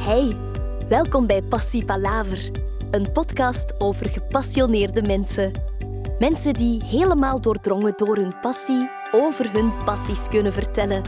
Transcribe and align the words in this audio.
Hey, 0.00 0.36
welkom 0.88 1.26
bij 1.26 1.42
Passie 1.42 1.84
Palaver, 1.84 2.50
een 2.90 3.12
podcast 3.12 3.80
over 3.80 4.10
gepassioneerde 4.10 5.02
mensen. 5.02 5.52
Mensen 6.18 6.52
die 6.54 6.84
helemaal 6.84 7.40
doordrongen 7.40 7.92
door 7.96 8.16
hun 8.16 8.40
passie 8.40 8.90
over 9.12 9.52
hun 9.52 9.84
passies 9.84 10.28
kunnen 10.28 10.52
vertellen. 10.52 11.02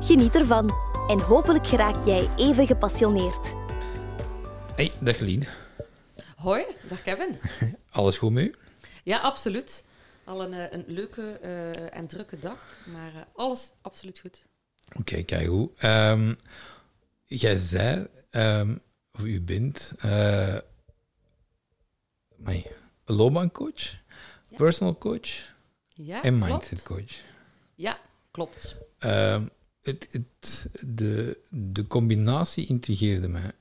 Geniet 0.00 0.34
ervan 0.34 0.70
en 1.08 1.20
hopelijk 1.20 1.66
geraak 1.66 2.04
jij 2.04 2.30
even 2.36 2.66
gepassioneerd. 2.66 3.52
Hey, 4.76 4.92
dag 5.00 5.18
Lien. 5.18 5.46
Hoi, 6.36 6.64
dag 6.88 7.02
Kevin. 7.02 7.38
Alles 7.90 8.18
goed 8.18 8.32
met 8.32 8.44
u? 8.44 8.54
Ja, 9.04 9.18
absoluut. 9.18 9.84
Al 10.24 10.42
een, 10.42 10.54
eh, 10.54 10.72
een 10.72 10.84
leuke 10.86 11.38
eh, 11.42 11.96
en 11.98 12.06
drukke 12.06 12.38
dag, 12.38 12.58
maar 12.92 13.14
eh, 13.14 13.20
alles 13.34 13.70
absoluut 13.82 14.18
goed. 14.18 14.42
Oké, 14.98 15.22
kijk 15.22 15.46
hoe. 15.46 15.70
Ehm, 15.78 16.34
jij 17.26 17.58
zei, 17.58 18.06
ehm, 18.30 18.74
of 19.12 19.24
u 19.24 19.40
bent, 19.40 19.92
uh, 20.04 20.56
een 22.44 22.64
loopbaancoach, 23.04 23.96
personal 24.56 24.98
coach 24.98 25.52
Ja, 25.88 26.22
en 26.22 26.36
klopt. 26.38 26.50
mindset 26.52 26.82
coach. 26.82 27.12
Ja, 27.74 27.98
klopt. 28.30 28.76
Ehm, 28.98 29.46
het, 29.82 30.08
het, 30.10 30.68
de, 30.86 31.38
de 31.50 31.86
combinatie 31.86 32.66
intrigeerde 32.66 33.28
mij. 33.28 33.52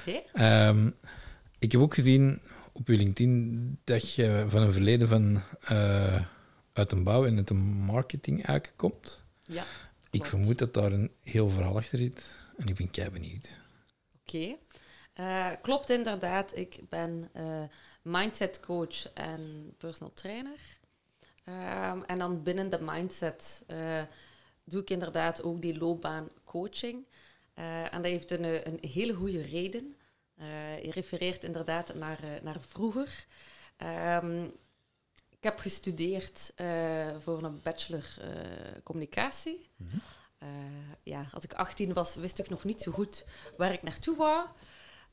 Oké. 0.00 0.20
Ehm, 0.32 0.90
ik 1.58 1.72
heb 1.72 1.80
ook 1.80 1.94
gezien 1.94 2.40
op 2.72 2.88
uw 2.88 2.96
LinkedIn 2.96 3.78
dat 3.84 4.14
je 4.14 4.44
van 4.48 4.62
een 4.62 4.72
verleden 4.72 5.08
van 5.08 5.42
uh, 5.72 6.22
uit 6.72 6.92
een 6.92 7.04
bouw 7.04 7.26
en 7.26 7.36
uit 7.36 7.50
een 7.50 7.62
marketing 7.66 8.36
eigenlijk 8.44 8.76
komt. 8.78 9.20
Ja, 9.42 9.64
Ik 10.10 10.24
vermoed 10.26 10.58
dat 10.58 10.74
daar 10.74 10.92
een 10.92 11.10
heel 11.22 11.48
verhaal 11.48 11.76
achter 11.76 11.98
zit 11.98 12.38
en 12.60 12.68
ik 12.68 12.74
ben 12.74 12.90
kei 12.90 13.10
benieuwd. 13.10 13.60
Oké. 14.20 14.56
Eh, 15.12 15.50
klopt 15.62 15.90
inderdaad. 15.90 16.56
Ik 16.56 16.80
ben 16.88 17.28
eh, 17.32 17.62
mindset 18.02 18.60
coach 18.60 19.12
en 19.12 19.74
personal 19.78 20.12
trainer. 20.12 20.78
Ehm, 21.44 22.02
en 22.02 22.18
dan 22.18 22.42
binnen 22.42 22.70
de 22.70 22.80
mindset 22.80 23.64
eh, 23.66 24.02
doe 24.64 24.80
ik 24.80 24.90
inderdaad 24.90 25.42
ook 25.42 25.62
die 25.62 25.78
loopbaancoaching. 25.78 27.06
Eh, 27.54 27.94
en 27.94 28.02
dat 28.02 28.10
heeft 28.10 28.30
een, 28.30 28.68
een 28.68 28.78
hele 28.90 29.14
goede 29.14 29.42
reden. 29.42 29.94
Je 30.82 30.90
refereert 30.90 31.44
inderdaad 31.44 31.94
naar, 31.94 32.20
naar 32.42 32.60
vroeger. 32.60 33.26
Ehm, 33.76 34.44
ik 35.28 35.42
heb 35.42 35.58
gestudeerd 35.58 36.52
voor 37.18 37.42
een 37.42 37.60
bachelor 37.62 38.14
communicatie. 38.82 39.70
Eh, 40.40 40.48
ja, 41.02 41.26
als 41.32 41.44
ik 41.44 41.52
18 41.52 41.92
was, 41.92 42.14
wist 42.14 42.38
ik 42.38 42.48
nog 42.48 42.64
niet 42.64 42.82
zo 42.82 42.92
goed 42.92 43.24
waar 43.56 43.72
ik 43.72 43.82
naartoe 43.82 44.16
wou. 44.16 44.46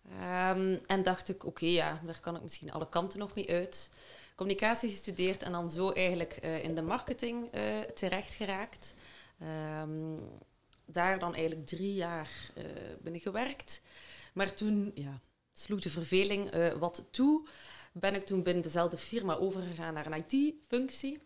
Ehm, 0.09 0.77
en 0.85 1.03
dacht 1.03 1.29
ik, 1.29 1.45
oké, 1.45 1.65
ja, 1.65 2.01
daar 2.05 2.19
kan 2.19 2.35
ik 2.35 2.41
misschien 2.41 2.71
alle 2.71 2.89
kanten 2.89 3.19
nog 3.19 3.35
mee 3.35 3.49
uit. 3.49 3.89
Communicatie 4.35 4.89
gestudeerd 4.89 5.43
en 5.43 5.51
dan 5.51 5.69
zo 5.69 5.91
eigenlijk 5.91 6.33
eh, 6.33 6.63
in 6.63 6.75
de 6.75 6.81
marketing 6.81 7.51
eh 7.51 7.79
terecht 7.79 8.33
geraakt. 8.35 8.95
Ehm, 9.39 10.17
daar 10.85 11.19
dan 11.19 11.35
eigenlijk 11.35 11.67
drie 11.67 11.93
jaar 11.93 12.51
binnen 13.01 13.21
gewerkt. 13.21 13.81
Maar 14.33 14.53
toen 14.53 14.91
ja, 14.95 15.19
sloeg 15.53 15.81
de 15.81 15.89
verveling 15.89 16.73
wat 16.79 17.07
toe. 17.11 17.47
Ben 17.93 18.15
ik 18.15 18.25
toen 18.25 18.43
binnen 18.43 18.63
dezelfde 18.63 18.97
firma 18.97 19.35
overgegaan 19.35 19.93
naar 19.93 20.05
een 20.05 20.25
IT-functie. 20.27 21.21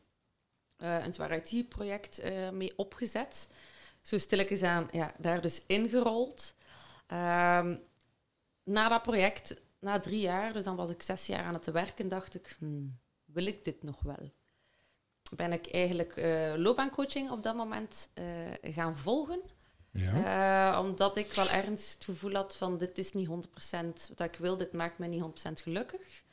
Een 0.78 1.14
zwaar 1.14 1.32
IT-project 1.32 2.24
mee 2.52 2.74
opgezet. 2.78 3.48
Zo 4.02 4.18
stilletjes 4.18 4.64
aan, 4.64 4.88
ja, 4.92 5.14
daar 5.18 5.42
dus 5.42 5.66
ingerold. 5.66 6.56
Ehm, 7.08 7.78
na 8.64 8.90
dat 8.90 9.02
project, 9.02 9.62
na 9.80 10.00
drie 10.00 10.20
jaar, 10.20 10.54
dus 10.54 10.64
dan 10.64 10.76
was 10.76 10.90
ik 10.90 11.02
zes 11.02 11.26
jaar 11.26 11.44
aan 11.44 11.54
het 11.54 11.72
werken, 11.72 12.08
dacht 12.08 12.36
ik, 12.36 12.56
hmm, 12.60 13.00
wil 13.26 13.46
ik 13.46 13.66
dit 13.66 13.84
nog 13.84 14.02
wel? 14.02 14.32
Ben 15.36 15.52
ik 15.52 15.72
eigenlijk 15.72 16.16
eh 16.16 16.54
loopbaancoaching 16.58 17.32
op 17.32 17.44
dat 17.44 17.56
moment 17.56 18.10
eh, 18.14 18.26
gaan 18.62 18.98
volgen. 18.98 19.42
Ja. 19.92 20.74
Eh, 20.74 20.80
omdat 20.80 21.18
ik 21.18 21.32
wel 21.32 21.50
ergens 21.50 21.94
het 21.94 22.04
gevoel 22.04 22.34
had 22.34 22.56
van 22.56 22.78
dit 22.78 22.98
is 22.98 23.12
niet 23.12 23.28
100% 23.28 24.08
wat 24.16 24.20
ik 24.20 24.36
wil, 24.36 24.58
dit 24.58 24.74
maakt 24.74 24.98
me 24.98 25.08
niet 25.08 25.22
100% 25.22 25.62
gelukkig. 25.62 26.24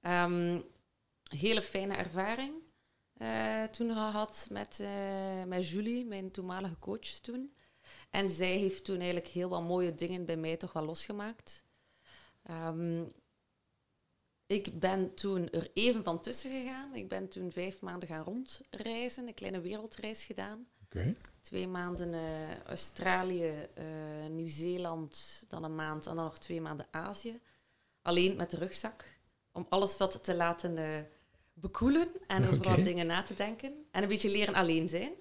Ehm, 0.00 0.60
hele 1.28 1.62
fijne 1.62 1.94
ervaring 1.94 2.63
toen 3.70 3.92
gehad 3.92 4.46
met, 4.50 4.80
eh, 4.80 5.44
met 5.44 5.68
Julie, 5.68 6.06
mijn 6.06 6.30
toenmalige 6.30 6.78
coach 6.78 7.00
toen. 7.00 7.54
En 8.10 8.30
zij 8.30 8.56
heeft 8.56 8.84
toen 8.84 8.96
eigenlijk 8.96 9.28
heel 9.28 9.48
wat 9.48 9.62
mooie 9.62 9.94
dingen 9.94 10.24
bij 10.24 10.36
mij 10.36 10.56
toch 10.56 10.72
wel 10.72 10.84
losgemaakt. 10.84 11.64
Ehm, 12.42 13.04
ik 14.46 14.80
ben 14.80 15.14
toen 15.14 15.50
er 15.50 15.70
even 15.74 16.04
van 16.04 16.20
tussen 16.20 16.50
gegaan. 16.50 16.94
Ik 16.94 17.08
ben 17.08 17.28
toen 17.28 17.52
vijf 17.52 17.80
maanden 17.80 18.08
gaan 18.08 18.24
rondreizen, 18.24 19.26
een 19.26 19.34
kleine 19.34 19.60
wereldreis 19.60 20.24
gedaan 20.24 20.66
twee 21.40 21.68
maanden 21.68 22.14
eh, 22.14 22.60
Australië, 22.62 23.68
eh, 23.74 23.84
Nieuw-Zeeland, 24.30 25.44
dan 25.48 25.64
een 25.64 25.74
maand 25.74 26.06
en 26.06 26.14
dan 26.14 26.24
nog 26.24 26.38
twee 26.38 26.60
maanden 26.60 26.86
Azië. 26.90 27.40
Alleen 28.02 28.36
met 28.36 28.50
de 28.50 28.56
rugzak. 28.56 29.04
Om 29.52 29.66
alles 29.68 29.96
wat 29.96 30.24
te 30.24 30.34
laten 30.34 30.78
eh, 30.78 31.00
bekoelen 31.54 32.08
en 32.26 32.44
over 32.48 32.62
wat 32.62 32.84
dingen 32.84 33.06
na 33.06 33.22
te 33.22 33.34
denken. 33.34 33.72
En 33.90 34.02
een 34.02 34.08
beetje 34.08 34.30
leren 34.30 34.54
alleen 34.54 34.88
zijn. 34.88 35.12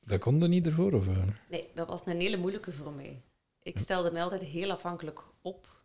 Dat 0.00 0.20
kon 0.20 0.42
er 0.42 0.48
niet 0.48 0.66
ervoor, 0.66 0.92
of? 0.92 1.08
eh? 1.08 1.22
Nee, 1.50 1.68
dat 1.74 1.88
was 1.88 2.00
een 2.04 2.20
hele 2.20 2.36
moeilijke 2.36 2.72
voor 2.72 2.92
mij. 2.92 3.22
Ik 3.62 3.78
stelde 3.78 4.10
me 4.10 4.20
altijd 4.20 4.42
heel 4.42 4.70
afhankelijk 4.70 5.20
op 5.42 5.84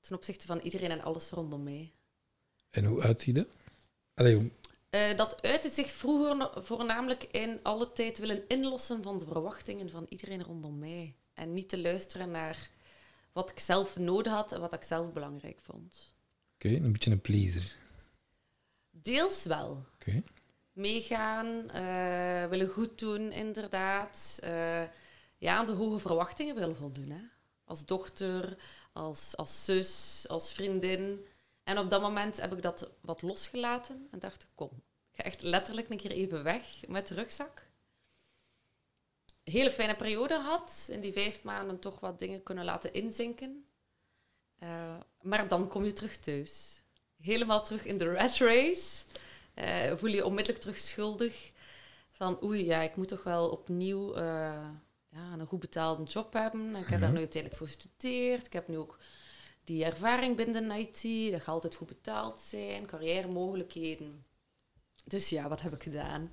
ten 0.00 0.16
opzichte 0.16 0.46
van 0.46 0.58
iedereen 0.58 0.90
en 0.90 1.00
alles 1.02 1.30
rondom 1.30 1.62
mij. 1.62 1.92
En 2.70 2.84
hoe 2.84 3.02
uitziet 3.02 3.34
dat? 3.34 3.48
Allee, 4.14 4.52
Eh, 4.90 5.16
dat 5.16 5.42
uitte 5.42 5.68
zich 5.68 5.90
vroeger 5.90 6.50
voornamelijk 6.64 7.22
in 7.24 7.60
alle 7.62 7.92
tijd 7.92 8.18
willen 8.18 8.48
inlossen 8.48 9.02
van 9.02 9.18
de 9.18 9.26
verwachtingen 9.26 9.90
van 9.90 10.06
iedereen 10.08 10.42
rondom 10.42 10.78
mij. 10.78 11.14
En 11.34 11.52
niet 11.54 11.68
te 11.68 11.78
luisteren 11.80 12.30
naar 12.30 12.70
wat 13.32 13.50
ik 13.50 13.58
zelf 13.58 13.96
nodig 13.98 14.32
had 14.32 14.52
en 14.52 14.60
wat 14.60 14.72
ik 14.72 14.82
zelf 14.84 15.12
belangrijk 15.12 15.58
vond. 15.62 16.14
Oké, 16.54 16.68
een 16.68 16.92
beetje 16.92 17.10
een 17.10 17.20
pleaser. 17.20 17.76
Deels 19.02 19.44
wel. 19.44 19.86
Meegaan, 20.72 21.70
eh, 21.70 22.48
willen 22.48 22.68
goed 22.68 22.98
doen, 22.98 23.32
inderdaad. 23.32 24.38
Eh, 24.42 24.82
ja, 25.38 25.56
aan 25.56 25.66
de 25.66 25.72
hoge 25.72 25.98
verwachtingen 25.98 26.54
willen 26.54 26.76
voldoen. 26.76 27.10
Hè? 27.10 27.20
Als 27.64 27.86
dochter, 27.86 28.56
als, 28.92 29.36
als 29.36 29.64
zus, 29.64 30.24
als 30.28 30.52
vriendin. 30.52 31.26
En 31.62 31.78
op 31.78 31.90
dat 31.90 32.00
moment 32.00 32.40
heb 32.40 32.52
ik 32.52 32.62
dat 32.62 32.90
wat 33.00 33.22
losgelaten 33.22 34.08
en 34.10 34.18
dacht 34.18 34.42
ik, 34.42 34.48
kom, 34.54 34.70
ik 35.10 35.16
ga 35.16 35.22
echt 35.22 35.42
letterlijk 35.42 35.90
een 35.90 35.96
keer 35.96 36.10
even 36.10 36.42
weg 36.42 36.86
met 36.86 37.06
de 37.06 37.14
rugzak. 37.14 37.66
Hele 39.44 39.70
fijne 39.70 39.96
periode 39.96 40.38
had. 40.38 40.88
In 40.90 41.00
die 41.00 41.12
vijf 41.12 41.42
maanden 41.42 41.78
toch 41.78 42.00
wat 42.00 42.18
dingen 42.18 42.42
kunnen 42.42 42.64
laten 42.64 42.92
inzinken. 42.92 43.68
Eh, 44.58 45.00
maar 45.20 45.48
dan 45.48 45.68
kom 45.68 45.84
je 45.84 45.92
terug 45.92 46.16
thuis. 46.16 46.77
Helemaal 47.22 47.64
terug 47.64 47.84
in 47.84 47.96
de 47.96 48.12
rat 48.14 48.36
race. 48.36 49.04
Eh, 49.54 49.96
voel 49.96 50.10
je 50.10 50.24
onmiddellijk 50.24 50.60
terug 50.62 50.78
schuldig. 50.78 51.52
Van 52.10 52.42
oei, 52.44 52.64
ja, 52.64 52.80
ik 52.82 52.96
moet 52.96 53.08
toch 53.08 53.22
wel 53.22 53.48
opnieuw 53.48 54.14
eh, 54.14 54.22
ja, 55.08 55.32
een 55.38 55.46
goed 55.46 55.60
betaalde 55.60 56.02
job 56.02 56.32
hebben. 56.32 56.74
En 56.74 56.80
ik 56.82 56.86
heb 56.86 57.00
daar 57.00 57.08
Ja. 57.08 57.14
nu 57.14 57.18
uiteindelijk 57.18 57.56
voor 57.56 57.66
gestudeerd. 57.66 58.46
Ik 58.46 58.52
heb 58.52 58.68
nu 58.68 58.76
ook 58.78 58.98
die 59.64 59.84
ervaring 59.84 60.36
binnen 60.36 60.70
IT. 60.70 61.30
Dat 61.32 61.40
gaat 61.42 61.54
altijd 61.54 61.74
goed 61.74 61.86
betaald 61.88 62.40
zijn. 62.40 62.86
Carrière-mogelijkheden. 62.86 64.24
Dus 65.04 65.28
ja, 65.28 65.48
wat 65.48 65.60
heb 65.60 65.72
ik 65.74 65.82
gedaan? 65.82 66.32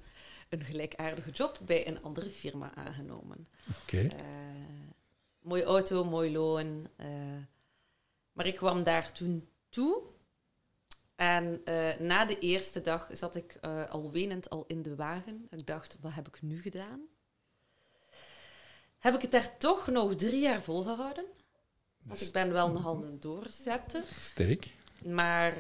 Een 0.50 0.64
gelijkaardige 0.64 1.32
job 1.32 1.60
bij 1.66 1.88
een 1.88 2.02
andere 2.04 2.30
firma 2.30 2.76
aangenomen. 2.76 3.48
Oké. 3.82 3.98
Eh, 4.08 4.26
mooie 5.40 5.64
auto, 5.64 6.04
mooi 6.04 6.32
loon. 6.32 6.88
maar 8.32 8.48
ik 8.48 8.56
kwam 8.56 8.84
daar 8.84 9.12
toen 9.12 9.48
toe. 9.70 10.02
En 11.16 11.62
eh, 11.66 12.00
na 12.00 12.26
de 12.26 12.40
eerste 12.40 12.82
dag 12.82 13.08
zat 13.12 13.36
ik 13.36 13.58
eh, 13.62 13.90
al 13.90 14.12
wenend 14.12 14.50
al 14.50 14.64
in 14.68 14.82
de 14.82 14.96
wagen. 14.96 15.48
Ik 15.50 15.68
dacht, 15.68 15.98
wat 16.02 16.14
heb 16.14 16.28
ik 16.28 16.42
nu 16.42 16.62
gedaan? 16.62 17.02
Heb 18.98 19.16
ik 19.16 19.22
het 19.22 19.32
daar 19.32 19.58
toch 19.58 19.88
nog 19.88 20.16
drie 20.16 20.42
jaar 20.42 20.62
volgehouden? 20.62 21.26
Want 22.04 22.22
ik 22.22 22.32
ben 22.32 22.52
wel 22.52 22.72
nogal 22.72 23.04
een 23.04 23.20
doorzetter. 23.20 24.04
Sterk. 24.20 24.68
Maar 25.04 25.54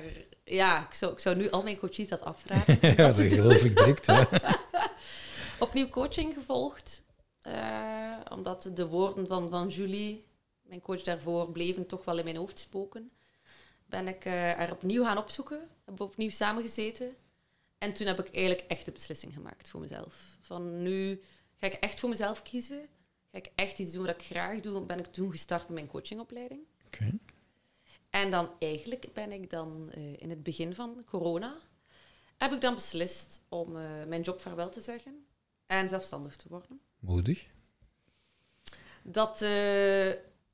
ja, 0.43 0.85
ik 0.87 0.93
zou, 0.93 1.11
ik 1.11 1.19
zou 1.19 1.35
nu 1.35 1.49
al 1.49 1.63
mijn 1.63 1.77
coaches 1.77 2.07
dat 2.07 2.21
afraden. 2.21 2.77
ja, 2.97 3.11
dat 3.11 3.17
geloof 3.33 3.63
ik 3.63 3.75
direct. 3.75 4.07
Opnieuw 5.59 5.89
coaching 5.89 6.33
gevolgd. 6.33 7.03
eh, 7.41 8.17
omdat 8.31 8.69
de 8.73 8.87
woorden 8.87 9.27
van, 9.27 9.49
van 9.49 9.67
Julie, 9.67 10.25
mijn 10.61 10.81
coach 10.81 11.01
daarvoor, 11.01 11.51
bleven 11.51 11.87
toch 11.87 12.05
wel 12.05 12.17
in 12.17 12.23
mijn 12.23 12.35
hoofd 12.35 12.59
spoken. 12.59 13.11
Ben 13.95 14.07
ik 14.07 14.25
eh, 14.25 14.59
er 14.59 14.71
opnieuw 14.71 15.03
gaan 15.03 15.17
opzoeken. 15.17 15.69
Heb 15.85 15.99
opnieuw 15.99 16.29
samengezeten. 16.29 17.15
En 17.77 17.93
toen 17.93 18.07
heb 18.07 18.19
ik 18.19 18.35
eigenlijk 18.35 18.67
echt 18.67 18.85
de 18.85 18.91
beslissing 18.91 19.33
gemaakt 19.33 19.69
voor 19.69 19.79
mezelf. 19.79 20.37
Van 20.41 20.81
nu 20.83 21.21
ga 21.57 21.67
ik 21.67 21.73
echt 21.73 21.99
voor 21.99 22.09
mezelf 22.09 22.43
kiezen. 22.43 22.87
ga 23.31 23.37
ik 23.37 23.51
echt 23.55 23.79
iets 23.79 23.91
doen 23.91 24.05
wat 24.05 24.15
ik 24.15 24.25
graag 24.25 24.59
doe, 24.59 24.81
ben 24.81 24.99
ik 24.99 25.05
toen 25.05 25.31
gestart 25.31 25.61
met 25.61 25.73
mijn 25.73 25.87
coachingopleiding. 25.87 26.61
Oké. 26.85 27.17
En 28.09 28.31
dan 28.31 28.49
eigenlijk 28.59 29.13
ben 29.13 29.31
ik 29.31 29.49
dan 29.49 29.89
eh, 29.91 30.21
in 30.21 30.29
het 30.29 30.43
begin 30.43 30.75
van 30.75 31.03
corona, 31.05 31.57
heb 32.37 32.51
ik 32.51 32.61
dan 32.61 32.73
beslist 32.73 33.41
om 33.49 33.77
eh, 33.77 34.03
mijn 34.07 34.21
job 34.21 34.41
vaarwel 34.41 34.69
te 34.69 34.81
zeggen 34.81 35.25
en 35.65 35.89
zelfstandig 35.89 36.35
te 36.35 36.47
worden. 36.49 36.81
Moedig. 36.99 37.47
Dat 39.03 39.39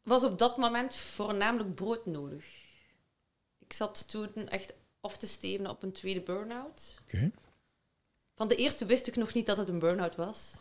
was 0.04 0.24
op 0.24 0.38
dat 0.38 0.58
moment 0.58 0.96
voornamelijk 0.96 1.76
brood 1.76 2.06
nodig. 2.06 2.61
Ik 3.72 3.78
zat 3.78 4.10
toen 4.10 4.48
echt 4.48 4.74
af 5.00 5.18
te 5.18 5.28
stevenen 5.28 5.72
op 5.72 5.84
een 5.84 5.92
tweede 5.92 6.22
burn-out. 6.22 7.00
Oké. 7.04 7.32
Van 8.36 8.48
de 8.48 8.56
eerste 8.56 8.86
wist 8.86 9.08
ik 9.08 9.16
nog 9.16 9.34
niet 9.34 9.46
dat 9.46 9.58
het 9.58 9.70
een 9.70 9.80
burn-out 9.80 10.16
was. 10.16 10.54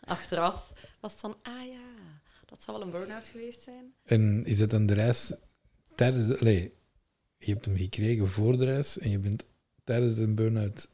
Achteraf 0.00 0.72
was 1.00 1.12
het 1.12 1.20
van, 1.20 1.36
ah 1.42 1.66
ja, 1.66 1.94
dat 2.46 2.62
zal 2.62 2.74
wel 2.74 2.82
een 2.82 2.90
burn-out 2.90 3.28
geweest 3.28 3.62
zijn. 3.62 3.94
En 4.04 4.44
is 4.44 4.60
het 4.60 4.70
dan 4.70 4.86
de 4.86 4.94
reis 4.94 5.32
tijdens 5.94 6.26
de... 6.26 6.38
Allee, 6.38 6.74
je 7.38 7.52
hebt 7.52 7.64
hem 7.64 7.76
gekregen 7.76 8.28
voor 8.28 8.58
de 8.58 8.64
reis 8.64 8.98
en 8.98 9.10
je 9.10 9.18
bent 9.18 9.44
tijdens 9.84 10.14
de 10.14 10.26
burn-out 10.26 10.88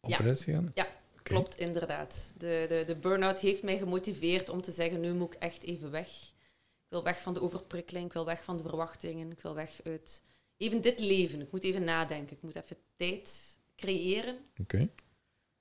op 0.00 0.10
Ja. 0.10 0.16
reis 0.16 0.44
gegaan? 0.44 0.70
Ja. 0.74 0.86
Klopt, 1.22 1.58
inderdaad. 1.58 2.32
De, 2.36 2.66
de, 2.68 2.84
de 2.86 2.96
burn-out 2.96 3.40
heeft 3.40 3.62
mij 3.62 3.78
gemotiveerd 3.78 4.48
om 4.48 4.62
te 4.62 4.72
zeggen, 4.72 5.00
nu 5.00 5.14
moet 5.14 5.34
ik 5.34 5.40
echt 5.40 5.62
even 5.62 5.90
weg. 5.90 6.08
Ik 6.08 6.88
wil 6.88 7.02
weg 7.02 7.20
van 7.22 7.34
de 7.34 7.40
overprikkeling, 7.40 8.06
ik 8.06 8.12
wil 8.12 8.24
weg 8.24 8.44
van 8.44 8.56
de 8.56 8.62
verwachtingen, 8.62 9.30
ik 9.30 9.40
wil 9.40 9.54
weg 9.54 9.80
uit 9.84 10.22
even 10.56 10.80
dit 10.80 11.00
leven. 11.00 11.40
Ik 11.40 11.52
moet 11.52 11.64
even 11.64 11.84
nadenken, 11.84 12.36
ik 12.36 12.42
moet 12.42 12.54
even 12.56 12.76
tijd 12.96 13.58
creëren. 13.76 14.38
Oké. 14.60 14.88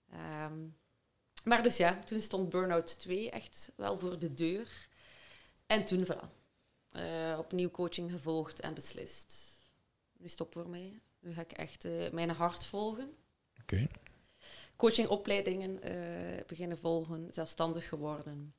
Ehm, 0.10 0.68
maar 1.44 1.64
dus 1.64 1.78
ja, 1.78 2.00
toen 2.00 2.22
stond 2.22 2.50
Burnout 2.50 3.00
2 3.00 3.30
echt 3.30 3.72
wel 3.76 3.98
voor 3.98 4.20
de 4.20 4.34
deur. 4.34 4.88
En 5.66 5.86
toen, 5.86 6.06
voilà, 6.06 6.30
eh, 6.90 7.36
opnieuw 7.40 7.72
coaching 7.72 8.12
gevolgd 8.12 8.60
en 8.60 8.74
beslist. 8.74 9.62
Nu 10.18 10.28
stoppen 10.28 10.60
we 10.60 10.66
ermee. 10.66 11.02
Nu 11.20 11.34
ga 11.34 11.42
ik 11.42 11.52
echt 11.52 11.86
eh, 11.86 12.12
mijn 12.12 12.30
hart 12.30 12.66
volgen. 12.66 13.14
Oké. 13.62 13.88
Coachingopleidingen 14.76 15.82
eh, 15.82 16.46
beginnen 16.48 16.78
volgen, 16.78 17.28
zelfstandig 17.32 17.90
geworden. 17.90 18.56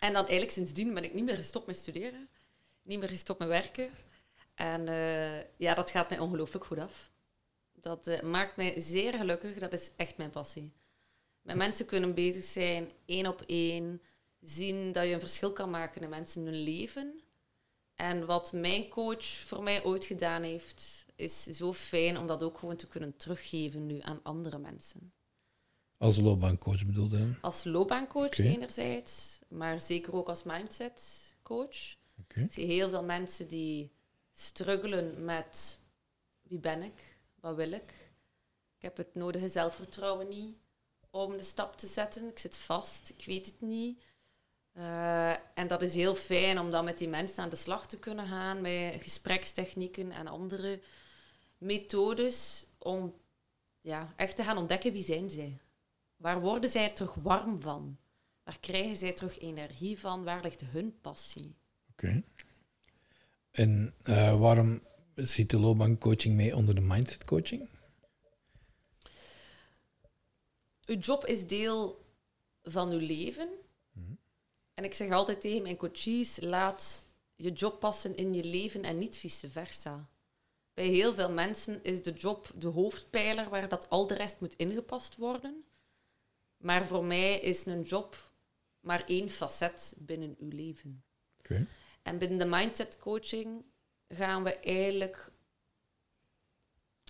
En 0.00 0.12
dan 0.12 0.22
eigenlijk 0.22 0.50
sindsdien 0.50 0.94
ben 0.94 1.04
ik 1.04 1.14
niet 1.14 1.24
meer 1.24 1.36
gestopt 1.36 1.66
met 1.66 1.76
studeren. 1.76 2.28
Niet 2.82 2.98
meer 2.98 3.08
gestopt 3.08 3.38
met 3.38 3.48
werken. 3.48 3.90
En 4.56 4.88
eh, 4.88 5.40
ja, 5.56 5.74
dat 5.74 5.90
gaat 5.90 6.08
mij 6.08 6.18
ongelooflijk 6.18 6.64
goed 6.64 6.78
af. 6.78 7.10
Dat 7.72 8.06
eh, 8.06 8.22
maakt 8.22 8.56
mij 8.56 8.80
zeer 8.80 9.12
gelukkig. 9.14 9.58
Dat 9.58 9.72
is 9.72 9.90
echt 9.96 10.16
mijn 10.16 10.30
passie. 10.30 10.72
Met 11.42 11.56
mensen 11.56 11.86
kunnen 11.86 12.14
bezig 12.14 12.44
zijn, 12.44 12.90
één 13.04 13.26
op 13.26 13.42
één. 13.46 14.02
Zien 14.40 14.92
dat 14.92 15.04
je 15.04 15.12
een 15.12 15.20
verschil 15.20 15.52
kan 15.52 15.70
maken 15.70 16.02
in 16.02 16.08
mensen 16.08 16.44
hun 16.44 16.62
leven. 16.62 17.20
En 17.94 18.26
wat 18.26 18.52
mijn 18.52 18.88
coach 18.88 19.24
voor 19.24 19.62
mij 19.62 19.84
ooit 19.84 20.04
gedaan 20.04 20.42
heeft, 20.42 21.06
is 21.14 21.42
zo 21.42 21.72
fijn 21.72 22.18
om 22.18 22.26
dat 22.26 22.42
ook 22.42 22.58
gewoon 22.58 22.76
te 22.76 22.88
kunnen 22.88 23.16
teruggeven 23.16 23.86
nu 23.86 23.98
aan 24.00 24.20
andere 24.22 24.58
mensen. 24.58 25.12
Als 25.98 26.18
loopbaancoach 26.18 26.86
bedoelde 26.86 27.18
je? 27.18 27.34
Als 27.40 27.64
loopbaancoach 27.64 28.38
enerzijds, 28.38 29.38
maar 29.48 29.80
zeker 29.80 30.14
ook 30.14 30.28
als 30.28 30.42
mindsetcoach. 30.42 31.96
Oké. 32.20 32.40
Ik 32.40 32.52
zie 32.52 32.66
heel 32.66 32.88
veel 32.88 33.04
mensen 33.04 33.48
die 33.48 33.90
struggelen 34.38 35.24
met 35.24 35.78
wie 36.42 36.58
ben 36.58 36.82
ik, 36.82 37.16
wat 37.40 37.56
wil 37.56 37.72
ik. 37.72 37.94
Ik 38.76 38.82
heb 38.82 38.96
het 38.96 39.14
nodige 39.14 39.48
zelfvertrouwen 39.48 40.28
niet 40.28 40.56
om 41.10 41.36
de 41.36 41.42
stap 41.42 41.76
te 41.76 41.86
zetten. 41.86 42.28
Ik 42.28 42.38
zit 42.38 42.58
vast, 42.58 43.12
ik 43.16 43.24
weet 43.24 43.46
het 43.46 43.60
niet. 43.60 44.02
Eh, 44.72 45.30
en 45.30 45.66
dat 45.66 45.82
is 45.82 45.94
heel 45.94 46.14
fijn 46.14 46.58
om 46.58 46.70
dan 46.70 46.84
met 46.84 46.98
die 46.98 47.08
mensen 47.08 47.42
aan 47.42 47.48
de 47.48 47.56
slag 47.56 47.86
te 47.86 47.98
kunnen 47.98 48.26
gaan 48.26 48.60
met 48.60 49.02
gesprekstechnieken 49.02 50.12
en 50.12 50.26
andere 50.26 50.80
methodes 51.58 52.66
om 52.78 53.14
ja, 53.80 54.12
echt 54.16 54.36
te 54.36 54.42
gaan 54.42 54.56
ontdekken 54.56 54.92
wie 54.92 55.04
zijn 55.04 55.30
zij. 55.30 55.58
Waar 56.16 56.40
worden 56.40 56.70
zij 56.70 56.90
terug 56.90 57.14
warm 57.14 57.60
van? 57.60 57.98
Waar 58.42 58.60
krijgen 58.60 58.96
zij 58.96 59.12
terug 59.12 59.38
energie 59.38 59.98
van? 59.98 60.24
Waar 60.24 60.42
ligt 60.42 60.60
hun 60.60 61.00
passie? 61.00 61.56
Oké. 61.90 62.22
En 63.56 63.94
eh, 64.02 64.38
waarom 64.38 64.82
zit 65.14 65.50
de 65.50 65.58
loopbaancoaching 65.58 66.34
mee 66.34 66.56
onder 66.56 66.74
de 66.74 66.80
mindset 66.80 67.24
coaching? 67.24 67.68
Uw 70.86 70.98
job 70.98 71.24
is 71.24 71.46
deel 71.46 72.04
van 72.62 72.90
uw 72.90 72.98
leven. 72.98 73.48
En 74.74 74.84
ik 74.84 74.94
zeg 74.94 75.10
altijd 75.10 75.40
tegen 75.40 75.62
mijn 75.62 75.76
coaches, 75.76 76.38
laat 76.40 77.06
je 77.36 77.52
job 77.52 77.80
passen 77.80 78.16
in 78.16 78.34
je 78.34 78.44
leven 78.44 78.82
en 78.82 78.98
niet 78.98 79.16
vice 79.16 79.48
versa. 79.48 80.08
Bij 80.74 80.86
heel 80.86 81.14
veel 81.14 81.32
mensen 81.32 81.80
is 81.82 82.02
de 82.02 82.12
job 82.12 82.52
de 82.56 82.68
hoofdpijler 82.68 83.48
waar 83.48 83.68
dat 83.68 83.88
al 83.88 84.06
de 84.06 84.14
rest 84.14 84.40
moet 84.40 84.56
ingepast 84.56 85.16
worden. 85.16 85.64
Maar 86.56 86.86
voor 86.86 87.04
mij 87.04 87.40
is 87.40 87.66
een 87.66 87.82
job 87.82 88.30
maar 88.80 89.04
één 89.04 89.30
facet 89.30 89.94
binnen 89.98 90.36
uw 90.38 90.48
leven. 90.48 91.04
Oké. 91.38 91.66
En 92.06 92.18
binnen 92.18 92.38
de 92.38 92.44
mindset 92.44 92.98
coaching 92.98 93.64
gaan 94.08 94.42
we 94.42 94.58
eigenlijk 94.58 95.30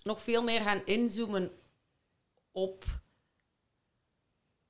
nog 0.02 0.22
veel 0.22 0.42
meer 0.42 0.60
gaan 0.60 0.84
inzoomen 0.84 1.50
op 2.50 2.84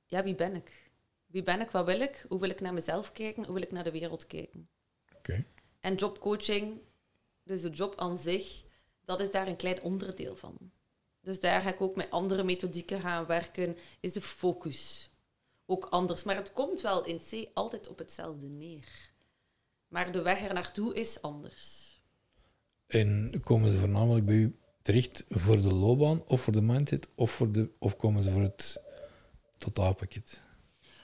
ja, 0.05 0.23
wie 0.23 0.35
ben 0.35 0.55
ik? 0.55 0.91
Wie 1.25 1.43
ben 1.43 1.61
ik? 1.61 1.69
Wat 1.69 1.85
wil 1.85 1.99
ik? 1.99 2.25
Hoe 2.27 2.39
wil 2.39 2.49
ik 2.49 2.59
naar 2.59 2.73
mezelf 2.73 3.11
kijken? 3.11 3.43
Hoe 3.45 3.53
wil 3.53 3.63
ik 3.63 3.71
naar 3.71 3.83
de 3.83 3.91
wereld 3.91 4.27
kijken? 4.27 4.69
Oké. 5.15 5.45
En 5.79 5.95
jobcoaching, 5.95 6.81
dus 7.43 7.61
de 7.61 7.69
job 7.69 7.99
aan 7.99 8.17
zich, 8.17 8.63
dat 9.05 9.19
is 9.19 9.31
daar 9.31 9.47
een 9.47 9.55
klein 9.55 9.81
onderdeel 9.81 10.35
van. 10.35 10.71
Dus 11.21 11.39
daar 11.39 11.61
ga 11.61 11.69
ik 11.69 11.81
ook 11.81 11.95
met 11.95 12.09
andere 12.09 12.43
methodieken 12.43 12.99
gaan 12.99 13.25
werken, 13.25 13.77
is 13.99 14.13
de 14.13 14.21
focus 14.21 15.09
ook 15.65 15.85
anders. 15.85 16.23
Maar 16.23 16.35
het 16.35 16.53
komt 16.53 16.81
wel 16.81 17.05
in 17.05 17.19
C 17.29 17.49
altijd 17.53 17.87
op 17.87 17.97
hetzelfde 17.97 18.47
neer. 18.47 19.15
Maar 19.87 20.11
de 20.11 20.21
weg 20.21 20.41
er 20.41 20.53
naartoe 20.53 20.93
is 20.93 21.21
anders. 21.21 21.95
En 22.87 23.41
komen 23.43 23.71
ze 23.71 23.77
voornamelijk 23.79 24.25
bij 24.25 24.35
u 24.35 24.59
terecht 24.81 25.25
voor 25.29 25.61
de 25.61 25.73
loopbaan 25.73 26.23
of 26.25 26.41
voor 26.41 26.53
de 26.53 26.61
mindset 26.61 27.07
of, 27.15 27.31
voor 27.31 27.51
de, 27.51 27.69
of 27.79 27.95
komen 27.95 28.23
ze 28.23 28.31
voor 28.31 28.41
het 28.41 28.81
totaalpakket? 29.57 30.43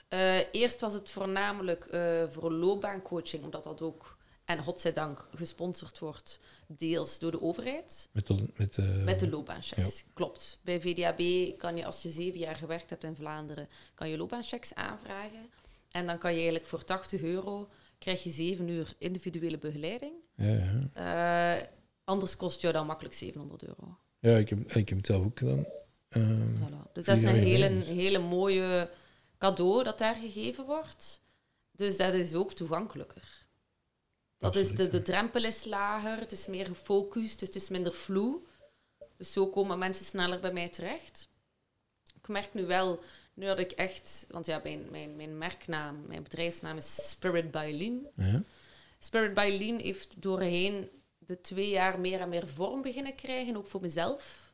Eh, 0.08 0.54
eerst 0.54 0.80
was 0.80 0.94
het 0.94 1.10
voornamelijk 1.10 1.84
eh, 1.84 2.24
voor 2.30 2.52
loopbaancoaching, 2.52 3.44
omdat 3.44 3.64
dat 3.64 3.82
ook, 3.82 4.18
en 4.44 4.62
godzijdank, 4.62 5.28
gesponsord 5.34 5.98
wordt, 5.98 6.40
deels 6.66 7.18
door 7.18 7.30
de 7.30 7.42
overheid. 7.42 8.08
Met 8.12 8.26
de, 8.26 8.46
met 8.56 8.74
de, 8.74 8.82
Met 9.04 9.20
de 9.20 9.28
loopbaanchecks, 9.28 10.04
klopt. 10.12 10.58
Bij 10.62 10.80
VDAB 10.80 11.58
kan 11.58 11.76
je, 11.76 11.84
als 11.84 12.02
je 12.02 12.10
zeven 12.10 12.38
jaar 12.38 12.56
gewerkt 12.56 12.90
hebt 12.90 13.04
in 13.04 13.16
Vlaanderen, 13.16 13.68
kan 13.94 14.08
je 14.08 14.16
loopbaanchecks 14.16 14.74
aanvragen. 14.74 15.50
En 15.90 16.06
dan 16.06 16.18
kan 16.18 16.30
je 16.30 16.36
eigenlijk 16.36 16.66
voor 16.66 16.84
80 16.84 17.22
euro, 17.22 17.68
krijg 17.98 18.22
je 18.22 18.30
zeven 18.30 18.68
uur 18.68 18.94
individuele 18.98 19.58
begeleiding. 19.58 20.12
Ja, 20.36 20.78
ja. 20.92 21.60
Eh, 21.60 21.66
anders 22.04 22.36
kost 22.36 22.60
jou 22.60 22.72
dan 22.72 22.86
makkelijk 22.86 23.14
700 23.14 23.62
euro. 23.62 23.98
ja 24.18 24.36
ik, 24.36 24.48
heb, 24.48 24.72
ik 24.72 24.88
heb 24.88 24.98
het 24.98 25.06
zelf 25.06 25.24
ook 25.24 25.38
gedaan. 25.38 25.66
Ehm, 26.08 26.56
Voilà. 26.56 26.92
Dus 26.92 27.04
dat 27.04 27.18
is 27.18 27.24
een 27.24 27.34
hele, 27.34 27.68
hele 27.82 28.18
mooie 28.18 28.90
cadeau 29.38 29.84
dat 29.84 29.98
daar 29.98 30.14
gegeven 30.14 30.64
wordt. 30.66 31.22
Dus 31.72 31.96
dat 31.96 32.12
is 32.12 32.34
ook 32.34 32.52
toegankelijker. 32.52 33.42
Dat 34.38 34.56
is 34.56 34.74
de, 34.74 34.88
de 34.88 35.02
drempel 35.02 35.44
is 35.44 35.64
lager, 35.64 36.18
het 36.18 36.32
is 36.32 36.46
meer 36.46 36.66
gefocust, 36.66 37.40
het 37.40 37.54
is 37.54 37.68
minder 37.68 37.92
vloe. 37.92 38.42
Dus 39.16 39.32
zo 39.32 39.46
komen 39.48 39.78
mensen 39.78 40.04
sneller 40.04 40.40
bij 40.40 40.52
mij 40.52 40.68
terecht. 40.68 41.28
Ik 42.14 42.28
merk 42.28 42.54
nu 42.54 42.66
wel, 42.66 43.00
nu 43.34 43.46
dat 43.46 43.58
ik 43.58 43.70
echt... 43.70 44.26
Want 44.30 44.46
ja, 44.46 44.60
mijn, 44.62 44.86
mijn, 44.90 45.16
mijn 45.16 45.38
merknaam, 45.38 46.04
mijn 46.06 46.22
bedrijfsnaam 46.22 46.76
is 46.76 47.10
Spirit 47.10 47.50
by 47.50 47.70
Lean. 47.74 48.06
ja. 48.16 48.42
Spirit 48.98 49.34
by 49.34 49.56
Lean 49.58 49.80
heeft 49.80 50.22
doorheen 50.22 50.88
de 51.18 51.40
twee 51.40 51.68
jaar 51.68 52.00
meer 52.00 52.20
en 52.20 52.28
meer 52.28 52.48
vorm 52.48 52.82
beginnen 52.82 53.14
krijgen, 53.14 53.56
ook 53.56 53.66
voor 53.66 53.80
mezelf. 53.80 54.52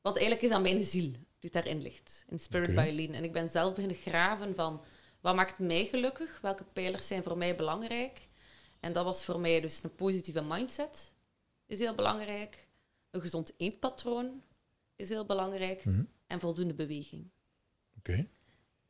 Want 0.00 0.16
eigenlijk 0.16 0.46
is 0.46 0.50
dat 0.52 0.62
mijn 0.62 0.84
ziel 0.84 1.12
die 1.38 1.50
daarin 1.50 1.82
ligt, 1.82 2.24
in 2.28 2.40
Spirit 2.40 2.68
Oké. 2.68 2.82
by 2.82 2.90
Lean. 2.94 3.12
En 3.12 3.24
ik 3.24 3.32
ben 3.32 3.48
zelf 3.48 3.74
beginnen 3.74 3.96
graven 3.96 4.54
van, 4.54 4.82
wat 5.20 5.34
maakt 5.34 5.58
mij 5.58 5.86
gelukkig? 5.86 6.40
Welke 6.40 6.64
pijlers 6.64 7.06
zijn 7.06 7.22
voor 7.22 7.38
mij 7.38 7.56
belangrijk? 7.56 8.28
En 8.80 8.92
dat 8.92 9.04
was 9.04 9.24
voor 9.24 9.40
mij 9.40 9.60
dus 9.60 9.82
een 9.82 9.94
positieve 9.94 10.42
mindset, 10.42 11.12
is 11.66 11.78
heel 11.78 11.94
belangrijk. 11.94 12.68
Een 13.10 13.20
gezond 13.20 13.54
eetpatroon 13.56 14.42
is 14.96 15.08
heel 15.08 15.24
belangrijk. 15.24 15.84
Mhm. 15.84 16.02
En 16.26 16.40
voldoende 16.40 16.74
beweging. 16.74 17.30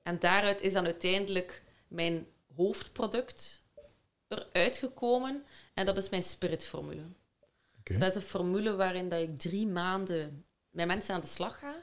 En 0.03 0.19
daaruit 0.19 0.61
is 0.61 0.73
dan 0.73 0.85
uiteindelijk 0.85 1.63
mijn 1.89 2.27
hoofdproduct 2.57 3.63
eruit 4.29 4.77
gekomen. 4.77 5.45
En 5.75 5.87
dat 5.87 5.97
is 5.97 6.09
mijn 6.09 6.23
spiritformule. 6.23 7.03
Dat 7.83 8.11
is 8.11 8.15
een 8.15 8.23
formule 8.23 8.77
waarin 8.77 9.09
dat 9.09 9.21
ik 9.21 9.39
drie 9.39 9.67
maanden 9.67 10.45
met 10.71 10.87
mensen 10.87 11.15
aan 11.15 11.21
de 11.21 11.27
slag 11.27 11.59
ga. 11.59 11.75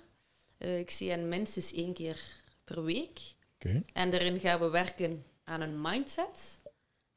Eh, 0.58 0.80
ik 0.80 0.90
zie 0.90 1.10
hen 1.10 1.30
minstens 1.30 1.74
één 1.74 1.94
keer 1.94 2.20
per 2.64 2.84
week. 2.84 3.20
Oké. 3.56 3.82
En 3.94 4.10
daarin 4.10 4.40
gaan 4.40 4.60
we 4.60 4.70
werken 4.70 5.26
aan 5.44 5.62
een 5.62 5.82
mindset, 5.82 6.62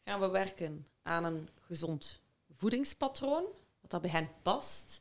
gaan 0.04 0.20
we 0.20 0.28
werken 0.28 0.86
aan 1.02 1.24
een 1.24 1.48
gezond 1.60 2.20
voedingspatroon, 2.56 3.44
wat 3.80 3.90
dat 3.90 4.00
bij 4.00 4.10
hen 4.10 4.28
past. 4.42 5.00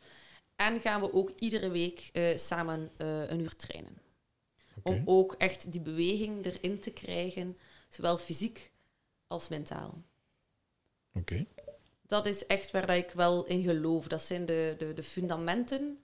En 0.55 0.79
gaan 0.79 1.01
we 1.01 1.13
ook 1.13 1.31
iedere 1.39 1.69
week 1.69 2.09
eh, 2.13 2.37
samen 2.37 2.91
eh, 2.97 3.29
een 3.29 3.39
uur 3.39 3.55
trainen. 3.55 4.02
Om 4.83 5.01
ook 5.05 5.33
echt 5.37 5.71
die 5.71 5.81
beweging 5.81 6.45
erin 6.45 6.79
te 6.79 6.91
krijgen, 6.91 7.57
zowel 7.89 8.17
fysiek 8.17 8.71
als 9.27 9.47
mentaal. 9.47 10.03
Oké. 11.13 11.45
Dat 12.01 12.25
is 12.25 12.45
echt 12.45 12.71
waar 12.71 12.87
dat 12.87 12.95
ik 12.95 13.11
wel 13.11 13.45
in 13.45 13.63
geloof. 13.63 14.07
Dat 14.07 14.21
zijn 14.21 14.45
de, 14.45 14.75
de, 14.77 14.93
de 14.93 15.03
fundamenten 15.03 15.97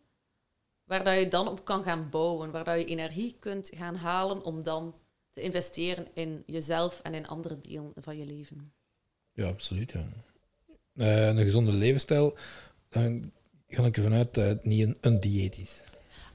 waar 0.84 1.04
dat 1.04 1.20
je 1.20 1.28
dan 1.28 1.48
op 1.48 1.66
kan 1.66 1.84
gaan 1.84 2.10
bouwen, 2.10 2.52
waar 2.52 2.64
dat 2.64 2.80
je 2.80 2.86
energie 2.86 3.36
kunt 3.40 3.70
gaan 3.76 3.96
halen 3.96 4.44
om 4.44 4.64
dan 4.64 4.96
te 5.32 5.42
investeren 5.42 6.08
in 6.14 6.44
jezelf 6.46 7.00
en 7.02 7.14
in 7.14 7.28
andere 7.28 7.60
delen 7.60 7.94
van 7.96 8.18
je 8.18 8.26
leven. 8.26 8.74
Ja, 9.32 9.48
absoluut. 9.48 9.92
Ja. 9.92 10.08
Eh, 10.94 11.28
een 11.28 11.38
gezonde 11.38 11.72
levensstijl, 11.72 12.38
dan 12.90 13.32
ga 13.68 13.86
ik 13.86 13.98
ervan 13.98 14.14
uit 14.14 14.34
dat 14.34 14.48
het 14.48 14.66
niet 14.66 14.88
een, 14.88 14.98
een 15.02 15.20
dieet 15.20 15.58
is. 15.58 15.84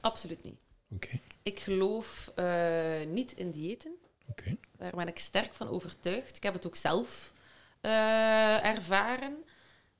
Absoluut 0.01 0.43
niet. 0.43 0.59
Oké. 0.91 1.21
Ik 1.45 1.61
geloof 1.61 2.33
eh, 2.35 3.07
niet 3.07 3.33
in 3.33 3.51
diëten. 3.51 3.95
Daar 4.77 4.97
ben 4.97 5.09
ik 5.09 5.19
sterk 5.19 5.55
van 5.55 5.69
overtuigd. 5.69 6.37
Ik 6.37 6.43
heb 6.43 6.53
het 6.55 6.67
ook 6.67 6.77
zelf 6.77 7.33
eh, 7.81 8.65
ervaren. 8.65 9.33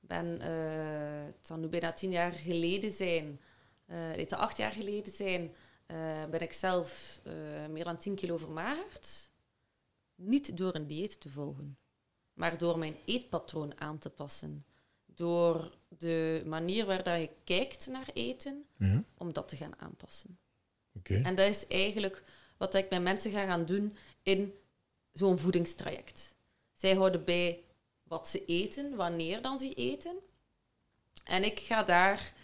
Ik 0.01 0.09
ben, 0.09 0.41
eh, 0.41 1.27
het 1.27 1.47
zal 1.47 1.57
nu 1.57 1.69
bijna 1.69 1.93
tien 1.93 2.11
jaar 2.11 2.33
geleden 2.33 2.91
zijn, 2.91 3.41
te 4.27 4.37
acht 4.37 4.57
jaar 4.57 4.73
geleden 4.73 5.13
zijn, 5.13 5.55
ben 6.31 6.41
ik 6.41 6.53
zelf 6.53 7.21
meer 7.71 7.85
dan 7.85 7.99
10 7.99 8.15
kilo 8.15 8.37
vermagerd. 8.37 9.31
Niet 10.15 10.57
door 10.57 10.75
een 10.75 10.87
dieet 10.87 11.21
te 11.21 11.29
volgen, 11.31 11.79
maar 12.33 12.59
door 12.59 12.79
mijn 12.79 12.97
eetpatroon 13.05 13.81
aan 13.81 13.99
te 13.99 14.11
passen. 14.11 14.65
Door 15.07 15.79
de 15.89 16.43
manier 16.47 16.87
waar 16.87 17.03
dat 17.03 17.21
je 17.21 17.31
kijkt 17.45 17.87
naar 17.87 18.09
eten, 18.13 18.65
Ja. 18.77 19.03
om 19.19 19.33
dat 19.33 19.49
te 19.49 19.57
gaan 19.57 19.81
aanpassen. 19.81 20.39
En 21.03 21.35
dat 21.35 21.49
is 21.49 21.67
eigenlijk 21.67 22.23
wat 22.57 22.75
ik 22.75 22.91
met 22.91 23.03
mensen 23.03 23.31
ga 23.31 23.47
gaan 23.47 23.67
doen 23.67 23.97
in 24.23 24.55
zo'n 25.13 25.39
voedingstraject. 25.39 26.35
Zij 26.73 26.95
houden 26.95 27.25
bij 27.25 27.65
wat 28.03 28.29
ze 28.29 28.45
eten, 28.45 28.97
wanneer 28.97 29.43
dan 29.43 29.59
ze 29.59 29.75
eten. 29.75 30.17
En 31.25 31.45
ik 31.45 31.59
ga 31.59 31.83
daar 31.83 32.35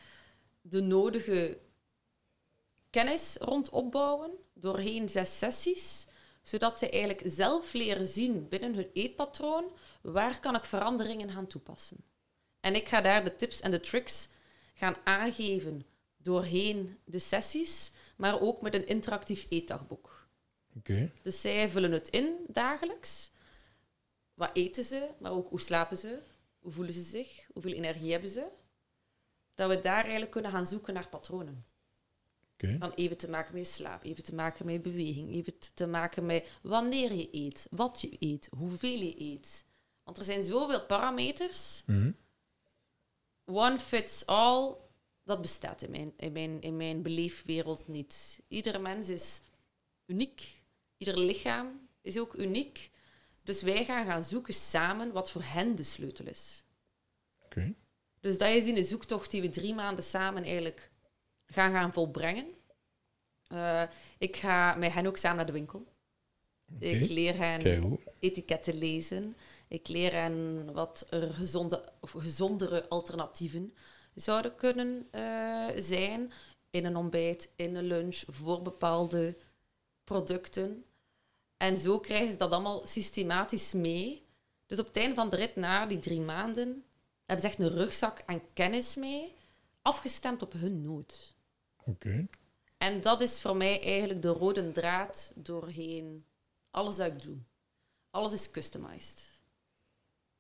de 0.61 0.81
nodige 0.81 1.59
kennis 2.91 3.37
rond 3.41 3.69
opbouwen 3.69 4.31
doorheen 4.55 5.09
zes 5.09 5.39
sessies, 5.39 6.07
zodat 6.43 6.79
ze 6.79 6.91
eigenlijk 6.91 7.23
zelf 7.27 7.73
leren 7.73 8.05
zien 8.05 8.49
binnen 8.49 8.75
hun 8.75 8.91
eetpatroon 8.93 9.65
waar 10.03 10.41
kan 10.41 10.55
ik 10.55 10.65
veranderingen 10.65 11.31
gaan 11.31 11.47
toepassen. 11.47 12.05
En 12.61 12.75
ik 12.75 12.89
ga 12.89 13.01
daar 13.01 13.25
de 13.25 13.37
tips 13.37 13.61
en 13.61 13.71
de 13.71 13.81
tricks 13.81 14.29
gaan 14.75 14.97
aangeven 15.05 15.87
doorheen 16.17 16.99
de 17.05 17.19
sessies, 17.19 17.93
maar 18.21 18.41
ook 18.41 18.63
met 18.63 18.75
een 18.75 18.87
interactief 18.87 19.47
eetdagboek. 19.49 20.29
Oké. 20.77 21.13
Dus 21.23 21.41
zij 21.41 21.71
vullen 21.71 21.93
het 21.93 22.09
in 22.09 22.37
dagelijks. 22.49 23.31
Wat 24.35 24.51
eten 24.53 24.85
ze, 24.85 25.09
maar 25.19 25.33
ook 25.33 25.49
hoe 25.49 25.61
slapen 25.61 25.97
ze, 25.97 26.19
hoe 26.59 26.73
voelen 26.73 26.93
ze 26.93 27.03
zich, 27.03 27.47
hoeveel 27.53 27.73
energie 27.73 28.11
hebben 28.13 28.31
ze. 28.31 28.47
Dat 29.55 29.69
we 29.71 29.81
daar 29.81 30.03
eigenlijk 30.03 30.31
kunnen 30.31 30.51
gaan 30.51 30.67
zoeken 30.67 30.95
naar 30.95 31.09
patronen. 31.09 31.65
Oké. 32.53 32.77
Van 32.79 32.93
even 32.93 33.19
te 33.19 33.31
maken 33.31 33.55
met 33.55 33.67
slaap, 33.67 34.05
even 34.05 34.25
te 34.25 34.35
maken 34.35 34.67
met 34.67 34.83
beweging, 34.83 35.33
even 35.33 35.55
te 35.75 35.87
maken 35.87 36.27
met 36.27 36.59
wanneer 36.63 37.13
je 37.13 37.29
eet, 37.33 37.67
wat 37.71 38.01
je 38.01 38.17
eet, 38.19 38.49
hoeveel 38.57 38.99
je 38.99 39.21
eet. 39.21 39.65
Want 40.03 40.19
er 40.19 40.25
zijn 40.25 40.43
zoveel 40.43 40.87
parameters. 40.87 41.83
Mhm. 41.87 42.13
One 43.45 43.79
fits 43.79 44.27
all, 44.27 44.75
dat 45.31 45.41
bestaat 45.41 45.83
in 45.83 45.91
mijn, 45.91 46.13
in 46.17 46.33
mijn, 46.33 46.61
in 46.61 46.77
mijn 46.77 47.03
beleefwereld 47.03 47.89
niet. 47.89 48.41
Iedere 48.49 48.79
mens 48.79 49.09
is 49.09 49.41
uniek. 50.07 50.63
Ieder 50.97 51.19
lichaam 51.19 51.89
is 52.01 52.19
ook 52.19 52.35
uniek. 52.35 52.91
Dus 53.43 53.63
wij 53.63 53.85
gaan 53.85 54.07
gaan 54.07 54.23
zoeken 54.23 54.55
samen 54.55 55.13
wat 55.13 55.31
voor 55.31 55.43
hen 55.43 55.77
de 55.77 55.83
sleutel 55.83 56.27
is. 56.27 56.65
Oké. 57.45 57.75
Dus 58.21 58.39
dat 58.39 58.49
is 58.49 58.67
in 58.67 58.75
de 58.75 58.85
zoektocht 58.85 59.31
die 59.31 59.43
we 59.43 59.49
drie 59.49 59.75
maanden 59.75 60.05
samen 60.05 60.43
eigenlijk 60.43 60.91
gaan 61.47 61.73
gaan 61.73 61.93
volbrengen. 61.93 62.47
Eh, 63.47 63.83
ik 64.19 64.37
ga 64.37 64.75
met 64.75 64.93
hen 64.93 65.07
ook 65.07 65.17
samen 65.17 65.37
naar 65.37 65.47
de 65.47 65.53
winkel. 65.53 65.87
Ik 66.79 67.09
leer 67.09 67.37
hen 67.37 67.99
etiketten 68.19 68.75
lezen. 68.75 69.37
Ik 69.69 69.89
leer 69.89 70.13
hen 70.13 70.73
wat 70.73 71.07
er 71.11 71.35
gezonde, 71.35 71.93
of 72.01 72.11
gezondere 72.11 72.89
alternatieven 72.89 73.75
zouden 74.15 74.55
kunnen 74.55 75.09
eh, 75.11 75.69
zijn 75.77 76.33
in 76.71 76.85
een 76.85 76.97
ontbijt, 76.97 77.53
in 77.57 77.75
een 77.75 77.85
lunch, 77.85 78.23
voor 78.27 78.63
bepaalde 78.63 79.37
producten. 80.05 80.85
En 81.57 81.77
zo 81.77 81.99
krijgen 81.99 82.31
ze 82.31 82.37
dat 82.37 82.53
allemaal 82.53 82.87
systematisch 82.87 83.73
mee. 83.73 84.27
Dus 84.67 84.79
op 84.79 84.87
het 84.87 84.97
einde 84.97 85.15
van 85.15 85.31
de 85.31 85.37
rit, 85.37 85.57
na 85.57 85.87
die 85.87 85.99
drie 85.99 86.21
maanden, 86.21 86.85
hebben 87.25 87.41
ze 87.41 87.47
echt 87.47 87.59
een 87.59 87.79
rugzak 87.79 88.23
aan 88.27 88.53
kennis 88.53 88.97
mee, 88.97 89.37
afgestemd 89.83 90.43
op 90.43 90.53
hun 90.53 90.83
nood. 90.83 91.37
Oké. 91.85 92.27
En 92.79 93.01
dat 93.01 93.21
is 93.21 93.41
voor 93.41 93.57
mij 93.57 93.83
eigenlijk 93.83 94.23
de 94.23 94.29
rode 94.29 94.73
draad 94.73 95.33
doorheen 95.35 96.25
alles 96.71 96.97
dat 96.97 97.07
ik 97.07 97.23
doe. 97.23 97.37
Alles 98.11 98.33
is 98.33 98.51
customized. 98.51 99.43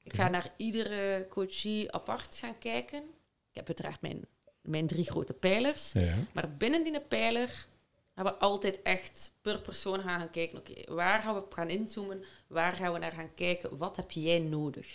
Ik 0.02 0.14
ga 0.14 0.28
naar 0.28 0.54
iedere 0.56 1.26
coachie 1.28 1.92
apart 1.92 2.36
gaan 2.36 2.58
kijken. 2.58 3.14
Ik 3.50 3.56
heb 3.56 3.66
uiteraard 3.66 4.00
mijn, 4.00 4.24
mijn 4.60 4.86
drie 4.86 5.04
grote 5.04 5.32
pijlers. 5.32 5.92
Ja. 5.92 6.14
Maar 6.34 6.56
binnen 6.56 6.84
die 6.84 7.00
pijler 7.00 7.66
gaan 8.14 8.24
we 8.24 8.34
altijd 8.34 8.82
echt 8.82 9.32
per 9.40 9.60
persoon 9.60 10.00
gaan, 10.00 10.18
gaan 10.20 10.30
kijken. 10.30 10.58
Oké, 10.58 10.92
waar 10.94 11.22
gaan 11.22 11.34
we 11.34 11.40
op 11.42 11.52
gaan 11.54 11.68
inzoomen? 11.68 12.24
Waar 12.46 12.72
gaan 12.72 12.92
we 12.92 12.98
naar 12.98 13.12
gaan 13.12 13.34
kijken? 13.34 13.76
Wat 13.76 13.96
heb 13.96 14.10
jij 14.10 14.38
nodig? 14.38 14.86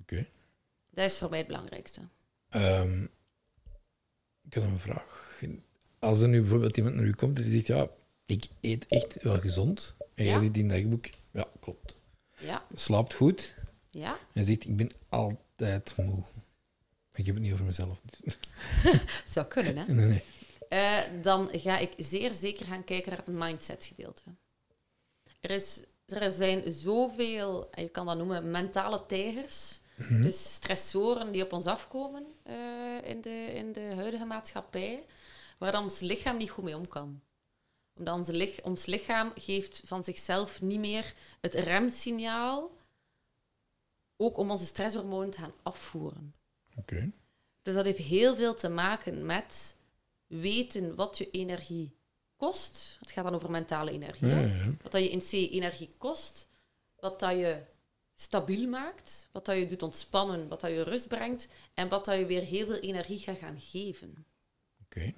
Oké. 0.00 0.26
Dat 0.90 1.04
is 1.10 1.18
voor 1.18 1.28
mij 1.30 1.38
het 1.38 1.46
belangrijkste. 1.46 2.00
Ehm, 2.48 3.02
ik 4.42 4.54
had 4.54 4.64
een 4.64 4.78
vraag. 4.78 5.40
Als 5.98 6.20
er 6.20 6.28
nu 6.28 6.40
bijvoorbeeld 6.40 6.76
iemand 6.76 6.94
naar 6.94 7.04
u 7.04 7.12
komt 7.12 7.36
en 7.36 7.42
die 7.42 7.52
zegt, 7.52 7.66
ja, 7.66 7.88
ik 8.26 8.44
eet 8.60 8.86
echt 8.88 9.22
wel 9.22 9.38
gezond. 9.40 9.96
En 10.14 10.24
jij 10.24 10.34
Ja. 10.34 10.40
ziet 10.40 10.56
in 10.56 10.68
dat 10.68 10.76
dagboek, 10.78 11.06
ja, 11.30 11.46
klopt. 11.60 11.96
Ja, 12.38 12.66
Slaapt 12.74 13.14
goed. 13.14 13.54
ja. 13.90 14.18
En 14.34 14.44
zegt, 14.44 14.64
ik 14.64 14.76
ben 14.76 14.90
altijd 15.08 15.96
moe. 15.96 16.22
Ik 17.12 17.26
heb 17.26 17.34
het 17.34 17.44
niet 17.44 17.52
over 17.52 17.64
mezelf. 17.64 18.02
Zou 19.24 19.46
kunnen, 19.46 19.76
hè? 19.76 19.92
Nee, 19.92 20.06
nee. 20.06 20.22
Eh, 20.68 21.22
dan 21.22 21.48
ga 21.52 21.78
ik 21.78 21.92
zeer 21.96 22.30
zeker 22.30 22.66
gaan 22.66 22.84
kijken 22.84 23.10
naar 23.10 23.18
het 23.26 23.34
mindset 23.34 23.84
gedeelte. 23.84 24.22
Er, 25.40 25.50
is, 25.50 25.80
er 26.06 26.30
zijn 26.30 26.72
zoveel, 26.72 27.70
en 27.70 27.82
je 27.82 27.88
kan 27.88 28.06
dat 28.06 28.16
noemen, 28.16 28.50
mentale 28.50 29.06
tijgers. 29.06 29.80
Mhm. 29.96 30.22
Dus 30.22 30.54
stressoren 30.54 31.32
die 31.32 31.44
op 31.44 31.52
ons 31.52 31.66
afkomen 31.66 32.26
eh, 32.42 32.54
in, 33.02 33.20
de, 33.20 33.52
in 33.54 33.72
de 33.72 33.92
huidige 33.94 34.24
maatschappij, 34.24 35.04
waar 35.58 35.72
dan 35.72 35.82
ons 35.82 36.00
lichaam 36.00 36.36
niet 36.36 36.50
goed 36.50 36.64
mee 36.64 36.76
om 36.76 36.88
kan. 36.88 37.20
Omdat 37.94 38.14
onze 38.14 38.32
lich- 38.32 38.62
ons 38.62 38.86
lichaam 38.86 39.32
geeft 39.34 39.80
van 39.84 40.04
zichzelf 40.04 40.62
niet 40.62 40.78
meer 40.78 41.14
het 41.40 41.54
remsignaal, 41.54 42.70
ook 44.16 44.36
om 44.36 44.50
onze 44.50 44.64
stresshormoon 44.66 45.30
te 45.30 45.38
gaan 45.38 45.52
afvoeren. 45.62 46.34
Dus 47.62 47.74
dat 47.74 47.84
heeft 47.84 47.98
heel 47.98 48.36
veel 48.36 48.54
te 48.54 48.68
maken 48.68 49.26
met 49.26 49.76
weten 50.26 50.94
wat 50.94 51.18
je 51.18 51.30
energie 51.30 51.96
kost. 52.36 52.96
Het 53.00 53.10
gaat 53.10 53.24
dan 53.24 53.34
over 53.34 53.50
mentale 53.50 53.90
energie. 53.90 54.28
Ja, 54.28 54.40
ja. 54.40 54.74
Wat 54.82 54.92
dat 54.92 55.02
je 55.02 55.10
in 55.10 55.18
C 55.18 55.32
energie 55.32 55.94
kost, 55.98 56.48
wat 56.96 57.20
dat 57.20 57.38
je 57.38 57.62
stabiel 58.14 58.68
maakt, 58.68 59.28
wat 59.32 59.46
dat 59.46 59.56
je 59.56 59.66
doet 59.66 59.82
ontspannen, 59.82 60.48
wat 60.48 60.60
dat 60.60 60.70
je 60.70 60.82
rust 60.82 61.08
brengt 61.08 61.48
en 61.74 61.88
wat 61.88 62.04
dat 62.04 62.18
je 62.18 62.26
weer 62.26 62.42
heel 62.42 62.66
veel 62.66 62.78
energie 62.78 63.18
gaat 63.18 63.38
gaan 63.38 63.60
geven. 63.60 64.26
Oké. 64.84 65.14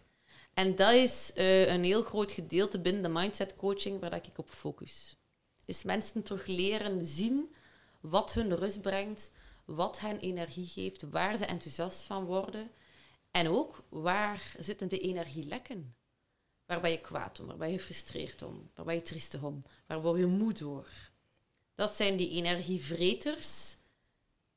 En 0.55 0.77
dat 0.77 0.93
is 0.93 1.33
eh, 1.35 1.67
een 1.67 1.85
heel 1.85 2.03
groot 2.03 2.33
gedeelte 2.33 2.81
binnen 2.81 3.03
de 3.03 3.09
mindset 3.09 3.57
coaching 3.57 4.01
waar 4.01 4.11
dat 4.11 4.27
ik 4.27 4.39
op 4.39 4.51
focus. 4.51 5.17
Is 5.65 5.83
mensen 5.83 6.23
terug 6.23 6.47
leren 6.47 7.05
zien 7.05 7.55
wat 8.01 8.33
hun 8.33 8.57
rust 8.57 8.81
brengt, 8.81 9.33
wat 9.65 10.01
hen 10.01 10.19
energie 10.19 10.67
geeft, 10.67 11.03
waar 11.03 11.37
ze 11.37 11.45
enthousiast 11.45 12.03
van 12.03 12.25
worden. 12.25 12.71
En 13.31 13.49
ook 13.49 13.85
waar 13.89 14.55
zitten 14.59 14.89
de 14.89 14.99
energielekken? 14.99 15.95
Waar 16.67 16.81
ben 16.81 16.91
je 16.91 17.01
kwaad 17.01 17.41
om? 17.41 17.47
Waar 17.47 17.57
ben 17.57 17.71
je 17.71 17.79
gefrustreerd 17.79 18.43
om? 18.43 18.71
Waar 18.75 18.85
ben 18.85 18.95
je 18.95 19.03
triestig 19.03 19.43
om? 19.43 19.63
Waar 19.87 20.03
word 20.03 20.19
je 20.19 20.27
moe 20.27 20.53
door? 20.53 20.89
Dat 21.75 21.97
zijn 21.97 22.17
die 22.17 22.31
energievreters. 22.31 23.77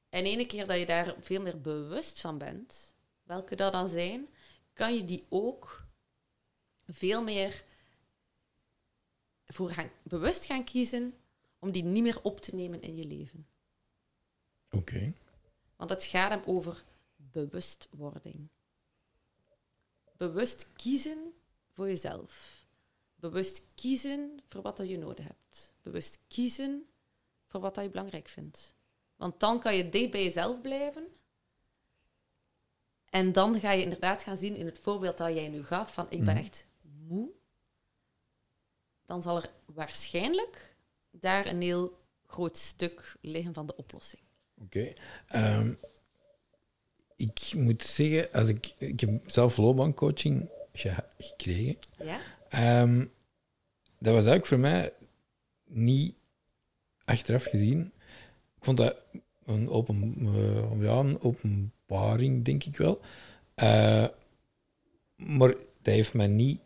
En 0.10 0.26
ene 0.26 0.46
keer 0.46 0.68
dat 0.68 0.78
je 0.78 0.86
daar 0.86 1.16
veel 1.20 1.42
meer 1.42 1.62
bewust 1.62 2.20
van 2.20 2.38
bent, 2.38 2.96
welke 3.24 3.56
dat 3.56 3.72
dan 3.72 3.88
zijn, 3.88 4.28
kan 4.74 4.96
je 4.96 5.06
die 5.06 5.26
ook 5.30 5.86
veel 6.88 7.24
meer 7.24 7.64
voor 9.46 9.70
gaan, 9.70 9.92
bewust 10.04 10.46
gaan 10.46 10.64
kiezen 10.64 11.14
om 11.60 11.72
die 11.72 11.84
niet 11.84 12.04
meer 12.04 12.20
op 12.22 12.42
te 12.42 12.56
nemen 12.56 12.82
in 12.82 12.96
je 12.96 13.06
leven. 13.06 13.48
Oké. 14.76 15.14
Want 15.76 15.90
het 15.90 16.04
gaat 16.04 16.30
hem 16.30 16.42
over 16.46 16.84
bewustwording. 17.16 18.48
Bewust 20.18 20.74
kiezen 20.74 21.34
voor 21.72 21.88
jezelf. 21.88 22.64
Bewust 23.16 23.62
kiezen 23.76 24.40
voor 24.48 24.62
wat 24.62 24.78
dat 24.78 24.90
je 24.90 24.98
nodig 24.98 25.26
hebt. 25.26 25.74
Bewust 25.82 26.20
kiezen 26.28 26.86
voor 27.48 27.60
wat 27.60 27.76
dat 27.76 27.84
je 27.84 27.90
belangrijk 27.90 28.28
vindt. 28.28 28.74
Want 29.16 29.40
dan 29.40 29.60
kan 29.60 29.76
je 29.76 29.90
dicht 29.90 30.12
bij 30.12 30.24
jezelf 30.24 30.62
blijven. 30.62 31.08
En 33.10 33.32
dan 33.32 33.60
ga 33.60 33.72
je 33.72 33.84
inderdaad 33.84 34.24
gaan 34.24 34.38
zien 34.38 34.56
in 34.56 34.66
het 34.66 34.80
voorbeeld 34.80 35.18
dat 35.18 35.34
jij 35.34 35.48
nu 35.48 35.64
gaf 35.64 35.94
van 35.94 36.06
ik 36.10 36.26
ben 36.26 36.36
Mhm. 36.36 36.44
echt 36.44 36.68
moe. 36.82 37.32
Dan 39.06 39.22
zal 39.22 39.38
er 39.42 39.50
waarschijnlijk 39.66 40.76
daar 41.12 41.46
een 41.46 41.62
heel 41.62 41.98
groot 42.26 42.58
stuk 42.58 43.16
liggen 43.22 43.54
van 43.54 43.66
de 43.66 43.76
oplossing. 43.76 44.22
Oké. 44.62 44.94
Ehm, 45.28 45.74
ik 47.16 47.52
moet 47.56 47.84
zeggen, 47.84 48.32
als 48.32 48.50
ik, 48.50 48.74
ik 48.78 49.00
heb 49.00 49.10
zelf 49.26 49.58
loopbaancoaching 49.58 50.50
ge- 50.74 51.04
gekregen. 51.18 51.78
Ja? 52.04 52.20
Ehm, 52.50 52.98
dat 54.00 54.14
was 54.14 54.26
eigenlijk 54.26 54.46
voor 54.46 54.60
mij 54.60 54.94
niet 55.68 56.16
achteraf 57.06 57.44
gezien. 57.44 57.92
Ik 58.58 58.64
vond 58.64 58.78
dat 58.78 58.98
een, 59.46 59.70
open, 59.70 60.16
eh, 60.20 60.82
ja, 60.82 60.94
een 61.00 61.22
openbaring, 61.22 62.46
denk 62.46 62.64
ik 62.64 62.78
wel. 62.78 63.02
Eh, 63.56 64.08
maar 65.16 65.48
dat 65.82 65.94
heeft 65.94 66.14
mij 66.14 66.28
niet. 66.28 66.60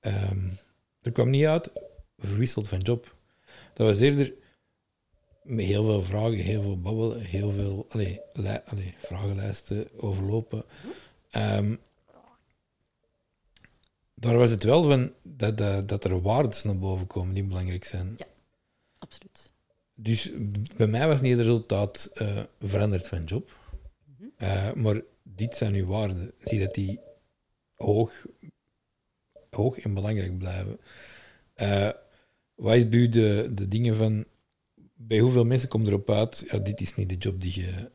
ehm, 0.00 0.48
er 1.02 1.12
kwam 1.12 1.30
niet 1.30 1.46
uit 1.46 1.70
verwisseld 2.18 2.68
van 2.68 2.78
job. 2.80 3.16
Dat 3.74 3.86
was 3.86 3.98
eerder 3.98 4.32
heel 5.46 5.84
veel 5.84 6.02
vragen, 6.02 6.36
heel 6.36 6.62
veel 6.62 6.80
babbelen, 6.80 7.20
heel 7.20 7.52
veel 7.52 7.86
allee, 7.88 8.20
li- 8.32 8.60
allee, 8.66 8.94
vragenlijsten 8.98 10.00
overlopen. 10.00 10.64
Ehm, 11.30 11.74
daar 14.14 14.36
was 14.36 14.50
het 14.50 14.62
wel 14.62 14.82
van 14.82 15.12
dat, 15.22 15.58
dat, 15.58 15.88
dat 15.88 16.04
er 16.04 16.20
waardes 16.22 16.62
naar 16.62 16.78
boven 16.78 17.06
komen 17.06 17.34
die 17.34 17.44
belangrijk 17.44 17.84
zijn. 17.84 18.16
Absoluut. 18.98 19.52
Dus 19.94 20.30
bij 20.76 20.86
mij 20.86 21.06
was 21.08 21.20
niet 21.20 21.36
het 21.36 21.46
resultaat 21.46 22.10
eh, 22.14 22.42
veranderd 22.60 23.08
van 23.08 23.24
job. 23.24 23.56
Mhm. 24.04 24.28
Eh, 24.36 24.72
maar 24.72 25.00
dit 25.22 25.56
zijn 25.56 25.74
uw 25.74 25.86
waarden. 25.86 26.32
Zie 26.38 26.60
dat 26.60 26.74
die 26.74 27.00
hoog, 27.74 28.26
hoog 29.50 29.78
en 29.78 29.94
belangrijk 29.94 30.38
blijven. 30.38 30.80
Eh, 31.54 31.90
wat 32.54 32.74
is 32.74 32.88
bij 32.88 32.98
u 32.98 33.08
de, 33.08 33.50
de 33.52 33.68
dingen 33.68 33.96
van... 33.96 34.24
Bij 34.98 35.18
hoeveel 35.18 35.44
mensen 35.44 35.68
komt 35.68 35.86
erop 35.86 36.10
uit, 36.10 36.44
ja, 36.50 36.58
dit 36.58 36.80
is 36.80 36.94
niet 36.96 37.08
de 37.08 37.16
job 37.16 37.40
die 37.40 37.60
je 37.60 37.90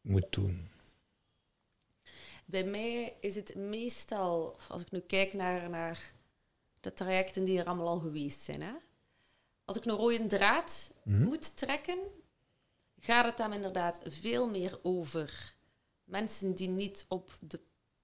moet 0.00 0.26
doen. 0.32 0.70
Bij 2.44 2.64
mij 2.64 3.16
is 3.20 3.34
het 3.34 3.54
meestal, 3.54 4.56
als 4.68 4.82
ik 4.82 4.90
nu 4.90 5.00
kijk 5.00 5.32
naar, 5.32 5.70
naar 5.70 6.12
de 6.80 6.92
trajecten 6.92 7.44
die 7.44 7.58
er 7.58 7.64
allemaal 7.66 7.88
al 7.88 8.00
geweest 8.00 8.40
zijn. 8.40 8.62
Hè? 8.62 8.72
Als 9.64 9.76
ik 9.76 9.84
een 9.84 9.96
rode 9.96 10.26
draad 10.26 10.92
Mhm. 11.04 11.22
moet 11.22 11.56
trekken, 11.56 11.98
gaat 13.00 13.24
het 13.24 13.36
dan 13.36 13.52
inderdaad 13.52 14.00
veel 14.04 14.48
meer 14.48 14.78
over 14.82 15.54
mensen 16.04 16.54
die 16.54 16.68
niet 16.68 17.04
op 17.08 17.38
de 17.40 17.60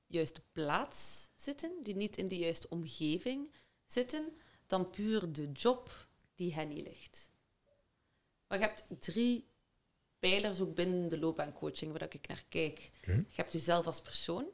juiste 0.07 0.43
plaats 0.53 1.29
zitten, 1.37 1.71
die 1.83 1.95
niet 1.95 2.17
in 2.17 2.27
de 2.27 2.39
juiste 2.39 2.69
omgeving 2.69 3.51
zitten, 3.87 4.33
dan 4.67 4.91
puur 4.91 5.33
de 5.33 5.53
job 5.53 6.07
die 6.35 6.55
hen 6.55 6.69
niet 6.69 6.87
ligt. 6.87 7.31
Maar 8.55 8.63
je 8.63 8.69
hebt 8.69 9.05
drie 9.05 9.49
pijlers 10.19 10.61
ook 10.61 10.75
binnen 10.75 11.09
de 11.09 11.19
loopbaancoaching 11.19 11.93
waar 11.93 12.03
ik 12.03 12.29
naar 12.29 12.45
kijk. 12.49 12.91
Je 13.05 13.25
hebt 13.35 13.53
jezelf 13.53 13.87
als 13.87 14.01
persoon, 14.01 14.47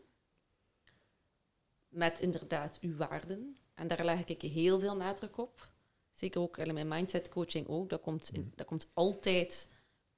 met 1.89 2.21
inderdaad 2.21 2.79
uw 2.81 2.97
waarden. 2.97 3.57
En 3.75 3.89
daar 3.89 4.05
leg 4.05 4.25
ik 4.25 4.43
heel 4.43 4.81
veel 4.81 4.97
nadruk 4.97 5.39
op. 5.39 5.69
Zeker 6.13 6.41
ook 6.41 6.59
in 6.59 6.75
mijn 6.75 6.89
mindset 6.89 7.29
coaching 7.29 7.69
ook. 7.69 7.89
Dat 7.89 8.01
komt, 8.01 8.31
in, 8.33 8.53
dat 8.57 8.67
komt 8.67 8.91
altijd 8.95 9.69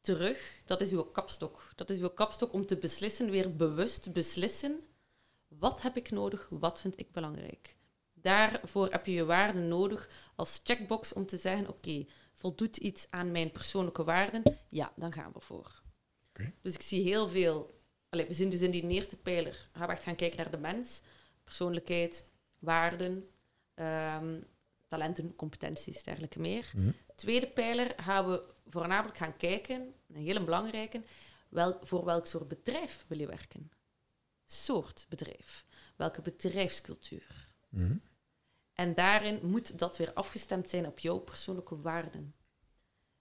terug. 0.00 0.62
Dat 0.64 0.80
is 0.80 0.90
uw 0.90 1.02
kapstok. 1.02 1.72
Dat 1.74 1.90
is 1.90 1.98
uw 1.98 2.08
kapstok 2.08 2.52
om 2.52 2.66
te 2.66 2.76
beslissen, 2.76 3.30
weer 3.30 3.56
bewust 3.56 4.12
beslissen. 4.12 4.80
Wat 5.48 5.82
heb 5.82 5.96
ik 5.96 6.10
nodig? 6.10 6.46
Wat 6.50 6.80
vind 6.80 7.00
ik 7.00 7.12
belangrijk? 7.12 7.76
Daarvoor 8.14 8.90
heb 8.90 9.06
je 9.06 9.12
je 9.12 9.24
waarden 9.24 9.68
nodig 9.68 10.08
als 10.34 10.60
checkbox 10.64 11.12
om 11.12 11.26
te 11.26 11.36
zeggen: 11.36 11.68
oké, 11.68 12.04
voldoet 12.42 12.76
iets 12.76 13.06
aan 13.10 13.30
mijn 13.30 13.50
persoonlijke 13.50 14.04
waarden? 14.04 14.42
Ja, 14.68 14.92
dan 14.96 15.12
gaan 15.12 15.32
we 15.32 15.40
voor. 15.40 15.82
Dus 16.62 16.74
ik 16.74 16.82
zie 16.82 17.02
heel 17.02 17.28
veel. 17.28 17.80
Allee, 18.08 18.26
we 18.26 18.32
zien 18.32 18.50
dus 18.50 18.60
in 18.60 18.70
die 18.70 18.88
eerste 18.88 19.16
pijler 19.16 19.68
gaan 19.72 19.86
we 19.86 19.92
echt 19.92 20.02
gaan 20.02 20.14
kijken 20.14 20.36
naar 20.36 20.50
de 20.50 20.58
mens, 20.58 21.02
persoonlijkheid, 21.44 22.26
waarden, 22.58 23.28
ehm, 23.74 24.40
talenten, 24.86 25.34
competenties, 25.34 26.02
dergelijke 26.02 26.40
meer. 26.40 26.72
Mhm. 26.76 26.90
Tweede 27.16 27.46
pijler 27.46 27.94
gaan 27.96 28.30
we 28.30 28.44
voornamelijk 28.66 29.16
gaan 29.16 29.36
kijken, 29.36 29.94
een 30.08 30.22
hele 30.22 30.44
belangrijke, 30.44 31.02
wel, 31.48 31.78
voor 31.82 32.04
welk 32.04 32.26
soort 32.26 32.48
bedrijf 32.48 33.04
wil 33.08 33.18
je 33.18 33.26
werken? 33.26 33.70
Soort 34.44 35.06
bedrijf. 35.08 35.64
Welke 35.96 36.22
bedrijfscultuur? 36.22 37.48
Mhm. 37.68 37.96
En 38.82 38.94
daarin 38.94 39.38
moet 39.42 39.78
dat 39.78 39.96
weer 39.96 40.12
afgestemd 40.12 40.70
zijn 40.70 40.86
op 40.86 40.98
jouw 40.98 41.18
persoonlijke 41.18 41.80
waarden. 41.80 42.34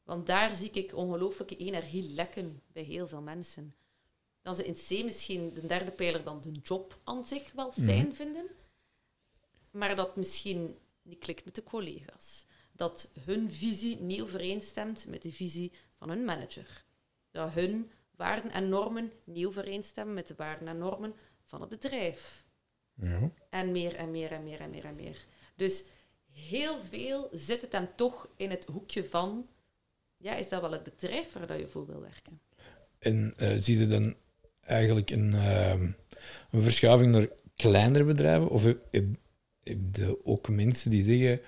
Want 0.03 0.25
daar 0.25 0.55
zie 0.55 0.71
ik 0.71 0.95
ongelooflijke 0.95 1.57
energie 1.57 2.13
lekken 2.13 2.61
bij 2.67 2.83
heel 2.83 3.07
veel 3.07 3.21
mensen. 3.21 3.75
Dat 4.41 4.55
ze 4.55 4.65
in 4.65 4.73
C 4.73 5.03
misschien 5.03 5.53
de 5.53 5.67
derde 5.67 5.91
pijler 5.91 6.23
dan 6.23 6.41
de 6.41 6.51
job 6.51 6.99
aan 7.03 7.23
zich 7.23 7.51
wel 7.51 7.71
fijn 7.71 8.15
vinden, 8.15 8.45
maar 9.71 9.95
dat 9.95 10.15
misschien 10.15 10.77
niet 11.01 11.19
klikt 11.19 11.45
met 11.45 11.55
de 11.55 11.63
collega's. 11.63 12.45
Dat 12.71 13.11
hun 13.19 13.51
visie 13.51 13.99
niet 13.99 14.21
overeenstemt 14.21 15.05
met 15.07 15.21
de 15.21 15.31
visie 15.31 15.71
van 15.97 16.09
hun 16.09 16.25
manager. 16.25 16.85
Dat 17.31 17.51
hun 17.51 17.91
waarden 18.15 18.51
en 18.51 18.69
normen 18.69 19.11
niet 19.23 19.45
overeenstemmen 19.45 20.13
met 20.13 20.27
de 20.27 20.35
waarden 20.37 20.67
en 20.67 20.77
normen 20.77 21.15
van 21.43 21.61
het 21.61 21.69
bedrijf. 21.69 22.45
Ja. 22.93 23.31
En 23.49 23.71
meer 23.71 23.95
en 23.95 24.11
meer 24.11 24.31
en 24.31 24.43
meer 24.43 24.59
en 24.59 24.69
meer 24.69 24.85
en 24.85 24.95
meer. 24.95 25.25
Dus 25.55 25.83
heel 26.31 26.79
veel 26.79 27.29
zit 27.31 27.61
het 27.61 27.71
dan 27.71 27.95
toch 27.95 28.27
in 28.35 28.49
het 28.49 28.65
hoekje 28.65 29.05
van... 29.05 29.47
Ja, 30.17 30.35
is 30.35 30.49
dat 30.49 30.61
wel 30.61 30.71
het 30.71 30.83
bedrijf 30.83 31.33
waar 31.33 31.47
dat 31.47 31.59
je 31.59 31.67
voor 31.67 31.85
wil 31.85 32.01
werken? 32.01 32.41
En 32.99 33.33
eh, 33.37 33.57
zie 33.57 33.77
je 33.77 33.87
dan 33.87 34.15
eigenlijk 34.61 35.09
een, 35.09 35.33
ehm, 35.33 35.91
een 36.51 36.61
verschuiving 36.61 37.11
naar 37.11 37.27
kleinere 37.55 38.03
bedrijven? 38.03 38.49
Of 38.49 38.63
heb, 38.63 38.87
heb, 38.91 39.05
heb 39.63 39.77
je 39.91 40.25
ook 40.25 40.49
mensen 40.49 40.91
die 40.91 41.03
zeggen: 41.03 41.41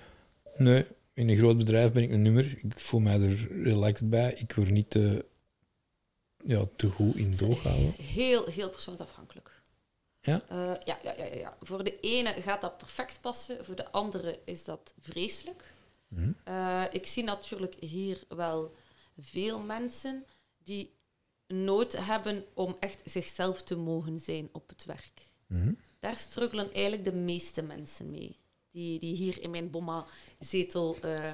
Nee, 0.56 0.86
in 1.14 1.28
een 1.28 1.36
groot 1.36 1.56
bedrijf 1.56 1.92
ben 1.92 2.02
ik 2.02 2.10
een 2.10 2.22
nummer, 2.22 2.58
ik 2.62 2.80
voel 2.80 3.00
mij 3.00 3.20
er 3.20 3.62
relaxed 3.62 4.10
bij, 4.10 4.32
ik 4.32 4.52
word 4.52 4.70
niet 4.70 4.90
te, 4.90 5.24
ja, 6.44 6.64
te 6.76 6.88
goed 6.88 7.16
in 7.16 7.30
doorhouden? 7.36 7.94
Heel, 7.96 8.46
heel 8.46 8.70
persoonsafhankelijk. 8.70 9.53
Ja? 10.26 10.42
Eh, 10.48 10.72
ja, 10.84 10.98
ja, 11.02 11.14
ja, 11.16 11.24
ja, 11.24 11.34
ja. 11.34 11.56
Voor 11.60 11.84
de 11.84 12.00
ene 12.00 12.32
gaat 12.32 12.60
dat 12.60 12.76
perfect 12.76 13.20
passen, 13.20 13.64
voor 13.64 13.76
de 13.76 13.90
andere 13.90 14.40
is 14.44 14.64
dat 14.64 14.94
vreselijk. 15.00 15.64
Mhm. 16.08 16.32
Eh, 16.44 16.84
ik 16.90 17.06
zie 17.06 17.22
natuurlijk 17.22 17.74
hier 17.74 18.24
wel 18.28 18.74
veel 19.18 19.58
mensen 19.58 20.24
die 20.56 20.94
nood 21.46 21.92
hebben 21.92 22.44
om 22.54 22.76
echt 22.80 23.00
zichzelf 23.04 23.62
te 23.62 23.76
mogen 23.76 24.20
zijn 24.20 24.48
op 24.52 24.68
het 24.68 24.84
werk. 24.84 25.28
Mhm. 25.46 25.72
Daar 26.00 26.16
struggelen 26.16 26.72
eigenlijk 26.72 27.04
de 27.04 27.12
meeste 27.12 27.62
mensen 27.62 28.10
mee. 28.10 28.36
Die, 28.70 28.98
die 28.98 29.16
hier 29.16 29.42
in 29.42 29.50
mijn 29.50 29.70
bomma-zetel 29.70 30.96
eh, 31.02 31.32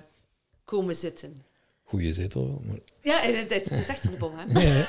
komen 0.64 0.96
zitten. 0.96 1.44
Goeie 1.90 2.12
zetel 2.12 2.46
wel, 2.46 2.62
maar. 2.66 2.78
Ja, 3.00 3.20
het, 3.20 3.50
het, 3.50 3.68
het 3.68 3.80
is 3.80 3.88
echt 3.88 4.04
een 4.04 4.18
bom, 4.18 4.32
hè? 4.36 4.84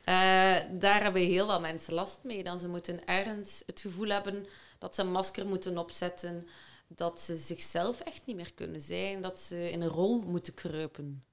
Eh, 0.00 0.56
daar 0.78 1.02
hebben 1.02 1.22
heel 1.22 1.46
veel 1.46 1.60
mensen 1.60 1.94
last 1.94 2.18
mee. 2.22 2.44
Dan 2.44 2.58
ze 2.58 2.68
moeten 2.68 3.06
ergens 3.06 3.62
het 3.66 3.80
gevoel 3.80 4.08
hebben 4.08 4.46
dat 4.78 4.94
ze 4.94 5.02
een 5.02 5.10
masker 5.10 5.46
moeten 5.46 5.78
opzetten, 5.78 6.46
dat 6.88 7.20
ze 7.20 7.36
zichzelf 7.36 8.00
echt 8.00 8.26
niet 8.26 8.36
meer 8.36 8.54
kunnen 8.54 8.80
zijn, 8.80 9.22
dat 9.22 9.40
ze 9.40 9.70
in 9.70 9.80
een 9.80 9.88
rol 9.88 10.22
moeten 10.22 10.54
kruipen. 10.54 11.24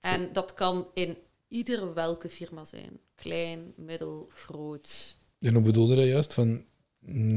En 0.00 0.32
dat 0.32 0.54
kan 0.54 0.86
in 0.94 1.16
ieder 1.48 1.94
welke 1.94 2.28
firma 2.28 2.64
zijn. 2.64 3.00
Klein, 3.14 3.72
middel, 3.76 4.26
groot. 4.34 5.16
En 5.38 5.54
hoe 5.54 5.62
bedoelde 5.62 5.94
dat 5.94 6.06
juist? 6.06 6.34
Van 6.34 6.64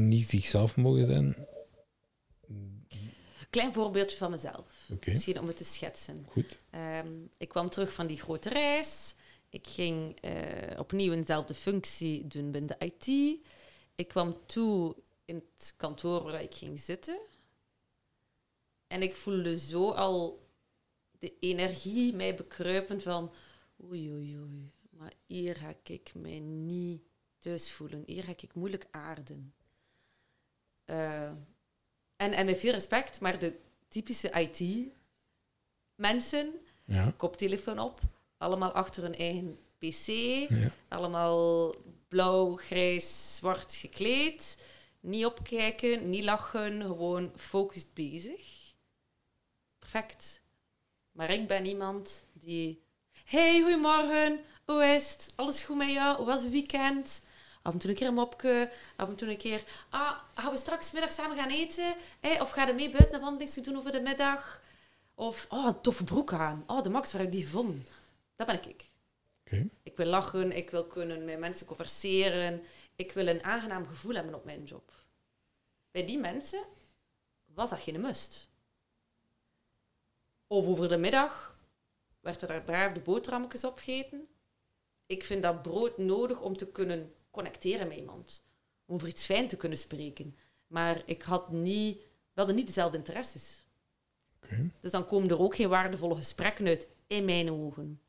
niet 0.08 0.28
zichzelf 0.28 0.76
mogen 0.76 1.04
zijn? 1.04 1.36
Klein 3.50 3.72
voorbeeldje 3.72 4.16
van 4.16 4.30
mezelf. 4.30 4.90
Misschien 5.04 5.40
om 5.40 5.46
het 5.46 5.56
te 5.56 5.64
schetsen. 5.64 6.26
Goed. 6.28 6.58
Ehm, 6.70 7.12
ik 7.38 7.48
kwam 7.48 7.70
terug 7.70 7.92
van 7.92 8.06
die 8.06 8.20
grote 8.20 8.48
reis. 8.48 9.14
Ik 9.48 9.66
ging 9.66 10.20
eh, 10.20 10.78
opnieuw 10.78 11.12
eenzelfde 11.12 11.54
functie 11.54 12.26
doen 12.26 12.50
binnen 12.50 12.76
de 12.78 12.84
IT. 12.86 13.40
Ik 13.94 14.08
kwam 14.08 14.46
toe 14.46 14.96
in 15.24 15.34
het 15.34 15.74
kantoor 15.76 16.22
waar 16.22 16.42
ik 16.42 16.54
ging 16.54 16.80
zitten. 16.80 17.18
En 18.86 19.02
ik 19.02 19.16
voelde 19.16 19.58
zo 19.58 19.90
al 19.90 20.46
de 21.18 21.38
energie 21.40 22.14
mij 22.14 22.34
bekruipen 22.34 23.00
van 23.00 23.32
oei, 23.84 24.12
oei, 24.12 24.38
oei. 24.38 24.72
Maar 24.90 25.12
hier 25.26 25.56
ga 25.56 25.74
ik 25.82 26.14
mij 26.14 26.38
niet 26.38 27.02
thuis 27.38 27.70
voelen. 27.70 28.02
Hier 28.06 28.22
ga 28.22 28.30
ik 28.30 28.54
moeilijk 28.54 28.86
aarden. 28.90 29.54
Uh, 30.86 31.32
en, 32.18 32.32
en 32.32 32.46
met 32.46 32.58
veel 32.58 32.72
respect, 32.72 33.20
maar 33.20 33.38
de 33.38 33.52
typische 33.88 34.30
IT-mensen, 35.96 36.52
Ja. 36.84 37.12
koptelefoon 37.16 37.78
op, 37.78 38.00
allemaal 38.38 38.72
achter 38.72 39.02
hun 39.02 39.14
eigen 39.14 39.58
pc, 39.78 40.06
Ja. 40.06 40.70
allemaal 40.88 41.74
blauw, 42.08 42.56
grijs, 42.56 43.36
zwart 43.36 43.74
gekleed. 43.74 44.58
Niet 45.00 45.24
opkijken, 45.26 46.10
niet 46.10 46.24
lachen, 46.24 46.82
gewoon 46.82 47.32
focused 47.36 47.94
bezig. 47.94 48.56
Perfect. 49.78 50.40
Maar 51.12 51.30
ik 51.30 51.46
ben 51.48 51.66
iemand 51.66 52.24
die... 52.32 52.82
Hey, 53.24 53.60
goedemorgen. 53.62 54.40
Hoe 54.64 54.84
is 54.84 55.10
het? 55.12 55.32
Alles 55.36 55.62
goed 55.62 55.76
met 55.76 55.90
jou? 55.92 56.16
Hoe 56.16 56.26
was 56.26 56.42
het 56.42 56.50
weekend? 56.50 57.22
Af 57.62 57.72
en 57.72 57.78
toe 57.78 57.90
een 57.90 57.96
keer 57.96 58.06
een 58.06 58.14
mopje. 58.14 58.70
Af 58.96 59.08
en 59.08 59.16
toe 59.16 59.28
een 59.28 59.36
keer... 59.36 59.64
Ah, 59.90 60.18
gaan 60.34 60.52
we 60.52 60.58
straks 60.58 60.92
middag 60.92 61.12
samen 61.12 61.36
gaan 61.36 61.50
eten? 61.50 61.94
Hey, 62.20 62.40
of 62.40 62.50
ga 62.50 62.66
je 62.66 62.72
mee 62.72 62.90
buiten 62.90 63.14
een 63.14 63.20
wandeling 63.20 63.64
doen 63.64 63.76
over 63.76 63.92
de 63.92 64.00
middag? 64.00 64.60
Of, 65.14 65.46
oh, 65.48 65.66
een 65.66 65.80
toffe 65.80 66.04
broek 66.04 66.32
aan. 66.32 66.64
Oh, 66.66 66.82
de 66.82 66.90
Max, 66.90 67.12
waar 67.12 67.20
heb 67.20 67.30
ik 67.30 67.36
die 67.36 67.46
gevonden? 67.46 67.86
Dat 68.36 68.46
ben 68.46 68.68
ik. 68.68 68.86
Ik 69.82 69.96
wil 69.96 70.06
lachen, 70.06 70.52
ik 70.52 70.70
wil 70.70 70.86
kunnen 70.86 71.24
met 71.24 71.38
mensen 71.38 71.66
converseren. 71.66 72.62
Ik 72.96 73.12
wil 73.12 73.26
een 73.26 73.42
aangenaam 73.42 73.86
gevoel 73.86 74.14
hebben 74.14 74.34
op 74.34 74.44
mijn 74.44 74.64
job. 74.64 74.92
Bij 75.90 76.06
die 76.06 76.18
mensen 76.18 76.62
was 77.54 77.70
dat 77.70 77.78
geen 77.78 78.00
must. 78.00 78.48
Of 80.46 80.66
over 80.66 80.88
de 80.88 80.96
middag 80.96 81.58
werd 82.20 82.42
er 82.42 82.48
daar 82.48 82.62
braaf 82.62 82.92
de 82.92 83.00
boterhammetjes 83.00 83.64
opgegeten. 83.64 84.28
Ik 85.06 85.24
vind 85.24 85.42
dat 85.42 85.62
brood 85.62 85.98
nodig 85.98 86.40
om 86.40 86.56
te 86.56 86.66
kunnen 86.66 87.14
connecteren 87.30 87.88
met 87.88 87.96
iemand. 87.96 88.46
Om 88.84 88.94
over 88.94 89.08
iets 89.08 89.24
fijn 89.24 89.48
te 89.48 89.56
kunnen 89.56 89.78
spreken. 89.78 90.36
Maar 90.66 91.02
ik 91.04 91.22
had 91.22 91.52
niet, 91.52 91.96
we 91.98 92.34
hadden 92.34 92.56
niet 92.56 92.66
dezelfde 92.66 92.96
interesses. 92.96 93.66
Dus 94.80 94.90
dan 94.90 95.06
komen 95.06 95.30
er 95.30 95.40
ook 95.40 95.54
geen 95.54 95.68
waardevolle 95.68 96.14
gesprekken 96.14 96.66
uit, 96.66 96.88
in 97.06 97.24
mijn 97.24 97.50
ogen. 97.50 98.00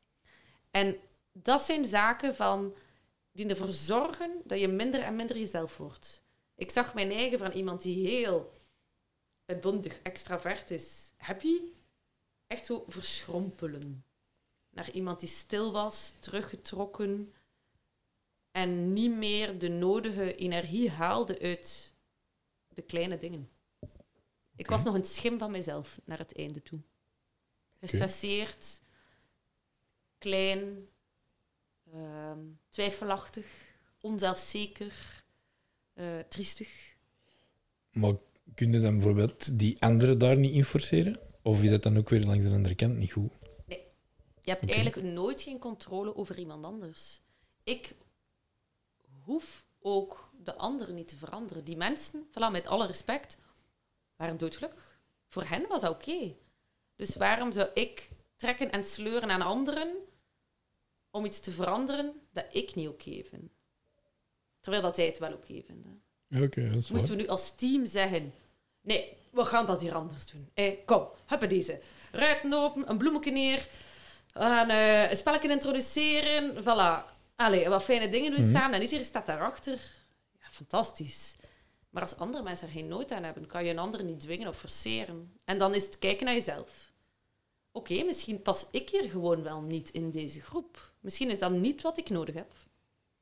En 0.70 0.96
dat 1.32 1.60
zijn 1.62 1.84
zaken 1.84 2.34
van, 2.34 2.74
die 3.32 3.48
ervoor 3.48 3.68
zorgen 3.68 4.42
dat 4.44 4.60
je 4.60 4.68
minder 4.68 5.02
en 5.02 5.16
minder 5.16 5.38
jezelf 5.38 5.76
wordt. 5.76 6.22
Ik 6.54 6.70
zag 6.70 6.94
mijn 6.94 7.10
eigen 7.10 7.38
van 7.38 7.50
iemand 7.50 7.82
die 7.82 8.08
heel 8.08 8.52
uitbundig, 9.46 10.00
extravert 10.02 10.70
is, 10.70 11.12
happy, 11.16 11.60
echt 12.46 12.66
zo 12.66 12.84
verschrompelen. 12.88 14.04
Naar 14.70 14.90
iemand 14.90 15.20
die 15.20 15.28
stil 15.28 15.72
was, 15.72 16.12
teruggetrokken 16.20 17.32
en 18.50 18.92
niet 18.92 19.16
meer 19.16 19.58
de 19.58 19.68
nodige 19.68 20.34
energie 20.34 20.90
haalde 20.90 21.38
uit 21.38 21.94
de 22.68 22.82
kleine 22.82 23.18
dingen. 23.18 23.48
Ik 24.56 24.68
was 24.68 24.84
nog 24.84 24.94
een 24.94 25.04
schim 25.04 25.38
van 25.38 25.50
mezelf 25.50 26.00
naar 26.04 26.18
het 26.18 26.36
einde 26.36 26.62
toe. 26.62 26.80
Gestresseerd, 27.78 28.80
klein, 30.18 30.88
ehm, 31.92 32.38
twijfelachtig, 32.68 33.46
onzelfzeker, 34.00 35.24
eh, 35.92 36.18
triestig. 36.28 36.96
Maar 37.92 38.14
kun 38.54 38.72
je 38.72 38.80
dan 38.80 38.94
bijvoorbeeld 38.94 39.58
die 39.58 39.82
anderen 39.82 40.18
daar 40.18 40.36
niet 40.36 40.54
in 40.54 40.64
forceren? 40.64 41.20
Of 41.42 41.62
is 41.62 41.70
dat 41.70 41.82
dan 41.82 41.96
ook 41.96 42.08
weer 42.08 42.24
langs 42.24 42.46
de 42.46 42.52
andere 42.52 42.74
kant 42.74 42.96
niet 42.96 43.12
goed? 43.12 43.32
Je 44.42 44.50
hebt 44.50 44.70
eigenlijk 44.70 45.06
nooit 45.06 45.42
geen 45.42 45.58
controle 45.58 46.16
over 46.16 46.38
iemand 46.38 46.64
anders. 46.64 47.20
Ik 47.64 47.94
hoef 49.24 49.66
ook 49.80 50.30
de 50.44 50.54
anderen 50.54 50.94
niet 50.94 51.08
te 51.08 51.16
veranderen. 51.16 51.64
Die 51.64 51.76
mensen, 51.76 52.26
voilà, 52.30 52.50
met 52.50 52.66
alle 52.66 52.86
respect, 52.86 53.38
waren 54.16 54.36
doodgelukkig. 54.36 55.00
Voor 55.26 55.44
hen 55.44 55.66
was 55.68 55.80
dat 55.80 55.94
oké. 55.94 56.34
Dus 56.96 57.16
waarom 57.16 57.52
zou 57.52 57.68
ik 57.74 58.10
trekken 58.36 58.70
en 58.70 58.84
sleuren 58.84 59.30
aan 59.30 59.42
anderen 59.42 59.94
om 61.10 61.24
iets 61.24 61.40
te 61.40 61.50
veranderen 61.50 62.20
dat 62.32 62.46
ik 62.50 62.74
niet 62.74 62.88
oké 62.88 63.22
vind? 63.24 63.50
Terwijl 64.60 64.82
dat 64.82 64.94
zij 64.94 65.06
het 65.06 65.18
wel 65.18 65.32
oké 65.32 65.62
vinden. 65.62 66.02
Oké, 66.34 66.70
dat 66.70 66.76
is 66.76 66.88
waar. 66.88 66.98
Moesten 66.98 67.16
we 67.16 67.22
nu 67.22 67.28
als 67.28 67.54
team 67.54 67.86
zeggen: 67.86 68.34
nee, 68.80 69.16
we 69.30 69.44
gaan 69.44 69.66
dat 69.66 69.80
hier 69.80 69.94
anders 69.94 70.26
doen. 70.30 70.50
Eh, 70.54 70.76
kom, 70.84 71.08
huppen 71.26 71.48
deze. 71.48 71.80
Ruiten 72.12 72.52
open, 72.52 72.90
een 72.90 72.98
bloemetje 72.98 73.30
neer. 73.30 73.68
We 74.32 74.40
gaan 74.40 74.68
eh, 74.68 75.10
een 75.10 75.16
spelletje 75.16 75.48
introduceren. 75.50 76.54
Voilà. 76.62 77.18
Allee, 77.40 77.68
wat 77.68 77.84
fijne 77.84 78.08
dingen 78.08 78.30
doen 78.30 78.40
Mhm. 78.44 78.50
samen. 78.52 78.76
En 78.76 78.82
iedereen 78.82 79.04
staat 79.04 79.26
daarachter. 79.26 79.78
Ja, 80.40 80.46
fantastisch. 80.50 81.36
Maar 81.90 82.02
als 82.02 82.16
andere 82.16 82.42
mensen 82.42 82.66
er 82.66 82.72
geen 82.72 82.88
nood 82.88 83.12
aan 83.12 83.22
hebben, 83.22 83.46
kan 83.46 83.64
je 83.64 83.70
een 83.70 83.78
ander 83.78 84.04
niet 84.04 84.20
dwingen 84.20 84.48
of 84.48 84.58
forceren. 84.58 85.32
En 85.44 85.58
dan 85.58 85.74
is 85.74 85.84
het 85.84 85.98
kijken 85.98 86.24
naar 86.24 86.34
jezelf. 86.34 86.92
Oké, 87.72 88.02
misschien 88.04 88.42
pas 88.42 88.66
ik 88.70 88.88
hier 88.90 89.10
gewoon 89.10 89.42
wel 89.42 89.60
niet 89.60 89.90
in 89.90 90.10
deze 90.10 90.40
groep. 90.40 90.92
Misschien 91.00 91.30
is 91.30 91.38
dat 91.38 91.50
niet 91.52 91.82
wat 91.82 91.98
ik 91.98 92.10
nodig 92.10 92.34
heb. 92.34 92.52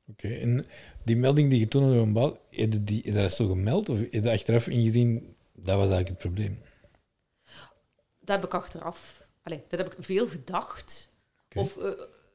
Oké, 0.07 0.27
en 0.27 0.65
die 1.03 1.17
melding 1.17 1.49
die 1.49 1.59
je 1.59 1.67
toen 1.67 1.83
had 1.83 1.93
een 1.93 2.15
heb 2.49 2.73
je 2.73 2.83
die, 2.83 3.11
dat 3.11 3.33
zo 3.33 3.47
gemeld? 3.47 3.89
Of 3.89 3.97
heb 3.99 4.11
je 4.23 4.31
achteraf 4.31 4.67
ingezien, 4.67 5.35
dat 5.53 5.65
was 5.77 5.89
eigenlijk 5.89 6.07
het 6.09 6.17
probleem? 6.17 6.61
Dat 8.19 8.35
heb 8.35 8.43
ik 8.43 8.53
achteraf. 8.53 9.27
Allee, 9.43 9.63
dat 9.67 9.79
heb 9.79 9.93
ik 9.93 10.03
veel 10.03 10.27
gedacht. 10.27 11.09
Oké. 11.45 11.59
Of 11.59 11.77
eh, 11.77 11.91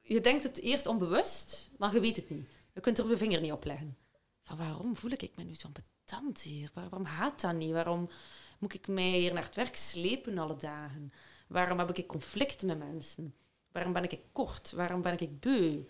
je 0.06 0.20
denkt 0.20 0.42
het 0.42 0.60
eerst 0.60 0.86
onbewust, 0.86 1.70
maar 1.78 1.92
je 1.94 2.00
weet 2.00 2.16
het 2.16 2.30
niet. 2.30 2.46
Je 2.72 2.80
kunt 2.80 2.98
er 2.98 3.08
je 3.08 3.16
vinger 3.16 3.40
niet 3.40 3.52
op 3.52 3.64
leggen. 3.64 3.96
Van 4.42 4.56
waarom 4.56 4.96
voel 4.96 5.10
ik 5.10 5.30
me 5.36 5.44
nu 5.44 5.54
zo 5.54 5.66
ambetant 5.66 6.40
hier? 6.40 6.70
Waar- 6.74 6.88
Waarom 6.88 7.06
gaat 7.08 7.40
dat 7.40 7.54
niet? 7.54 7.72
Waarom 7.72 8.08
moet 8.58 8.74
ik 8.74 8.88
mij 8.88 9.10
hier 9.18 9.32
naar 9.32 9.44
het 9.44 9.54
werk 9.54 9.76
slepen 9.76 10.38
alle 10.38 10.56
dagen? 10.56 11.12
Waarom 11.48 11.78
heb 11.78 11.96
ik 11.98 12.06
conflicten 12.06 12.66
met 12.66 12.78
mensen? 12.78 13.34
Waarom 13.72 13.92
ben 13.92 14.02
ik 14.10 14.18
kort? 14.32 14.72
Waarom 14.72 15.02
ben 15.02 15.18
ik 15.18 15.40
beu? 15.40 15.82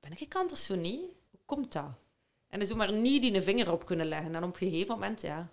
Ben 0.00 0.12
ik 0.18 0.34
anders 0.34 0.64
zo 0.64 0.74
niet? 0.76 1.00
Hoe 1.30 1.40
komt 1.44 1.72
dat? 1.72 1.90
En 2.48 2.60
er 2.60 2.66
zomaar 2.66 2.92
niet 2.92 3.22
die 3.22 3.42
vinger 3.42 3.72
op 3.72 3.86
kunnen 3.86 4.06
leggen. 4.06 4.34
En 4.34 4.42
op 4.44 4.60
een 4.60 4.68
gegeven 4.68 4.94
moment, 4.94 5.20
ja, 5.20 5.50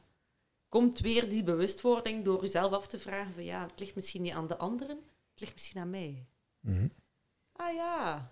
komt 0.70 1.00
weer 1.00 1.30
die 1.30 1.44
bewustwording 1.44 2.26
door 2.26 2.42
jezelf 2.42 2.72
af 2.72 2.88
te 2.88 2.98
vragen 2.98 3.34
van 3.34 3.44
ja, 3.44 3.68
het 3.68 3.80
ligt 3.80 3.96
misschien 3.96 4.22
niet 4.22 4.34
aan 4.34 4.48
de 4.48 4.58
anderen, 4.58 4.98
het 5.32 5.39
ligt 5.39 5.54
misschien 5.54 5.80
aan 5.82 5.89
mij. 5.89 6.26
Mhm. 6.60 6.88
Ah 7.63 7.73
ja, 7.73 8.32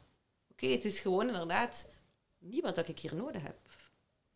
oké, 0.52 0.68
het 0.68 0.86
is 0.86 1.00
gewoon 1.00 1.28
inderdaad 1.28 1.90
niet 2.38 2.62
wat 2.62 2.76
dat 2.76 2.88
ik 2.88 3.00
hier 3.00 3.16
nodig 3.16 3.42
heb. 3.42 3.58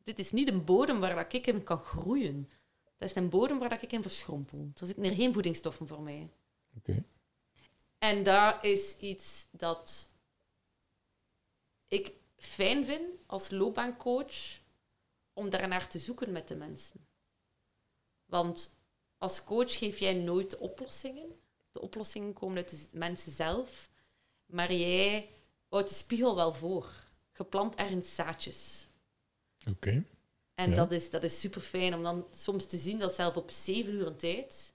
Dit 0.04 0.20
is 0.20 0.32
niet 0.32 0.48
een 0.48 0.64
bodem 0.64 1.00
waar 1.00 1.16
dat 1.16 1.34
ik 1.34 1.48
in 1.48 1.64
kan 1.64 1.78
groeien. 1.78 2.50
Dat 2.98 3.10
is 3.10 3.16
een 3.16 3.30
bodem 3.30 3.60
waar 3.60 3.70
dat 3.70 3.82
ik 3.82 3.92
in 3.92 4.02
verschrompel. 4.02 4.72
Er 4.76 4.86
zitten 4.86 5.04
er 5.04 5.16
geen 5.16 5.34
voedingsstoffen 5.34 5.88
voor 5.88 6.02
mij. 6.02 6.30
Oké. 6.78 7.04
En 7.98 8.24
dat 8.24 8.64
is 8.64 8.98
iets 8.98 9.48
dat 9.52 10.10
ik 11.88 12.14
fijn 12.38 12.86
vind 12.86 13.24
als 13.26 13.50
loopbaancoach 13.50 14.60
om 15.34 15.50
daarnaar 15.50 15.90
te 15.90 16.00
zoeken 16.00 16.32
met 16.32 16.48
de 16.48 16.56
mensen. 16.56 17.08
Want 18.26 18.78
als 19.18 19.44
coach 19.44 19.78
geef 19.78 20.00
jij 20.00 20.14
nooit 20.14 20.50
de 20.50 20.60
oplossingen. 20.60 21.40
De 21.72 21.82
oplossingen 21.82 22.34
komen 22.34 22.58
uit 22.58 22.70
de 22.92 22.98
mensen 22.98 23.32
zelf. 23.32 23.94
Maar 24.46 24.74
jij 24.74 25.30
houdt 25.70 25.90
de 25.90 25.96
spiegel 25.96 26.36
wel 26.36 26.54
voor. 26.54 26.94
Geplant 27.32 27.76
ergens 27.76 28.16
zaadjes. 28.16 28.88
Oké. 29.70 30.04
En 30.56 30.70
Ja. 30.70 30.76
dat 30.76 30.92
is, 30.92 31.10
dat 31.10 31.24
is 31.24 31.40
super 31.40 31.62
fijn 31.62 31.94
om 31.94 32.04
dan 32.04 32.28
soms 32.32 32.66
te 32.66 32.78
zien 32.78 33.00
dat 33.00 33.14
zelf 33.14 33.36
op 33.38 33.52
zeven 33.52 33.94
uur 33.94 34.08
een 34.08 34.18
tijd, 34.18 34.74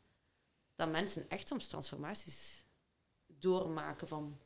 dat 0.74 0.90
mensen 0.90 1.28
echt 1.28 1.48
soms 1.48 1.66
transformaties 1.66 2.64
doormaken 3.26 4.09
van, 4.09 4.38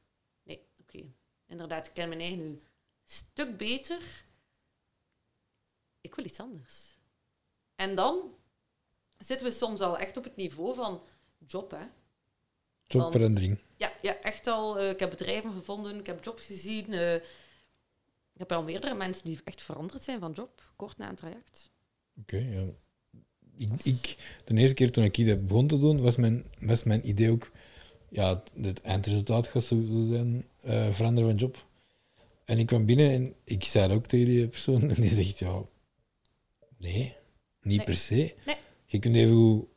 nee, 0.43 0.67
oké, 0.81 1.05
inderdaad, 1.47 1.87
ik 1.87 1.95
ken 1.95 2.09
mijn 2.09 2.21
eigen 2.21 2.39
nu 2.39 2.45
een 2.45 2.63
stuk 3.05 3.57
beter. 3.57 4.25
Ik 6.01 6.15
wil 6.15 6.25
iets 6.25 6.41
anders. 6.41 6.97
En 7.75 7.95
dan 7.95 8.35
zitten 9.19 9.47
we 9.47 9.53
soms 9.53 9.81
al 9.81 9.99
echt 9.99 10.17
op 10.17 10.25
het 10.25 10.37
niveau 10.37 10.75
van 10.75 11.03
job, 11.47 11.71
hè. 11.71 11.87
Jobverandering. 12.83 13.59
Ja, 13.77 13.93
ja 14.03 14.14
echt 14.45 14.57
al. 14.57 14.79
eh, 14.79 14.91
ik 14.91 15.01
heb 15.01 15.11
bedrijven 15.11 15.53
gevonden, 15.53 15.99
ik 15.99 16.07
heb 16.07 16.25
jobs 16.25 16.47
gezien. 16.47 16.93
eh, 16.93 17.15
ik 18.35 18.41
heb 18.41 18.53
al 18.53 18.63
meerdere 18.63 18.95
mensen 18.95 19.25
die 19.25 19.39
echt 19.45 19.63
veranderd 19.63 20.03
zijn 20.05 20.21
van 20.21 20.33
job, 20.33 20.73
kort 20.77 20.99
na 20.99 21.09
een 21.09 21.15
traject. 21.17 21.71
Oké, 22.21 22.37
ja. 22.37 22.65
Ik, 23.57 23.71
ik, 23.83 24.17
de 24.45 24.55
eerste 24.55 24.75
keer 24.75 24.93
toen 24.93 25.05
ik 25.05 25.27
dat 25.27 25.47
begon 25.47 25.67
te 25.67 25.79
doen, 25.79 26.01
was 26.03 26.17
mijn, 26.17 26.45
was 26.61 26.83
mijn 26.83 27.09
idee 27.09 27.31
ook... 27.31 27.51
Ja, 28.11 28.29
het, 28.29 28.53
het 28.67 28.81
eindresultaat 28.83 29.47
gaat 29.47 29.63
zo 29.65 29.77
zijn, 30.11 30.47
eh, 30.61 30.93
veranderen 30.93 31.29
van 31.31 31.39
job. 31.39 31.67
En 32.45 32.59
ik 32.59 32.67
kwam 32.67 32.85
binnen 32.87 33.11
en 33.11 33.35
ik 33.45 33.65
zei 33.65 33.93
ook 33.95 34.07
tegen 34.07 34.27
die 34.27 34.49
persoon. 34.49 34.81
En 34.91 34.95
die 35.03 35.15
zegt, 35.15 35.39
ja... 35.39 35.63
Nee, 36.79 37.17
niet 37.63 37.77
Nee. 37.77 37.87
per 37.87 37.97
se. 37.97 38.35
Nee. 38.47 38.57
Je 38.87 38.99
kunt 38.99 39.17
even 39.17 39.37
goed 39.37 39.69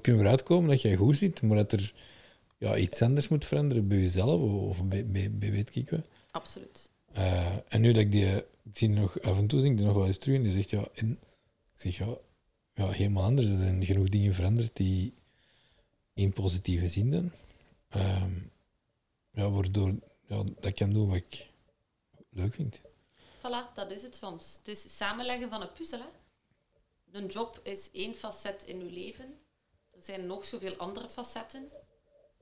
kunnen 0.00 0.20
we 0.20 0.26
eruit 0.26 0.42
komen 0.42 0.70
dat 0.70 0.82
jij 0.82 0.96
goed 0.96 1.16
zit, 1.16 1.42
maar 1.42 1.56
dat 1.56 1.72
er 1.72 1.94
ja, 2.60 2.76
iets 2.76 3.02
anders 3.02 3.28
moet 3.28 3.44
veranderen 3.44 3.88
bij 3.88 3.98
jezelf 3.98 4.40
of 4.40 4.84
bij, 4.84 5.06
bij, 5.06 5.30
bij 5.30 5.50
weet 5.50 5.74
ik 5.74 5.90
wat. 5.90 6.06
Absoluut. 6.30 6.90
Eh, 7.12 7.56
en 7.68 7.80
nu 7.80 7.92
dat 7.92 8.02
ik 8.02 8.12
die, 8.12 8.36
ik 8.36 8.44
zie 8.72 8.88
nog 8.88 9.20
af 9.22 9.36
en 9.36 9.46
toe, 9.46 9.60
zie 9.60 9.70
ik 9.70 9.76
die 9.76 9.86
nog 9.86 9.94
wel 9.94 10.06
eens 10.06 10.18
terug 10.18 10.36
en 10.36 10.42
die 10.42 10.52
zegt 10.52 10.70
ja, 10.70 10.84
en 10.94 11.10
ik 11.74 11.80
zeg 11.80 11.96
ja, 11.96 12.16
ja, 12.74 12.88
helemaal 12.88 13.24
anders. 13.24 13.50
Er 13.50 13.58
zijn 13.58 13.84
genoeg 13.84 14.08
dingen 14.08 14.34
veranderd 14.34 14.76
die 14.76 15.14
in 16.14 16.32
positieve 16.32 16.88
zin 16.88 17.10
dan. 17.10 17.32
Ehm, 17.88 18.32
ja, 19.30 19.50
waardoor 19.50 19.94
ja, 20.26 20.44
dat 20.60 20.74
kan 20.74 20.90
doen 20.90 21.08
wat 21.08 21.16
ik 21.16 21.46
leuk 22.30 22.54
vind. 22.54 22.80
Voilà, 23.38 23.74
dat 23.74 23.90
is 23.90 24.02
het 24.02 24.16
soms. 24.16 24.56
Het 24.58 24.68
is 24.68 24.96
samenleggen 24.96 25.48
van 25.48 25.60
een 25.60 25.72
puzzel. 25.72 25.98
Hè? 25.98 26.08
Een 27.18 27.26
job 27.26 27.60
is 27.62 27.90
één 27.92 28.14
facet 28.14 28.62
in 28.66 28.80
uw 28.80 28.90
leven. 28.90 29.38
Er 29.90 30.02
zijn 30.02 30.26
nog 30.26 30.44
zoveel 30.44 30.76
andere 30.76 31.10
facetten. 31.10 31.68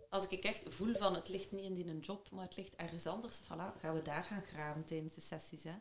Als 0.08 0.28
ik 0.28 0.44
echt 0.44 0.62
voel 0.68 0.94
van 0.96 1.14
het 1.14 1.28
ligt 1.28 1.52
niet 1.52 1.62
in 1.64 1.74
die 1.74 1.98
job, 2.00 2.30
maar 2.30 2.44
het 2.44 2.56
ligt 2.56 2.76
ergens 2.76 3.06
anders, 3.06 3.40
voilà, 3.42 3.80
gaan 3.80 3.94
we 3.94 4.02
daar 4.02 4.24
gaan 4.24 4.42
graven 4.42 4.84
tijdens 4.84 5.14
de 5.14 5.20
sessies. 5.20 5.64
Hè? 5.64 5.74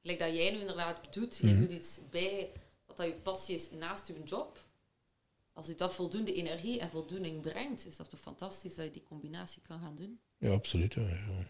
Gelijk 0.00 0.18
dat 0.18 0.34
jij 0.36 0.52
nu 0.52 0.58
inderdaad 0.58 1.12
doet, 1.14 1.36
je 1.36 1.46
Mhm. 1.46 1.60
doet 1.60 1.70
iets 1.72 1.98
bij 2.10 2.52
wat 2.86 2.96
dat 2.96 3.06
je 3.06 3.12
passie 3.12 3.54
is 3.54 3.70
naast 3.70 4.06
je 4.06 4.22
job. 4.24 4.64
Als 5.52 5.66
je 5.66 5.74
dat 5.74 5.94
voldoende 5.94 6.32
energie 6.34 6.80
en 6.80 6.90
voldoening 6.90 7.40
brengt, 7.40 7.86
is 7.86 7.96
dat 7.96 8.10
toch 8.10 8.20
fantastisch 8.20 8.74
dat 8.74 8.84
je 8.84 8.90
die 8.90 9.02
combinatie 9.02 9.62
kan 9.62 9.80
gaan 9.80 9.94
doen. 9.96 10.20
Ja, 10.38 10.50
absoluut. 10.52 10.94
Ja, 10.94 11.02
ja. 11.02 11.44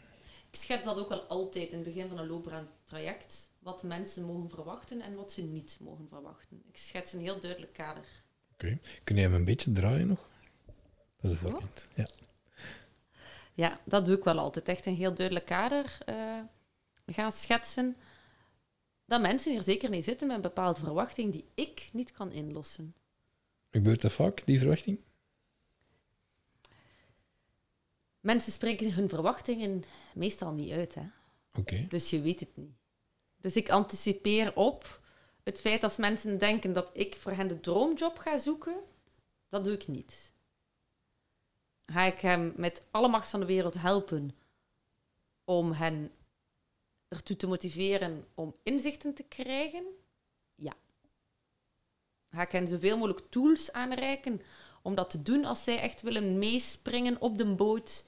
Ik 0.51 0.59
schets 0.59 0.85
dat 0.85 0.99
ook 0.99 1.09
wel 1.09 1.21
altijd 1.23 1.71
in 1.71 1.79
het 1.79 1.85
begin 1.87 2.09
van 2.09 2.19
een 2.19 2.27
loopbaantraject. 2.27 3.51
Wat 3.59 3.83
mensen 3.83 4.25
mogen 4.25 4.51
verwachten 4.51 5.01
en 5.01 5.15
wat 5.15 5.33
ze 5.33 5.43
niet 5.43 5.77
mogen 5.81 6.09
verwachten. 6.09 6.63
Ik 6.69 6.77
schets 6.77 7.13
een 7.13 7.21
heel 7.21 7.41
duidelijk 7.41 7.73
kader. 7.73 8.05
Oké. 8.53 8.79
Kun 9.05 9.15
jij 9.17 9.25
hem 9.25 9.35
een 9.35 9.45
beetje 9.45 9.73
draaien 9.73 10.07
nog? 10.07 10.31
Dat 11.23 11.31
is 11.31 11.41
een 11.41 11.49
voorbeeld. 11.49 11.89
Ja. 11.95 12.09
Ja, 13.55 13.81
dat 13.85 14.07
doe 14.07 14.17
ik 14.17 14.25
wel 14.25 14.39
altijd. 14.39 14.69
Echt 14.69 14.87
een 14.87 14.95
heel 14.95 15.15
duidelijk 15.15 15.47
kader 15.47 15.99
eh, 16.07 16.41
gaan 17.07 17.33
schetsen. 17.33 17.97
Dat 19.05 19.21
mensen 19.21 19.53
hier 19.53 19.63
zeker 19.63 19.91
niet 19.91 20.05
zitten 20.05 20.27
met 20.27 20.37
een 20.37 20.43
bepaalde 20.43 20.81
verwachting 20.81 21.33
die 21.33 21.45
ik 21.55 21.89
niet 21.93 22.13
kan 22.13 22.33
inlossen. 22.33 22.95
Gebeurt 23.71 24.01
dat 24.01 24.13
vaak, 24.13 24.43
die 24.45 24.59
verwachting? 24.59 24.99
Mensen 28.21 28.53
spreken 28.53 28.93
hun 28.93 29.09
verwachtingen 29.09 29.85
meestal 30.15 30.53
niet 30.53 30.71
uit, 30.71 30.95
hè? 30.95 31.07
Oké. 31.55 31.87
dus 31.89 32.11
je 32.11 32.21
weet 32.21 32.41
het 32.41 32.57
niet. 32.57 32.73
Dus 33.37 33.57
ik 33.57 33.71
anticipeer 33.71 34.57
op 34.57 35.01
het 35.43 35.61
feit 35.61 35.81
dat 35.81 35.99
mensen 35.99 36.39
denken 36.39 36.73
dat 36.73 36.91
ik 36.93 37.17
voor 37.17 37.33
hen 37.33 37.49
de 37.49 37.61
droomjob 37.61 38.19
ga 38.19 38.39
zoeken. 38.39 38.77
Dat 39.49 39.65
doe 39.65 39.73
ik 39.73 39.89
niet. 39.89 40.32
Ga 41.93 42.03
ik 42.03 42.21
hem 42.21 42.53
met 42.57 42.85
alle 42.91 43.09
macht 43.09 43.31
van 43.31 43.41
de 43.41 43.47
wereld 43.47 43.75
helpen 43.75 44.37
om 45.45 45.73
hen 45.73 46.11
ertoe 47.09 47.37
te 47.37 47.47
motiveren 47.47 48.25
om 48.35 48.57
inzichten 48.63 49.15
te 49.15 49.23
krijgen? 49.23 49.85
Ja. 50.55 50.75
Ga 52.31 52.43
ik 52.43 52.53
hen 52.53 52.69
zoveel 52.69 52.97
mogelijk 52.97 53.31
tools 53.31 53.73
aanreiken 53.73 54.43
om 54.83 54.95
dat 54.95 55.11
te 55.11 55.23
doen 55.23 55.45
als 55.45 55.65
zij 55.65 55.79
echt 55.79 56.03
willen 56.03 56.39
meespringen 56.39 57.21
op 57.21 57.39
de 57.39 57.55
boot 57.55 58.07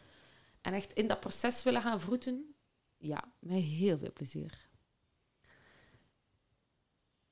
en 0.60 0.72
echt 0.72 0.92
in 0.92 1.08
dat 1.08 1.20
proces 1.20 1.62
willen 1.62 1.82
gaan 1.82 2.00
vroeten? 2.00 2.54
Ja, 2.96 3.32
met 3.38 3.62
heel 3.62 3.98
veel 3.98 4.12
plezier. 4.12 4.68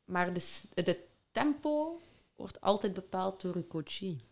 Maar 0.04 0.32
de, 0.32 1.04
tempo 1.30 2.00
wordt 2.36 2.60
altijd 2.60 2.94
bepaald 2.94 3.40
door 3.40 3.54
uw 3.54 3.66
coachie. 3.66 4.30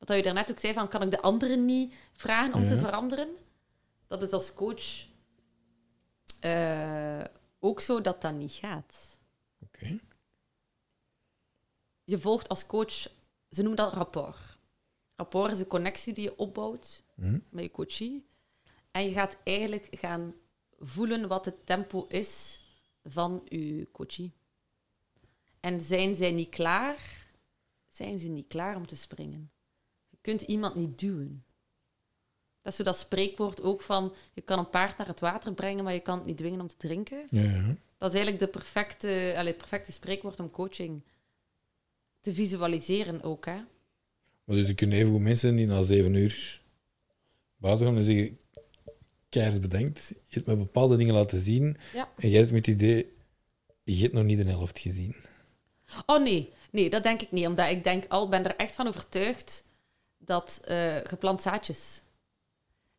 Wat 0.00 0.16
je 0.16 0.22
daarnet 0.22 0.50
ook 0.50 0.58
zei, 0.58 0.72
van 0.74 0.88
kan 0.88 1.02
ik 1.02 1.10
de 1.10 1.20
anderen 1.20 1.64
niet 1.64 1.94
vragen 2.12 2.54
om 2.54 2.66
te 2.66 2.78
veranderen? 2.78 3.28
Dat 4.06 4.22
is 4.22 4.30
als 4.30 4.54
coach 4.54 5.06
eh, 6.40 7.24
ook 7.58 7.80
zo 7.80 8.00
dat 8.00 8.22
dat 8.22 8.34
niet 8.34 8.52
gaat. 8.52 9.20
Oké. 9.58 9.98
Je 12.04 12.18
volgt 12.18 12.48
als 12.48 12.66
coach, 12.66 12.92
ze 13.50 13.62
noemen 13.62 13.76
dat 13.76 13.92
rapport. 13.92 14.58
Rapport 15.16 15.52
is 15.52 15.60
een 15.60 15.66
connectie 15.66 16.12
die 16.14 16.24
je 16.24 16.38
opbouwt 16.38 17.02
Hm? 17.14 17.38
met 17.48 17.64
je 17.64 17.70
coachie. 17.70 18.26
En 18.90 19.04
je 19.04 19.12
gaat 19.12 19.38
eigenlijk 19.44 19.88
gaan 19.90 20.34
voelen 20.78 21.28
wat 21.28 21.44
het 21.44 21.66
tempo 21.66 22.06
is 22.08 22.60
van 23.04 23.42
je 23.48 23.88
coachie. 23.92 24.32
En 25.60 25.80
zijn 25.80 26.14
zij 26.14 26.30
niet 26.32 26.48
klaar, 26.48 27.26
zijn 27.88 28.18
ze 28.18 28.28
niet 28.28 28.46
klaar 28.46 28.76
om 28.76 28.86
te 28.86 28.96
springen. 28.96 29.50
Kunt 30.20 30.42
iemand 30.42 30.74
niet 30.74 30.98
duwen. 30.98 31.44
Dat 32.62 32.72
is 32.72 32.78
zo 32.78 32.84
dat 32.84 32.98
spreekwoord 32.98 33.62
ook 33.62 33.82
van, 33.82 34.14
je 34.32 34.40
kan 34.40 34.58
een 34.58 34.70
paard 34.70 34.98
naar 34.98 35.06
het 35.06 35.20
water 35.20 35.52
brengen, 35.52 35.84
maar 35.84 35.92
je 35.92 36.00
kan 36.00 36.18
het 36.18 36.26
niet 36.26 36.36
dwingen 36.36 36.60
om 36.60 36.66
te 36.66 36.76
drinken. 36.76 37.26
Ja, 37.30 37.42
ja. 37.42 37.76
Dat 37.98 38.14
is 38.14 38.20
eigenlijk 38.20 38.38
de 38.38 38.58
perfecte, 38.58 39.32
allee, 39.36 39.48
het 39.48 39.56
perfecte 39.56 39.92
spreekwoord 39.92 40.40
om 40.40 40.50
coaching 40.50 41.02
te 42.20 42.34
visualiseren 42.34 43.22
ook. 43.22 43.46
Hè? 43.46 43.58
Maar 44.44 44.56
dus 44.56 44.68
er 44.68 44.74
kunnen 44.74 44.98
even 44.98 45.10
goed 45.10 45.20
mensen 45.20 45.56
die 45.56 45.66
na 45.66 45.82
zeven 45.82 46.14
uur 46.14 46.62
buiten 47.56 47.86
gaan 47.86 47.96
en 47.96 48.04
zeggen: 48.04 48.38
Keihard 49.28 49.60
bedankt. 49.60 50.08
Je 50.08 50.34
hebt 50.34 50.46
me 50.46 50.56
bepaalde 50.56 50.96
dingen 50.96 51.14
laten 51.14 51.40
zien. 51.40 51.76
Ja. 51.94 52.08
En 52.16 52.28
jij 52.30 52.38
hebt 52.38 52.52
met 52.52 52.66
het 52.66 52.74
idee: 52.74 53.12
Je 53.84 54.02
hebt 54.02 54.14
nog 54.14 54.24
niet 54.24 54.44
de 54.44 54.50
helft 54.50 54.78
gezien. 54.78 55.16
Oh 56.06 56.22
nee, 56.22 56.52
nee, 56.70 56.90
dat 56.90 57.02
denk 57.02 57.22
ik 57.22 57.30
niet. 57.30 57.46
Omdat 57.46 57.70
ik 57.70 57.84
denk 57.84 58.04
al, 58.08 58.28
ben 58.28 58.44
er 58.44 58.56
echt 58.56 58.74
van 58.74 58.86
overtuigd 58.86 59.64
dat 60.20 60.60
eh 60.64 60.96
geplant 60.96 61.42
zaadjes. 61.42 62.02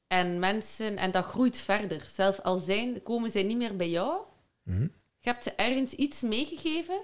En 0.07 0.39
mensen, 0.39 0.97
en 0.97 1.11
dat 1.11 1.25
groeit 1.25 1.57
verder. 1.57 2.07
Zelf 2.13 2.39
al 2.39 2.57
zijn, 2.57 3.03
komen 3.03 3.29
zij 3.29 3.43
niet 3.43 3.57
meer 3.57 3.75
bij 3.75 3.89
jou. 3.89 4.21
Hm? 4.63 4.81
Je 5.19 5.29
hebt 5.29 5.43
ze 5.43 5.51
ergens 5.51 5.93
iets 5.93 6.21
meegegeven 6.21 7.01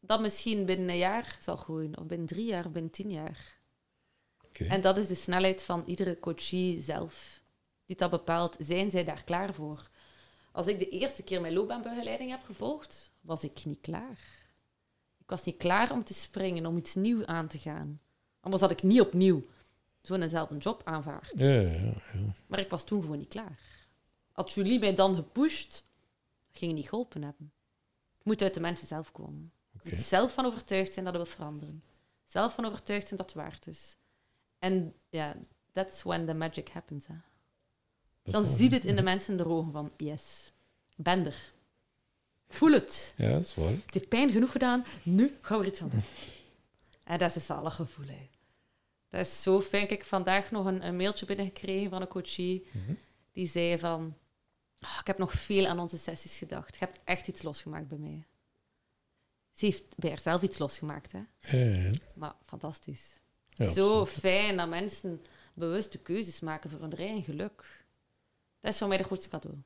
dat 0.00 0.20
misschien 0.20 0.66
binnen 0.66 0.88
een 0.88 0.96
jaar 0.96 1.36
zal 1.40 1.56
groeien. 1.56 1.98
Of 1.98 2.06
binnen 2.06 2.26
drie 2.26 2.44
jaar, 2.46 2.66
of 2.66 2.72
binnen 2.72 2.90
tien 2.90 3.10
jaar. 3.10 3.58
En 4.52 4.80
dat 4.80 4.96
is 4.96 5.06
de 5.06 5.14
snelheid 5.14 5.62
van 5.62 5.82
iedere 5.86 6.18
coachie 6.18 6.80
zelf. 6.80 7.42
Die 7.86 7.96
dat 7.96 8.10
bepaalt, 8.10 8.56
zijn 8.58 8.90
zij 8.90 9.04
daar 9.04 9.24
klaar 9.24 9.54
voor? 9.54 9.90
Als 10.52 10.66
ik 10.66 10.78
de 10.78 10.88
eerste 10.88 11.22
keer 11.22 11.40
mijn 11.40 11.52
loopbaanbegeleiding 11.52 12.30
heb 12.30 12.42
gevolgd, 12.44 13.12
was 13.20 13.44
ik 13.44 13.64
niet 13.64 13.80
klaar. 13.80 14.18
Ik 15.18 15.30
was 15.30 15.44
niet 15.44 15.56
klaar 15.56 15.92
om 15.92 16.04
te 16.04 16.14
springen, 16.14 16.66
om 16.66 16.76
iets 16.76 16.94
nieuws 16.94 17.26
aan 17.26 17.48
te 17.48 17.58
gaan. 17.58 18.00
Anders 18.44 18.62
had 18.62 18.70
ik 18.70 18.82
niet 18.82 19.00
opnieuw 19.00 19.42
zo'nzelfde 20.02 20.56
job 20.56 20.80
aanvaard. 20.84 21.32
Ja, 21.36 21.46
ja, 21.50 21.70
ja. 21.70 21.92
Maar 22.46 22.58
ik 22.60 22.70
was 22.70 22.84
toen 22.84 23.00
gewoon 23.02 23.18
niet 23.18 23.28
klaar. 23.28 23.58
Had 24.32 24.52
Julie 24.52 24.78
mij 24.78 24.94
dan 24.94 25.14
gepusht, 25.14 25.84
ging 26.50 26.70
het 26.70 26.80
niet 26.80 26.88
geholpen 26.88 27.22
hebben. 27.22 27.52
Het 28.16 28.24
moet 28.26 28.42
uit 28.42 28.54
de 28.54 28.60
mensen 28.60 28.86
zelf 28.86 29.12
komen. 29.12 29.52
Je 29.72 29.78
Oké. 29.80 29.94
moet 29.94 30.04
zelf 30.04 30.32
van 30.32 30.44
overtuigd 30.44 30.92
zijn 30.92 31.04
dat 31.04 31.14
het 31.14 31.22
wil 31.22 31.32
veranderen. 31.32 31.82
Zelf 32.26 32.54
van 32.54 32.64
overtuigd 32.64 33.06
zijn 33.06 33.20
dat 33.20 33.32
het 33.32 33.38
waard 33.44 33.66
is. 33.66 33.96
En 34.58 34.94
ja, 35.08 35.36
that's 35.72 36.02
when 36.02 36.26
the 36.26 36.34
magic 36.34 36.68
happens. 36.68 37.06
Hè. 37.06 37.14
Dan 38.22 38.42
wel- 38.42 38.56
zie 38.56 38.68
je 38.70 38.74
het 38.74 38.84
in 38.84 38.96
de 38.96 39.02
mensen 39.02 39.36
de 39.36 39.46
ogen 39.46 39.72
van, 39.72 39.92
yes, 39.96 40.52
ben 40.96 41.26
er. 41.26 41.52
Voel 42.48 42.72
het. 42.72 43.12
Ja, 43.16 43.30
dat 43.32 43.40
is 43.44 43.54
waar. 43.54 43.70
Het 43.70 43.94
heeft 43.94 44.08
pijn 44.08 44.30
genoeg 44.30 44.52
gedaan, 44.52 44.84
nu 45.02 45.36
gaan 45.40 45.58
we 45.58 45.64
er 45.64 45.70
iets 45.70 45.82
aan 45.82 45.88
doen. 45.88 46.02
En 47.04 47.18
dat 47.18 47.28
is 47.30 47.36
een 47.36 47.42
zalig 47.42 47.74
gevoel. 47.74 48.06
Hè. 48.06 48.28
Dat 49.16 49.26
is 49.26 49.42
zo 49.42 49.60
fijn. 49.60 49.82
Ik 49.82 49.90
heb 49.90 50.02
vandaag 50.02 50.50
nog 50.50 50.66
een, 50.66 50.86
een 50.86 50.96
mailtje 50.96 51.26
binnengekregen 51.26 51.90
van 51.90 52.00
een 52.00 52.08
coachie. 52.08 52.66
Mhm. 52.70 52.92
Die 53.32 53.46
zei 53.46 53.78
van, 53.78 54.16
"Ah, 54.78 54.96
ik 55.00 55.06
heb 55.06 55.18
nog 55.18 55.32
veel 55.32 55.66
aan 55.66 55.78
onze 55.78 55.98
sessies 55.98 56.38
gedacht. 56.38 56.72
Je 56.78 56.84
hebt 56.84 56.98
echt 57.04 57.28
iets 57.28 57.42
losgemaakt 57.42 57.88
bij 57.88 57.98
mij. 57.98 58.24
Ze 59.52 59.64
heeft 59.64 59.84
bij 59.96 60.10
haarzelf 60.10 60.42
iets 60.42 60.58
losgemaakt, 60.58 61.12
hè. 61.12 61.20
Maar 62.14 62.34
fantastisch. 62.46 63.12
Ja, 63.48 63.72
Zo 63.72 64.00
absoluut. 64.00 64.20
fijn 64.20 64.56
dat 64.56 64.68
mensen 64.68 65.22
bewuste 65.54 65.98
keuzes 65.98 66.40
maken 66.40 66.70
voor 66.70 66.80
hun 66.80 66.96
eigen 66.96 67.22
geluk. 67.22 67.84
Dat 68.60 68.72
is 68.72 68.78
voor 68.78 68.88
mij 68.88 68.96
de 68.96 69.04
grootste 69.04 69.28
cadeau. 69.28 69.56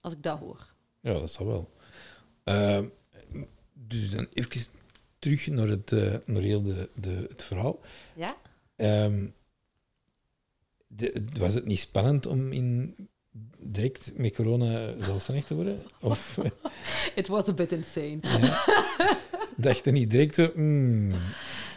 Als 0.00 0.12
ik 0.12 0.22
dat 0.22 0.38
hoor. 0.38 0.66
Ja, 1.00 1.12
dat 1.12 1.32
zal 1.32 1.46
wel. 1.46 1.70
Ehm, 2.44 2.88
dus 3.72 4.10
dan 4.10 4.26
even 4.32 4.60
terug 5.18 5.46
naar, 5.46 5.68
het, 5.68 5.92
eh, 5.92 6.14
naar 6.26 6.42
heel 6.42 6.62
de, 6.62 6.90
de, 6.94 7.26
het 7.28 7.42
verhaal. 7.42 7.80
Ja? 8.14 8.36
Ehm, 8.76 9.26
de, 10.86 11.24
was 11.38 11.54
het 11.54 11.64
niet 11.64 11.78
spannend 11.78 12.26
om 12.26 12.52
in, 12.52 12.94
direct 13.58 14.12
met 14.18 14.34
corona 14.34 15.02
zelfstandig 15.02 15.44
te 15.44 15.54
worden? 15.54 15.82
Of 16.00 16.38
It 17.14 17.28
was 17.28 17.48
a 17.48 17.52
bit 17.52 17.72
insane. 17.72 18.18
ja, 18.22 18.64
dacht 19.56 19.84
je 19.84 19.90
niet 19.90 20.10
direct 20.10 20.34
zo... 20.34 20.50
hmm, 20.54 21.12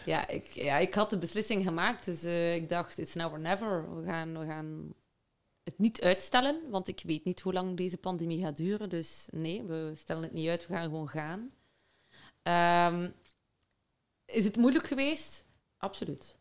Ja, 0.06 0.28
ik, 0.28 0.44
ja, 0.44 0.78
ik 0.78 0.94
had 0.94 1.10
de 1.10 1.18
beslissing 1.18 1.64
gemaakt, 1.64 2.06
dus 2.06 2.24
eh, 2.24 2.56
ik 2.56 2.70
dacht, 2.70 2.98
it's 2.98 3.14
now 3.14 3.32
or 3.32 3.40
never. 3.40 3.96
We 3.96 4.06
gaan, 4.06 4.40
we 4.40 4.46
gaan 4.46 4.94
het 5.64 5.78
niet 5.80 6.02
uitstellen, 6.02 6.70
want 6.70 6.88
ik 6.88 7.02
weet 7.06 7.24
niet 7.26 7.40
hoe 7.42 7.54
lang 7.54 7.78
deze 7.78 7.98
pandemie 7.98 8.44
gaat 8.44 8.58
duren. 8.58 8.90
Dus 8.90 9.28
nee, 9.32 9.64
we 9.64 9.92
stellen 9.96 10.24
het 10.24 10.34
niet 10.34 10.50
uit, 10.50 10.68
we 10.68 10.74
gaan 10.74 10.84
gewoon 10.84 11.10
gaan. 11.10 11.52
Ehm, 12.42 13.10
is 14.26 14.44
het 14.44 14.56
moeilijk 14.56 14.88
geweest? 14.88 15.46
absoluut. 15.78 16.39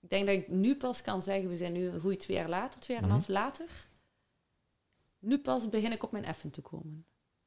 Ik 0.00 0.10
denk 0.10 0.26
dat 0.26 0.34
ik 0.36 0.48
nu 0.48 0.76
pas 0.76 1.02
kan 1.02 1.22
zeggen, 1.22 1.48
we 1.48 1.56
zijn 1.56 1.72
nu 1.72 1.86
een 1.88 2.00
goede 2.00 2.16
twee 2.16 2.36
jaar 2.36 2.48
later, 2.48 2.80
twee 2.80 2.96
jaar 2.96 3.04
en 3.06 3.12
een 3.12 3.16
half 3.16 3.28
later. 3.28 3.66
Nu 5.18 5.38
pas 5.38 5.68
begin 5.68 5.92
ik 5.92 6.02
op 6.02 6.12
mijn 6.12 6.24
effen 6.24 6.50
te 6.50 6.60
komen. 6.60 7.04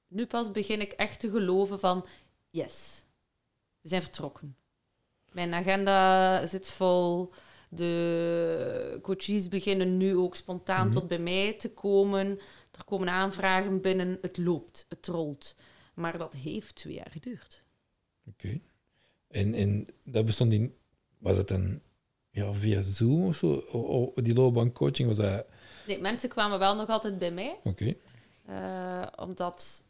Nu 0.07 0.25
pas 0.25 0.51
begin 0.51 0.81
ik 0.81 0.91
echt 0.91 1.19
te 1.19 1.29
geloven 1.29 1.79
van, 1.79 2.05
yes, 2.49 3.03
we 3.81 3.89
zijn 3.89 4.01
vertrokken. 4.01 4.55
Mijn 5.31 5.53
agenda 5.53 6.45
zit 6.45 6.67
vol. 6.67 7.33
De 7.69 8.99
coaches 9.01 9.47
beginnen 9.47 9.97
nu 9.97 10.15
ook 10.15 10.35
spontaan 10.35 10.85
Mhm. 10.87 10.95
tot 10.95 11.07
bij 11.07 11.19
mij 11.19 11.53
te 11.53 11.69
komen. 11.73 12.39
Er 12.71 12.83
komen 12.85 13.09
aanvragen 13.09 13.81
binnen. 13.81 14.17
Het 14.21 14.37
loopt, 14.37 14.85
het 14.89 15.07
rolt. 15.07 15.55
Maar 15.93 16.17
dat 16.17 16.33
heeft 16.33 16.75
twee 16.75 16.93
jaar 16.93 17.11
geduurd. 17.11 17.63
Oké. 18.27 18.59
En, 19.27 19.53
en 19.53 19.87
dat 20.03 20.25
bestond 20.25 20.53
in... 20.53 20.75
Was 21.17 21.37
het 21.37 21.47
dan 21.47 21.81
ja, 22.31 22.53
via 22.53 22.81
Zoom 22.81 23.25
of 23.25 23.35
zo? 23.35 23.63
O, 23.71 23.79
o- 24.15 24.21
die 24.21 24.33
loopbaancoaching, 24.33 25.07
was 25.07 25.17
dat... 25.17 25.45
Nee, 25.87 25.99
mensen 25.99 26.29
kwamen 26.29 26.59
wel 26.59 26.75
nog 26.75 26.87
altijd 26.89 27.19
bij 27.19 27.31
mij. 27.31 27.59
Oké. 27.63 27.95
eh, 28.45 29.07
omdat 29.15 29.83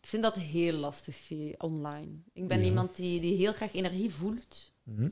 ik 0.00 0.06
vind 0.10 0.22
dat 0.22 0.36
heel 0.36 0.72
lastig 0.72 1.28
online. 1.58 2.10
Ik 2.32 2.48
ben 2.48 2.58
Ja. 2.58 2.64
iemand 2.64 2.96
die, 2.96 3.20
die 3.20 3.36
heel 3.36 3.52
graag 3.52 3.72
energie 3.74 4.10
voelt. 4.14 4.72
Mhm. 4.82 5.08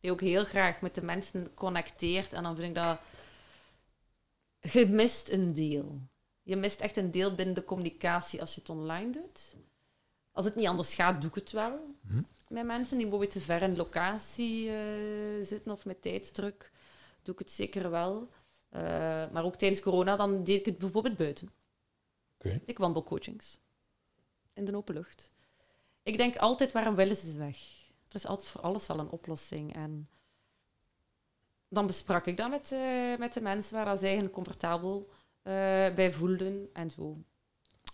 die 0.00 0.10
ook 0.10 0.20
heel 0.20 0.44
graag 0.44 0.80
met 0.80 0.94
de 0.94 1.02
mensen 1.02 1.54
connecteert. 1.54 2.32
En 2.32 2.42
dan 2.42 2.56
vind 2.56 2.76
ik 2.76 2.82
dat... 2.82 2.98
Je 4.72 4.86
mist 4.86 5.30
een 5.30 5.54
deel. 5.54 6.00
Je 6.42 6.56
mist 6.56 6.80
echt 6.80 6.96
een 6.96 7.10
deel 7.10 7.34
binnen 7.34 7.54
de 7.54 7.64
communicatie 7.64 8.40
als 8.40 8.54
je 8.54 8.60
het 8.60 8.68
online 8.70 9.10
doet. 9.12 9.56
Als 10.32 10.44
het 10.44 10.54
niet 10.54 10.66
anders 10.66 10.94
gaat, 10.94 11.20
doe 11.20 11.30
ik 11.30 11.36
het 11.36 11.52
wel. 11.52 11.94
Mhm. 12.00 12.22
Met 12.48 12.64
mensen 12.64 12.96
die 12.96 13.06
bijvoorbeeld 13.06 13.32
te 13.32 13.40
ver 13.40 13.62
in 13.62 13.76
locatie 13.76 14.70
eh, 14.70 15.44
zitten 15.44 15.72
of 15.72 15.84
met 15.84 16.02
tijdsdruk, 16.02 16.70
doe 17.22 17.34
ik 17.34 17.38
het 17.38 17.50
zeker 17.50 17.90
wel. 17.90 18.28
Eh, 18.68 18.80
maar 19.30 19.44
ook 19.44 19.56
tijdens 19.56 19.80
corona, 19.80 20.16
dan 20.16 20.44
deed 20.44 20.60
ik 20.60 20.66
het 20.66 20.78
bijvoorbeeld 20.78 21.16
buiten. 21.16 21.50
Ik 22.64 22.78
wandelcoachings. 22.78 23.58
In 24.52 24.64
de 24.64 24.76
open 24.76 24.94
lucht. 24.94 25.30
Ik 26.02 26.16
denk 26.16 26.36
altijd, 26.36 26.72
waarom 26.72 26.94
willen 26.94 27.16
ze 27.16 27.38
weg? 27.38 27.56
Er 28.08 28.14
is 28.14 28.26
altijd 28.26 28.48
voor 28.48 28.60
alles 28.60 28.86
wel 28.86 28.98
een 28.98 29.10
oplossing. 29.10 29.74
En 29.74 30.08
dan 31.68 31.86
besprak 31.86 32.26
ik 32.26 32.36
dat 32.36 32.50
met, 32.50 32.72
eh, 32.72 33.16
met 33.16 33.32
de 33.32 33.40
mensen 33.40 33.74
waar 33.74 33.84
dat 33.84 33.98
zij 33.98 34.20
zich 34.20 34.30
comfortabel 34.30 35.10
bij 35.94 36.12
voelden. 36.12 36.68
En 36.72 36.90
zo 36.90 37.16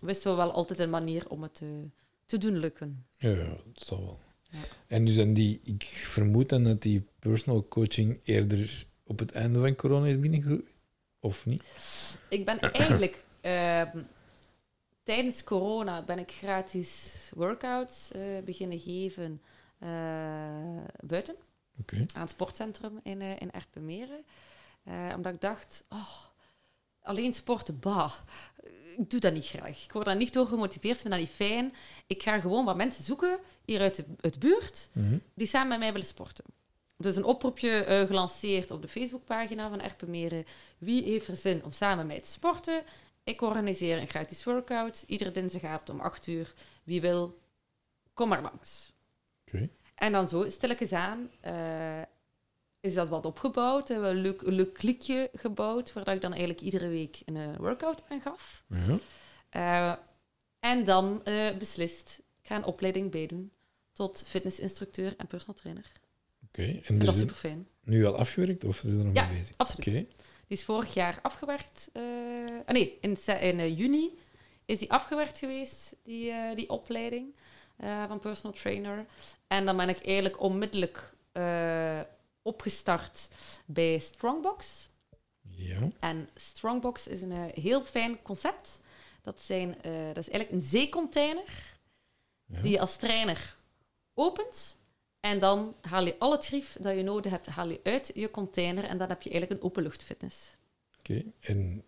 wisten 0.01 0.31
we 0.31 0.37
wel 0.37 0.51
altijd 0.51 0.79
een 0.79 0.89
manier 0.89 1.29
om 1.29 1.43
het 1.43 1.53
te, 1.53 1.89
te 2.25 2.37
doen 2.37 2.57
lukken. 2.57 3.05
Ja, 3.17 3.29
ja, 3.29 3.57
dat 3.73 3.83
zal 3.85 4.05
wel. 4.05 4.19
Ja. 4.53 4.59
En 4.87 5.05
dus 5.05 5.15
dan 5.15 5.33
die... 5.33 5.59
Ik 5.63 5.83
vermoed 5.83 6.49
dan 6.49 6.63
dat 6.63 6.81
die 6.81 7.07
personal 7.19 7.67
coaching 7.67 8.19
eerder 8.23 8.85
op 9.03 9.19
het 9.19 9.31
einde 9.31 9.59
van 9.59 9.75
corona 9.75 10.07
is 10.07 10.19
binnengegroeid. 10.19 10.65
Of 11.19 11.45
niet? 11.45 11.63
Ik 12.29 12.45
ben 12.45 12.59
eigenlijk... 12.71 13.23
ehm, 13.41 13.97
tijdens 15.03 15.43
corona 15.43 16.03
ben 16.03 16.19
ik 16.19 16.31
gratis 16.31 17.15
workouts 17.35 18.11
eh, 18.11 18.21
beginnen 18.45 18.79
geven 18.79 19.41
eh, 19.79 19.89
buiten. 20.99 21.35
Aan 22.13 22.21
het 22.21 22.29
sportcentrum 22.29 22.99
in, 23.03 23.21
eh 23.21 23.41
in 23.41 23.51
Erpenmeren. 23.51 24.23
Omdat 25.15 25.33
ik 25.33 25.41
dacht, 25.41 25.85
oh, 25.89 26.23
alleen 27.03 27.33
sporten, 27.33 27.79
bah, 27.79 28.13
ik 28.97 29.09
doe 29.09 29.19
dat 29.19 29.33
niet 29.33 29.45
graag. 29.45 29.83
Ik 29.83 29.91
word 29.91 30.05
daar 30.05 30.15
niet 30.15 30.33
door 30.33 30.47
gemotiveerd, 30.47 30.95
ik 30.95 31.01
vind 31.01 31.13
dat 31.13 31.23
niet 31.23 31.29
fijn. 31.49 31.73
Ik 32.07 32.23
ga 32.23 32.39
gewoon 32.39 32.65
wat 32.65 32.75
mensen 32.75 33.03
zoeken 33.03 33.37
hier 33.65 33.79
uit 33.79 33.95
de, 33.95 34.05
uit 34.21 34.39
buurt 34.39 34.89
Mhm. 34.91 35.17
die 35.33 35.47
samen 35.47 35.67
met 35.69 35.79
mij 35.79 35.91
willen 35.91 36.07
sporten. 36.07 36.43
Dus 36.97 37.15
een 37.15 37.23
oproepje 37.23 37.69
eh, 37.69 38.07
gelanceerd 38.07 38.71
op 38.71 38.81
de 38.81 38.87
Facebookpagina 38.87 39.69
van 39.69 39.81
Erpenmeren. 39.81 40.45
Wie 40.77 41.03
heeft 41.03 41.27
er 41.27 41.35
zin 41.35 41.63
om 41.63 41.71
samen 41.71 41.97
met 41.97 42.07
mij 42.07 42.21
te 42.21 42.31
sporten? 42.31 42.83
Ik 43.23 43.41
organiseer 43.41 43.97
een 43.97 44.07
gratis 44.07 44.43
workout, 44.43 45.03
iedere 45.07 45.31
dinsdagavond 45.31 45.89
om 45.89 45.99
8 45.99 46.27
uur. 46.27 46.53
Wie 46.83 47.01
wil, 47.01 47.39
kom 48.13 48.29
maar 48.29 48.41
langs. 48.41 48.91
Oké. 49.47 49.69
En 49.95 50.11
dan 50.11 50.27
zo, 50.29 50.49
stilletjes 50.49 50.91
aan, 50.91 51.29
eh, 51.41 52.01
is 52.83 52.93
dat 52.93 53.09
wat 53.09 53.25
opgebouwd. 53.25 53.87
Hebben 53.87 54.09
we 54.09 54.15
een 54.15 54.21
leuk, 54.21 54.41
een 54.41 54.53
leuk 54.53 54.73
klikje 54.73 55.29
gebouwd, 55.33 55.93
waar 55.93 56.07
ik 56.07 56.21
dan 56.21 56.31
eigenlijk 56.31 56.61
iedere 56.61 56.87
week 56.87 57.21
een 57.25 57.37
eh, 57.37 57.55
workout 57.57 58.03
aan 58.09 58.21
gaf. 58.21 58.63
Ja. 58.67 58.99
Eh, 59.49 59.95
en 60.59 60.85
dan 60.85 61.23
eh, 61.23 61.57
beslist, 61.57 62.21
ik 62.41 62.47
ga 62.47 62.55
een 62.55 62.63
opleiding 62.65 63.11
bijdoen 63.11 63.51
tot 63.93 64.23
fitnessinstructeur 64.27 65.13
en 65.17 65.27
personal 65.27 65.55
trainer. 65.55 65.91
Oké. 66.47 66.61
En 66.63 66.81
En 66.85 66.99
dat 66.99 67.13
is 67.13 67.19
super 67.19 67.35
fijn. 67.35 67.67
nu 67.83 68.05
al 68.05 68.17
afgewerkt 68.17 68.63
of 68.63 68.77
zijn 68.77 68.99
er 68.99 69.05
nog 69.05 69.15
Ja, 69.15 69.27
mee 69.27 69.39
bezig? 69.39 69.53
absoluut. 69.57 69.85
Die 69.93 70.07
is 70.47 70.63
vorig 70.63 70.93
jaar 70.93 71.19
afgewerkt. 71.21 71.89
eh, 71.93 72.01
ah 72.65 72.73
nee, 72.73 72.97
in, 73.01 73.17
in 73.41 73.73
juni 73.73 74.09
is 74.65 74.79
die 74.79 74.91
afgewerkt 74.91 75.37
geweest, 75.39 75.95
die, 76.03 76.33
die 76.55 76.69
opleiding 76.69 77.35
van 78.07 78.19
personal 78.19 78.51
trainer. 78.57 79.05
En 79.47 79.65
dan 79.65 79.77
ben 79.77 79.89
ik 79.89 80.05
eigenlijk 80.05 80.41
onmiddellijk 80.41 81.13
opgestart 82.43 83.27
bij 83.65 83.99
Strongbox. 83.99 84.89
Ja. 85.41 85.89
En 85.99 86.29
Strongbox 86.35 87.07
is 87.07 87.21
een 87.21 87.31
eh, 87.31 87.63
heel 87.63 87.83
fijn 87.83 88.21
concept. 88.21 88.81
Dat, 89.21 89.39
zijn, 89.41 89.81
eh, 89.81 90.07
dat 90.07 90.17
is 90.17 90.29
eigenlijk 90.29 90.51
een 90.51 90.69
zeecontainer 90.69 91.77
Ja. 92.45 92.61
die 92.61 92.71
je 92.71 92.79
als 92.79 92.97
trainer 92.97 93.55
opent. 94.13 94.77
En 95.19 95.39
dan 95.39 95.75
haal 95.81 96.05
je 96.05 96.15
al 96.19 96.31
het 96.31 96.45
grief 96.45 96.77
dat 96.79 96.95
je 96.95 97.03
nodig 97.03 97.31
hebt, 97.31 97.45
haal 97.47 97.69
je 97.69 97.79
uit 97.83 98.11
je 98.13 98.31
container. 98.31 98.83
En 98.83 98.97
dan 98.97 99.09
heb 99.09 99.21
je 99.21 99.29
eigenlijk 99.29 99.61
een 99.61 99.67
openluchtfitness. 99.67 100.49
Oké. 100.99 101.23
En 101.39 101.83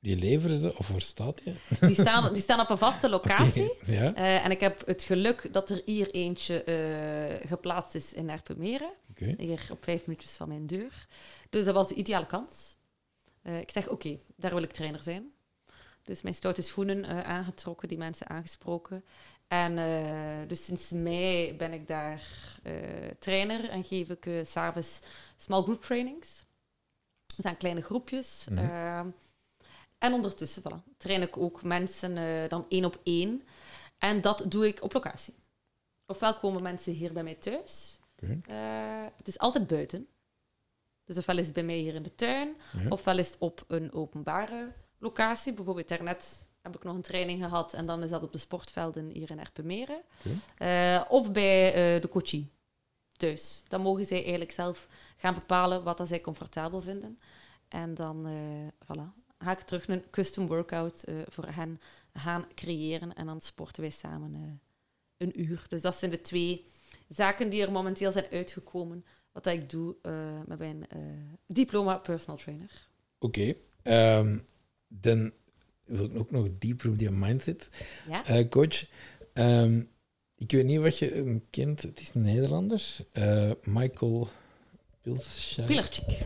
die 0.00 0.16
leveren 0.16 0.60
ze, 0.60 0.76
of 0.78 0.88
waar 0.88 1.00
staat 1.00 1.40
je? 1.44 1.54
Die 1.80 1.94
staan, 1.94 2.32
die 2.32 2.42
staan 2.42 2.60
op 2.60 2.70
een 2.70 2.78
vaste 2.78 3.08
locatie. 3.08 3.72
Ja. 3.86 4.14
Eh, 4.14 4.44
en 4.44 4.50
ik 4.50 4.60
heb 4.60 4.86
het 4.86 5.02
geluk 5.02 5.48
dat 5.52 5.70
er 5.70 5.82
hier 5.84 6.10
eentje 6.10 6.62
eh, 6.64 7.48
geplaatst 7.48 7.94
is 7.94 8.12
in 8.12 8.30
Erpenmeren. 8.30 8.92
Hier 9.36 9.66
op 9.70 9.84
vijf 9.84 10.06
minuutjes 10.06 10.32
van 10.32 10.48
mijn 10.48 10.66
deur. 10.66 11.06
Dus 11.50 11.64
dat 11.64 11.74
was 11.74 11.88
de 11.88 11.94
ideale 11.94 12.26
kans. 12.26 12.76
Eh, 13.42 13.60
ik 13.60 13.70
zeg, 13.70 13.88
oké, 13.88 14.18
daar 14.36 14.54
wil 14.54 14.62
ik 14.62 14.72
trainer 14.72 15.02
zijn. 15.02 15.30
Dus 16.02 16.22
mijn 16.22 16.34
stoute 16.34 16.62
schoenen 16.62 17.24
aangetrokken, 17.24 17.88
die 17.88 17.98
mensen 17.98 18.28
aangesproken. 18.28 19.04
En 19.48 19.76
dus 20.48 20.64
sinds 20.64 20.90
mei 20.90 21.56
ben 21.56 21.72
ik 21.72 21.88
daar 21.88 22.22
trainer 23.18 23.68
en 23.68 23.84
geef 23.84 24.08
ik 24.08 24.28
s 24.44 24.50
s'avonds 24.50 25.00
small 25.36 25.62
group 25.62 25.82
trainings. 25.82 26.44
Dat 27.26 27.44
zijn 27.44 27.56
kleine 27.56 27.82
groepjes. 27.82 28.46
Mhm. 28.50 28.58
Ehm, 28.58 29.08
en 29.98 30.12
ondertussen 30.12 30.62
voilà, 30.62 30.96
train 30.96 31.22
ik 31.22 31.36
ook 31.36 31.62
mensen 31.62 32.16
eh, 32.16 32.48
dan 32.48 32.66
één 32.68 32.84
op 32.84 33.00
één. 33.02 33.42
En 33.98 34.20
dat 34.20 34.44
doe 34.48 34.66
ik 34.66 34.82
op 34.82 34.92
locatie. 34.92 35.34
Ofwel 36.06 36.34
komen 36.34 36.62
mensen 36.62 36.92
hier 36.92 37.12
bij 37.12 37.22
mij 37.22 37.34
thuis. 37.34 37.98
Oké. 38.22 38.40
Eh, 38.46 39.06
het 39.16 39.28
is 39.28 39.38
altijd 39.38 39.66
buiten. 39.66 40.06
Dus 41.04 41.18
ofwel 41.18 41.38
is 41.38 41.44
het 41.44 41.54
bij 41.54 41.62
mij 41.64 41.76
hier 41.76 41.94
in 41.94 42.02
de 42.02 42.14
tuin, 42.14 42.56
Ja. 42.82 42.88
ofwel 42.88 43.18
is 43.18 43.26
het 43.26 43.36
op 43.38 43.64
een 43.66 43.92
openbare 43.92 44.72
locatie. 44.98 45.52
Bijvoorbeeld 45.52 45.88
daarnet 45.88 46.48
heb 46.62 46.74
ik 46.74 46.84
nog 46.84 46.94
een 46.94 47.02
training 47.02 47.42
gehad 47.42 47.72
en 47.74 47.86
dan 47.86 48.02
is 48.02 48.10
dat 48.10 48.22
op 48.22 48.32
de 48.32 48.38
sportvelden 48.38 49.08
hier 49.10 49.30
in 49.30 49.38
Erpenmeren. 49.40 50.00
Oké. 50.18 50.64
Eh, 50.64 51.04
of 51.08 51.32
bij 51.32 51.72
de 52.00 52.08
coachie 52.08 52.50
thuis. 53.16 53.62
Dan 53.68 53.80
mogen 53.80 54.04
zij 54.04 54.20
eigenlijk 54.20 54.50
zelf 54.52 54.88
gaan 55.16 55.34
bepalen 55.34 55.82
wat 55.82 55.96
dat 55.98 56.08
zij 56.08 56.20
comfortabel 56.20 56.80
vinden. 56.80 57.18
En 57.68 57.94
dan 57.94 58.26
eh, 58.26 58.34
voilà, 58.84 59.25
ga 59.38 59.52
ik 59.52 59.60
terug 59.60 59.88
een 59.88 60.10
custom 60.10 60.46
workout 60.46 61.02
eh, 61.02 61.14
voor 61.28 61.46
hen 61.46 61.80
gaan 62.14 62.46
creëren 62.54 63.14
en 63.14 63.26
dan 63.26 63.40
sporten 63.40 63.82
wij 63.82 63.90
samen 63.90 64.34
eh, 64.34 64.40
een 65.16 65.40
uur. 65.40 65.64
Dus 65.68 65.80
dat 65.80 65.96
zijn 65.96 66.10
de 66.10 66.20
twee 66.20 66.64
zaken 67.08 67.50
die 67.50 67.62
er 67.62 67.72
momenteel 67.72 68.12
zijn 68.12 68.26
uitgekomen. 68.30 69.04
Wat 69.32 69.44
dat 69.44 69.54
ik 69.54 69.70
doe 69.70 69.96
eh, 70.02 70.40
met 70.46 70.58
mijn 70.58 70.86
diploma 71.46 71.96
personal 71.98 72.36
trainer. 72.36 72.88
Oké. 73.18 73.54
Ehm, 73.82 74.38
dan 74.88 75.32
wil 75.84 76.04
ik 76.04 76.16
ook 76.18 76.30
nog 76.30 76.48
dieper 76.58 76.90
op 76.90 76.98
die 76.98 77.10
mindset, 77.10 77.68
Ja? 78.08 78.44
coach. 78.48 78.84
Ehm, 79.32 79.82
ik 80.36 80.50
weet 80.50 80.64
niet 80.64 80.80
wat 80.80 80.98
je 80.98 81.08
hem 81.08 81.44
kent. 81.50 81.82
Het 81.82 82.00
is 82.00 82.10
een 82.14 82.20
Nederlander. 82.20 82.96
Michael. 83.64 84.28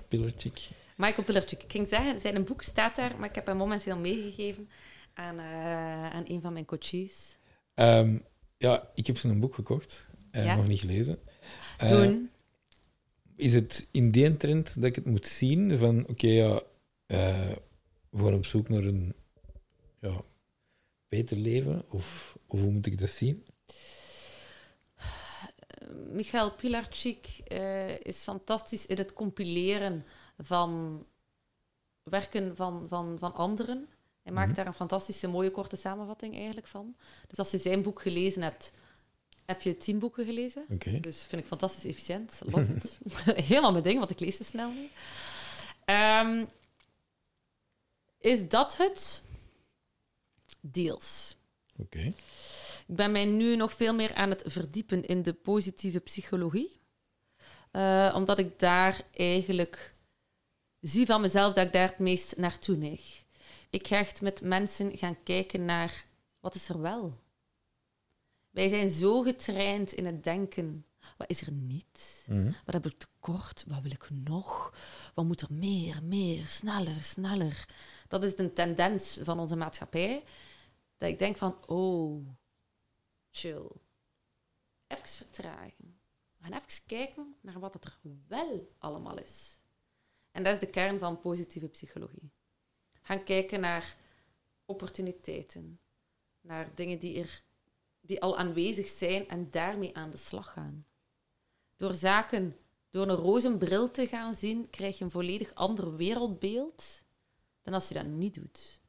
Pilarczyk. 0.09 0.69
Michael 1.01 1.25
Pilarczyk. 1.25 1.63
Ik 1.63 1.71
ging 1.71 1.89
zeggen, 1.89 2.21
zijn 2.21 2.37
een 2.37 2.45
boek 2.45 2.63
staat 2.63 2.97
daar, 2.97 3.15
maar 3.19 3.29
ik 3.29 3.35
heb 3.35 3.47
hem 3.47 3.57
momenteel 3.57 3.97
meegegeven 3.99 4.69
aan, 5.15 5.39
eh, 5.39 6.11
aan 6.11 6.25
een 6.27 6.41
van 6.41 6.53
mijn 6.53 6.65
coaches. 6.65 7.37
Ehm, 7.75 8.19
ja, 8.57 8.91
ik 8.95 9.07
heb 9.07 9.19
zijn 9.19 9.41
boek 9.41 9.55
gekocht. 9.55 10.09
Ja? 10.33 10.57
nog 10.57 10.67
niet 10.67 10.81
gelezen. 10.81 11.19
Eh, 11.79 11.89
Toen, 11.89 12.31
is 13.37 13.55
het 13.55 13.89
in 13.91 14.11
die 14.11 14.37
trend 14.37 14.75
dat 14.75 14.85
ik 14.85 14.95
het 14.95 15.05
moet 15.05 15.27
zien 15.27 15.79
van 15.79 16.07
oké, 16.09 16.27
ja, 16.27 16.63
eh, 17.07 17.53
we 18.11 18.25
gaan 18.25 18.35
op 18.35 18.47
zoek 18.47 18.69
naar 18.69 18.85
een 18.85 19.15
ja, 20.01 20.21
beter 21.09 21.37
leven? 21.37 21.85
Of, 21.91 22.39
of 22.47 22.61
hoe 22.61 22.71
moet 22.71 22.87
ik 22.87 22.99
dat 22.99 23.11
zien? 23.11 23.45
Michael 26.13 26.51
Pilarczyk 26.51 27.27
eh, 27.47 28.01
is 28.01 28.23
fantastisch 28.23 28.87
in 28.87 28.97
het 28.97 29.13
compileren 29.13 30.05
van 30.43 31.05
werken 32.03 32.57
van, 32.57 32.89
van, 32.89 33.17
van 33.19 33.35
anderen. 33.35 33.89
Hij 34.23 34.33
maakt 34.33 34.47
Mhm. 34.47 34.57
daar 34.57 34.67
een 34.67 34.75
fantastische, 34.75 35.29
mooie, 35.29 35.51
korte 35.51 35.77
samenvatting 35.77 36.35
eigenlijk 36.37 36.67
van. 36.67 36.97
Dus 37.29 37.39
als 37.39 37.51
je 37.51 37.59
zijn 37.59 37.83
boek 37.83 38.03
gelezen 38.03 38.43
hebt, 38.43 38.73
heb 39.47 39.63
je 39.63 39.77
tien 39.77 39.99
boeken 39.99 40.25
gelezen. 40.25 40.65
Dus 41.01 41.23
vind 41.23 41.43
ik 41.43 41.49
fantastisch 41.49 41.85
efficiënt. 41.85 42.41
Love 42.45 42.73
it. 42.75 42.99
Helemaal 43.47 43.73
mijn 43.73 43.85
ding, 43.85 43.99
want 43.99 44.11
ik 44.11 44.21
lees 44.21 44.37
te 44.37 44.45
snel 44.45 44.71
niet. 44.71 44.91
Ehm, 45.85 46.47
is 48.19 48.49
dat 48.49 48.77
het? 48.77 49.23
Deels. 50.61 51.37
Oké. 51.77 52.13
Ik 52.87 52.97
ben 52.97 53.13
mij 53.13 53.25
nu 53.25 53.57
nog 53.57 53.73
veel 53.73 53.95
meer 53.95 54.15
aan 54.15 54.31
het 54.31 54.43
verdiepen 54.47 55.05
in 55.07 55.23
de 55.23 55.33
positieve 55.33 56.01
psychologie. 56.01 56.79
Eh, 57.71 58.13
omdat 58.17 58.39
ik 58.39 58.59
daar 58.59 59.05
eigenlijk 59.13 59.95
zie 60.81 61.07
van 61.07 61.21
mezelf 61.21 61.55
dat 61.55 61.67
ik 61.67 61.73
daar 61.73 61.89
het 61.89 61.99
meest 61.99 62.37
naartoe 62.37 62.77
neig. 62.77 63.23
Ik 63.71 63.87
ga 63.87 63.97
echt 63.97 64.21
met 64.21 64.41
mensen 64.41 64.99
gaan 64.99 65.23
kijken 65.23 65.65
naar 65.65 66.05
wat 66.41 66.55
is 66.55 66.69
er 66.69 66.81
wel. 66.81 67.19
Wij 68.51 68.69
zijn 68.69 68.91
zo 68.91 69.23
getraind 69.23 69.93
in 69.93 70.07
het 70.07 70.25
denken. 70.25 70.85
Wat 71.17 71.31
is 71.31 71.41
er 71.41 71.53
niet? 71.53 72.25
Mhm. 72.29 72.53
Wat 72.65 72.75
heb 72.75 72.87
ik 72.87 72.99
tekort? 72.99 73.65
Wat 73.67 73.83
wil 73.83 73.91
ik 73.91 74.11
nog? 74.11 74.75
Wat 75.15 75.25
moet 75.25 75.41
er 75.41 75.53
meer, 75.53 76.03
meer, 76.03 76.47
sneller, 76.47 77.03
sneller? 77.03 77.69
Dat 78.09 78.25
is 78.25 78.37
de 78.37 78.53
tendens 78.53 79.19
van 79.23 79.39
onze 79.39 79.57
maatschappij. 79.57 80.25
Dat 80.97 81.09
ik 81.09 81.19
denk 81.19 81.37
van, 81.37 81.67
oh, 81.67 82.27
chill. 83.31 83.71
Even 84.87 85.09
vertragen. 85.09 85.99
Gaan 86.41 86.53
even 86.53 86.87
kijken 86.87 87.35
naar 87.41 87.61
wat 87.61 87.75
het 87.75 87.85
er 87.85 87.99
wel 88.27 88.73
allemaal 88.79 89.19
is. 89.19 89.59
En 90.41 90.47
dat 90.47 90.55
is 90.55 90.61
de 90.61 90.71
kern 90.71 90.99
van 90.99 91.21
positieve 91.21 91.69
psychologie. 91.69 92.31
Gaan 93.03 93.25
kijken 93.25 93.61
naar 93.61 93.97
opportuniteiten. 94.65 95.81
Naar 96.41 96.75
dingen 96.75 96.99
die, 96.99 97.21
er, 97.21 97.43
die 98.01 98.21
al 98.21 98.39
aanwezig 98.39 98.89
zijn 98.89 99.29
en 99.29 99.51
daarmee 99.51 99.97
aan 99.97 100.11
de 100.11 100.17
slag 100.17 100.53
gaan. 100.53 100.87
Door 101.77 101.95
zaken 101.95 102.57
door 102.91 103.09
een 103.09 103.17
roze 103.17 103.57
bril 103.57 103.91
te 103.91 104.07
gaan 104.07 104.35
zien, 104.35 104.71
krijg 104.71 104.99
je 104.99 105.05
een 105.05 105.11
volledig 105.11 105.55
ander 105.55 105.97
wereldbeeld 105.97 107.03
dan 107.63 107.75
als 107.75 107.89
je 107.89 107.95
dat 107.95 108.07
niet 108.07 108.35
doet. 108.35 108.81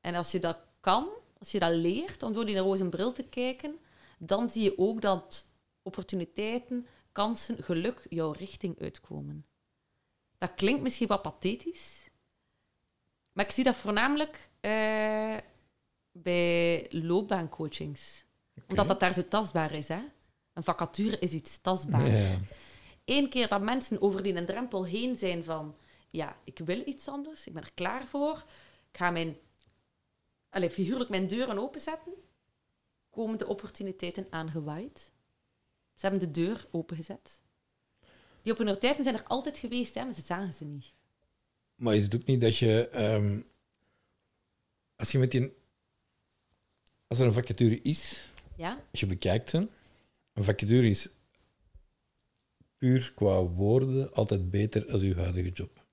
En 0.00 0.14
als 0.14 0.30
je 0.30 0.38
dat 0.38 0.58
kan, 0.80 1.08
als 1.38 1.50
je 1.52 1.58
dat 1.58 1.74
leert 1.74 2.22
om 2.22 2.32
door 2.32 2.46
die 2.46 2.58
roze 2.58 2.88
bril 2.88 3.12
te 3.12 3.24
kijken, 3.24 3.78
dan 4.18 4.48
zie 4.48 4.62
je 4.62 4.78
ook 4.78 5.02
dat 5.02 5.46
opportuniteiten, 5.82 6.86
kansen, 7.12 7.62
geluk 7.62 8.06
jouw 8.08 8.30
richting 8.30 8.80
uitkomen. 8.80 9.44
Dat 10.40 10.54
klinkt 10.54 10.82
misschien 10.82 11.06
wat 11.06 11.22
pathetisch, 11.22 12.10
maar 13.32 13.44
ik 13.44 13.50
zie 13.50 13.64
dat 13.64 13.76
voornamelijk 13.76 14.50
eh, 14.60 15.36
bij 16.12 16.86
loopbaancoachings. 16.90 18.24
Omdat 18.68 18.88
dat 18.88 19.00
daar 19.00 19.14
zo 19.14 19.28
tastbaar 19.28 19.72
is. 19.72 19.88
Hè? 19.88 20.00
Een 20.52 20.62
vacature 20.62 21.18
is 21.18 21.32
iets 21.32 21.60
tastbaar. 21.60 22.06
Ja. 22.06 22.38
Eén 23.04 23.28
keer 23.28 23.48
dat 23.48 23.60
mensen 23.60 24.02
over 24.02 24.22
die 24.22 24.44
drempel 24.44 24.84
heen 24.84 25.16
zijn 25.16 25.44
van... 25.44 25.76
Ja, 26.10 26.36
ik 26.44 26.58
wil 26.58 26.82
iets 26.86 27.08
anders, 27.08 27.46
ik 27.46 27.52
ben 27.52 27.62
er 27.62 27.72
klaar 27.74 28.06
voor. 28.06 28.44
Ik 28.90 28.96
ga 28.96 29.10
mijn... 29.10 29.36
Allez, 30.48 30.72
figuurlijk 30.72 31.10
mijn 31.10 31.26
deuren 31.26 31.58
openzetten. 31.58 32.12
Komen 33.10 33.38
de 33.38 33.46
opportuniteiten 33.46 34.26
aangewaaid. 34.30 35.10
Ze 35.94 36.06
hebben 36.06 36.20
de 36.20 36.30
deur 36.30 36.66
opengezet. 36.70 37.40
Die 38.42 38.52
opportuniteiten 38.52 39.04
zijn 39.04 39.16
er 39.16 39.24
altijd 39.24 39.58
geweest, 39.58 39.94
hè, 39.94 40.04
maar 40.04 40.14
ze 40.14 40.22
zagen 40.26 40.52
ze 40.52 40.64
niet. 40.64 40.92
Maar 41.74 41.94
is 41.94 42.02
het 42.02 42.14
ook 42.14 42.24
niet 42.24 42.40
dat 42.40 42.56
je... 42.56 42.88
ehm, 42.88 43.40
als 44.96 45.12
je 45.12 45.18
met 45.18 45.30
die... 45.30 45.52
Als 47.06 47.18
er 47.18 47.26
een 47.26 47.32
vacature 47.32 47.80
is, 47.82 48.28
Ja? 48.56 48.78
als 48.90 49.00
je 49.00 49.06
bekijkt 49.06 49.50
ze, 49.50 49.68
een 50.32 50.44
vacature 50.44 50.88
is 50.90 51.08
puur 52.78 53.12
qua 53.14 53.42
woorden 53.42 54.14
altijd 54.14 54.50
beter 54.50 54.90
als 54.92 55.02
uw 55.02 55.14
huidige 55.16 55.50
job. 55.50 55.84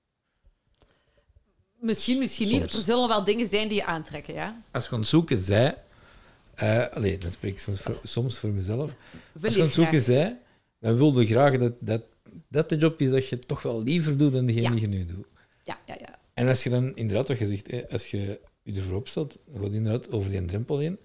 Misschien, 1.80 2.18
misschien 2.18 2.48
niet. 2.48 2.60
Soms. 2.60 2.74
Er 2.74 2.82
zullen 2.82 3.08
wel 3.08 3.24
dingen 3.24 3.48
zijn 3.48 3.68
die 3.68 3.76
je 3.76 3.84
aantrekken, 3.84 4.34
ja? 4.34 4.62
Als 4.70 4.84
je 4.86 4.92
aan 4.92 4.98
het 5.00 5.08
zoeken 5.08 5.38
zij, 5.38 5.82
eh 6.54 6.86
allee, 6.88 7.18
dan 7.18 7.30
spreek 7.30 7.52
ik 7.52 7.60
soms 7.60 7.80
voor, 7.80 8.00
soms 8.02 8.38
voor 8.38 8.50
mezelf. 8.50 8.92
Wil 9.32 9.42
Als 9.44 9.54
je 9.54 9.60
aan 9.60 9.66
het 9.66 9.74
zoeken 9.74 10.00
zij, 10.00 10.38
dan 10.80 10.96
wilde 10.96 11.26
graag 11.26 11.58
dat, 11.58 11.72
dat 11.80 12.02
dat 12.48 12.68
de 12.68 12.76
job 12.76 13.00
is 13.00 13.10
dat 13.10 13.28
je 13.28 13.38
toch 13.38 13.62
wel 13.62 13.82
liever 13.82 14.16
doet 14.16 14.32
dan 14.32 14.46
degene 14.46 14.70
die 14.70 14.80
je 14.80 14.86
nu 14.86 15.06
doet. 15.06 15.26
Ja, 15.64 15.78
ja, 15.86 15.96
ja. 16.00 16.18
En 16.34 16.48
als 16.48 16.62
je 16.62 16.70
dan 16.70 16.96
inderdaad, 16.96 17.28
wat 17.28 17.38
je 17.38 17.46
zegt, 17.46 17.92
als 17.92 18.10
je 18.10 18.40
je 18.62 18.72
ervoor 18.72 18.96
opstelt, 18.96 19.38
dan 19.46 19.62
gaat 19.62 19.72
inderdaad 19.72 20.10
over 20.12 20.30
die 20.30 20.44
drempel 20.44 20.78
heen. 20.78 20.98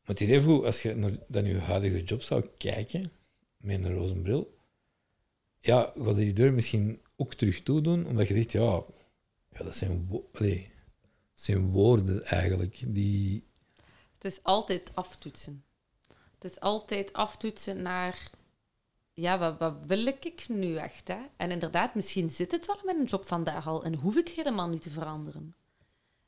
Maar 0.00 0.14
het 0.14 0.20
is 0.20 0.28
even 0.28 0.44
goed, 0.44 0.64
als 0.64 0.82
je 0.82 0.94
naar 0.94 1.12
dan 1.28 1.44
je 1.44 1.58
huidige 1.58 2.04
job 2.04 2.22
zou 2.22 2.44
kijken, 2.56 3.10
met 3.56 3.84
een 3.84 3.94
roze 3.94 4.14
bril, 4.14 4.58
ja, 5.60 5.92
ga 5.96 6.08
je 6.08 6.14
die 6.14 6.32
deur 6.32 6.52
misschien 6.52 7.00
ook 7.16 7.34
terug 7.34 7.62
toedoen, 7.62 8.06
omdat 8.06 8.28
je 8.28 8.34
zegt, 8.34 8.52
ja, 8.52 8.82
ja 9.50 9.64
dat, 9.64 9.76
zijn 9.76 10.06
wo- 10.08 10.28
dat 10.32 10.58
zijn 11.34 11.70
woorden 11.70 12.24
eigenlijk, 12.24 12.82
die... 12.86 13.46
Het 14.14 14.32
is 14.32 14.42
altijd 14.42 14.90
aftoetsen. 14.94 15.64
Het 16.38 16.52
is 16.52 16.60
altijd 16.60 17.12
aftoetsen 17.12 17.82
naar... 17.82 18.30
Ja, 19.18 19.38
wat, 19.38 19.58
wat 19.58 19.74
wil 19.86 20.06
ik 20.06 20.48
nu 20.48 20.76
echt? 20.76 21.08
Hè? 21.08 21.18
En 21.36 21.50
inderdaad, 21.50 21.94
misschien 21.94 22.30
zit 22.30 22.52
het 22.52 22.66
wel 22.66 22.80
met 22.84 22.96
een 22.96 23.04
job 23.04 23.26
vandaag 23.26 23.66
al 23.66 23.84
en 23.84 23.94
hoef 23.94 24.16
ik 24.16 24.28
helemaal 24.28 24.68
niet 24.68 24.82
te 24.82 24.90
veranderen. 24.90 25.54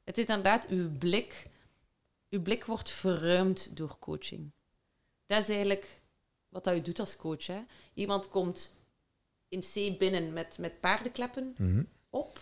Het 0.05 0.19
is 0.19 0.27
inderdaad 0.27 0.67
uw 0.69 0.91
blik. 0.99 1.47
Uw 2.31 2.43
blik 2.43 2.65
wordt 2.65 2.91
verruimd 2.91 3.77
door 3.77 3.99
coaching. 3.99 4.51
Dat 5.27 5.43
is 5.43 5.49
eigenlijk 5.49 6.01
wat 6.49 6.65
dat 6.65 6.75
u 6.77 6.81
doet 6.83 6.99
als 7.01 7.17
coach. 7.17 7.47
Hè? 7.47 7.61
Iemand 7.95 8.29
komt 8.29 8.77
in 9.49 9.61
C 9.61 9.99
binnen 9.99 10.33
met, 10.33 10.59
met 10.59 10.81
paardenkleppen 10.81 11.55
Mhm. 11.59 11.83
op. 12.11 12.41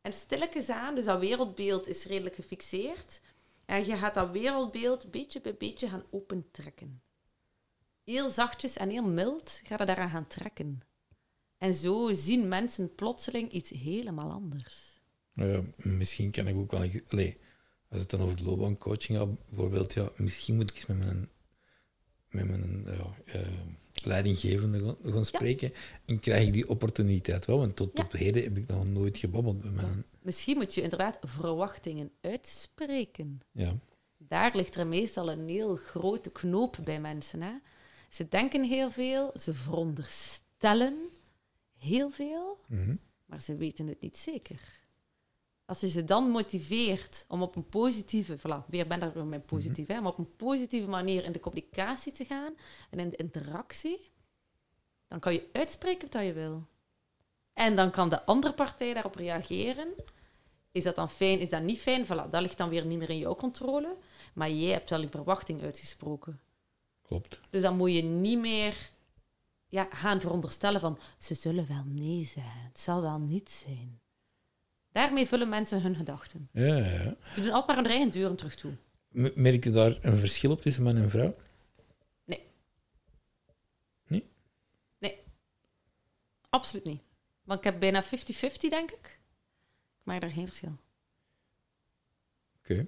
En 0.00 0.12
stilletjes 0.12 0.68
aan, 0.68 0.94
dus 0.94 1.04
dat 1.04 1.20
wereldbeeld 1.20 1.86
is 1.86 2.04
redelijk 2.04 2.34
gefixeerd. 2.34 3.20
En 3.64 3.86
je 3.86 3.96
gaat 3.96 4.14
dat 4.14 4.30
wereldbeeld 4.30 5.10
beetje 5.10 5.40
bij 5.40 5.54
beetje 5.54 5.88
gaan 5.88 6.04
opentrekken. 6.10 7.02
Heel 8.08 8.30
zachtjes 8.30 8.76
en 8.76 8.90
heel 8.90 9.08
mild 9.08 9.60
ga 9.64 9.76
je 9.78 9.84
daaraan 9.84 10.10
gaan 10.10 10.26
trekken. 10.26 10.80
En 11.58 11.74
zo 11.74 12.12
zien 12.12 12.48
mensen 12.48 12.94
plotseling 12.94 13.50
iets 13.50 13.70
helemaal 13.70 14.30
anders. 14.30 15.00
Ja, 15.32 15.62
misschien 15.76 16.30
kan 16.30 16.46
ik 16.46 16.56
ook 16.56 16.70
wel... 16.70 16.90
Allee, 17.08 17.38
als 17.88 18.00
het 18.00 18.10
dan 18.10 18.20
over 18.20 18.36
de 18.36 18.44
loopbaancoaching 18.44 19.18
gaat, 19.18 19.44
bijvoorbeeld, 19.48 19.94
ja, 19.94 20.10
misschien 20.16 20.54
moet 20.56 20.70
ik 20.70 20.76
eens 20.76 20.86
met 20.86 20.98
mijn, 20.98 21.28
met 22.28 22.48
mijn 22.48 22.84
ja, 22.86 23.14
eh, 23.24 23.46
leidinggevende 23.94 24.84
gaan, 24.84 25.12
gaan 25.12 25.24
spreken 25.24 25.72
en 26.04 26.20
krijg 26.20 26.46
ik 26.46 26.52
die 26.52 26.68
opportuniteit 26.68 27.44
wel, 27.44 27.58
want 27.58 27.76
tot 27.76 27.90
Ja. 27.94 28.04
op 28.04 28.12
heden 28.12 28.42
heb 28.42 28.56
ik 28.56 28.66
nog 28.66 28.86
nooit 28.86 29.18
gebabbeld 29.18 29.64
met 29.64 29.74
mijn... 29.74 30.04
Misschien 30.22 30.56
moet 30.56 30.74
je 30.74 30.82
inderdaad 30.82 31.18
verwachtingen 31.20 32.10
uitspreken. 32.20 33.40
Ja. 33.52 33.78
Daar 34.16 34.56
ligt 34.56 34.74
er 34.74 34.86
meestal 34.86 35.30
een 35.30 35.48
heel 35.48 35.76
grote 35.76 36.30
knoop 36.30 36.78
bij 36.84 37.00
mensen. 37.00 37.42
Hè? 37.42 37.52
Ze 38.08 38.28
denken 38.28 38.62
heel 38.64 38.90
veel, 38.90 39.30
ze 39.34 39.54
veronderstellen 39.54 40.98
heel 41.78 42.10
veel, 42.10 42.58
Mhm. 42.66 42.96
maar 43.26 43.42
ze 43.42 43.56
weten 43.56 43.86
het 43.86 44.00
niet 44.00 44.16
zeker. 44.16 44.76
Als 45.64 45.80
je 45.80 45.88
ze 45.88 46.04
dan 46.04 46.30
motiveert 46.30 47.24
om 47.28 47.42
op 47.42 47.56
een 47.56 47.68
positieve, 47.68 48.38
voilà, 48.38 48.66
weer 48.66 48.86
ben 48.86 49.00
daar 49.00 49.26
met 49.26 49.46
positief, 49.46 49.86
hè, 49.86 49.98
om 49.98 50.06
op 50.06 50.18
een 50.18 50.36
positieve 50.36 50.88
manier 50.88 51.24
in 51.24 51.32
de 51.32 51.40
communicatie 51.40 52.12
te 52.12 52.24
gaan 52.24 52.54
en 52.90 52.98
in 52.98 53.08
de 53.10 53.16
interactie, 53.16 54.10
dan 55.08 55.20
kan 55.20 55.32
je 55.32 55.48
uitspreken 55.52 56.08
wat 56.12 56.24
je 56.24 56.32
wil. 56.32 56.66
En 57.52 57.76
dan 57.76 57.90
kan 57.90 58.08
de 58.08 58.24
andere 58.24 58.54
partij 58.54 58.92
daarop 58.94 59.14
reageren. 59.14 59.88
Is 60.72 60.82
dat 60.84 60.96
dan 60.96 61.10
fijn, 61.10 61.40
is 61.40 61.50
dat 61.50 61.62
niet 61.62 61.78
fijn? 61.78 62.04
Voilà, 62.04 62.30
dat 62.30 62.40
ligt 62.42 62.56
dan 62.58 62.68
weer 62.68 62.86
niet 62.86 62.98
meer 62.98 63.10
in 63.10 63.18
jouw 63.18 63.34
controle. 63.34 63.96
Maar 64.34 64.50
jij 64.50 64.72
hebt 64.72 64.90
wel 64.90 65.00
je 65.00 65.08
verwachting 65.08 65.62
uitgesproken. 65.62 66.40
Klopt. 67.08 67.40
Dus 67.50 67.62
dan 67.62 67.76
moet 67.76 67.94
je 67.94 68.02
niet 68.02 68.38
meer 68.38 68.90
ja, 69.66 69.88
gaan 69.90 70.20
veronderstellen 70.20 70.80
van 70.80 70.98
ze 71.18 71.34
zullen 71.34 71.68
wel 71.68 71.84
nee 71.84 72.24
zijn, 72.24 72.58
het 72.68 72.80
zal 72.80 73.02
wel 73.02 73.18
niet 73.18 73.50
zijn. 73.50 74.00
Daarmee 74.92 75.26
vullen 75.26 75.48
mensen 75.48 75.82
hun 75.82 75.94
gedachten. 75.94 76.48
Ja, 76.52 76.76
ja. 76.76 77.16
Ze 77.34 77.40
doen 77.40 77.52
altijd 77.52 77.66
maar 77.66 77.76
hun 77.76 77.94
eigen 77.94 78.10
deuren 78.10 78.36
terug 78.36 78.54
toe. 78.54 78.72
M- 79.08 79.30
Merk 79.42 79.64
je 79.64 79.70
daar 79.70 79.98
een 80.00 80.16
verschil 80.16 80.50
op 80.50 80.60
tussen 80.60 80.82
man 80.82 80.96
en 80.96 81.10
vrouw? 81.10 81.34
Absoluut 86.50 86.84
niet. 86.84 87.02
Want 87.42 87.58
ik 87.58 87.64
heb 87.64 87.80
bijna 87.80 88.04
50-50, 88.04 88.08
denk 88.68 88.90
ik. 88.90 89.20
Ik 89.98 90.04
maak 90.04 90.20
daar 90.20 90.30
geen 90.30 90.46
verschil. 90.46 90.76
Oké. 92.58 92.86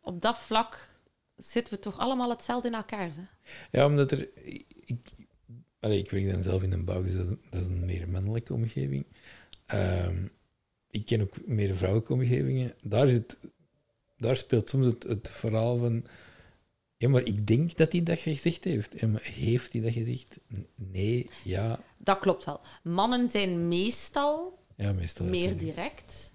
Op 0.00 0.20
dat 0.22 0.38
vlak 0.38 0.88
zitten 1.36 1.74
we 1.74 1.80
toch 1.80 1.98
allemaal 1.98 2.30
hetzelfde 2.30 2.68
in 2.68 2.74
elkaar. 2.74 3.10
Hè? 3.14 3.22
Ja, 3.70 3.86
omdat 3.86 4.12
er... 4.12 4.28
Ik 4.84 5.12
Allee, 5.80 5.98
ik 5.98 6.10
werk 6.10 6.30
dan 6.30 6.42
zelf 6.42 6.62
in 6.62 6.72
een 6.72 6.84
bouw, 6.84 7.02
dus 7.02 7.16
dat, 7.16 7.28
dat 7.50 7.60
is 7.60 7.66
een 7.66 7.84
meer 7.84 8.08
mannelijke 8.08 8.52
omgeving. 8.54 9.06
Ehm, 9.66 10.26
ik 10.90 11.06
ken 11.06 11.20
ook 11.20 11.46
meer 11.46 11.76
vrouwelijke 11.76 12.12
omgevingen. 12.12 12.74
Daar, 12.80 13.08
is 13.08 13.14
het, 13.14 13.36
daar 14.16 14.36
speelt 14.36 14.68
soms 14.68 14.86
het, 14.86 15.02
het 15.02 15.28
verhaal 15.30 15.78
van... 15.78 16.06
Ja, 16.96 17.08
maar 17.08 17.22
ik 17.22 17.46
denk 17.46 17.76
dat 17.76 17.92
hij 17.92 18.02
dat 18.02 18.18
gezegd 18.18 18.64
heeft. 18.64 19.00
Ja, 19.00 19.06
maar 19.06 19.22
heeft 19.22 19.72
hij 19.72 19.82
dat 19.82 19.92
gezegd? 19.92 20.38
Nee, 20.74 21.30
ja. 21.44 21.80
Dat 21.98 22.18
klopt 22.18 22.44
wel. 22.44 22.60
Mannen 22.82 23.28
zijn 23.30 23.68
meestal 23.68 24.64
Ja, 24.76 24.92
meestal. 24.92 25.26
meer 25.26 25.56
direct. 25.58 26.32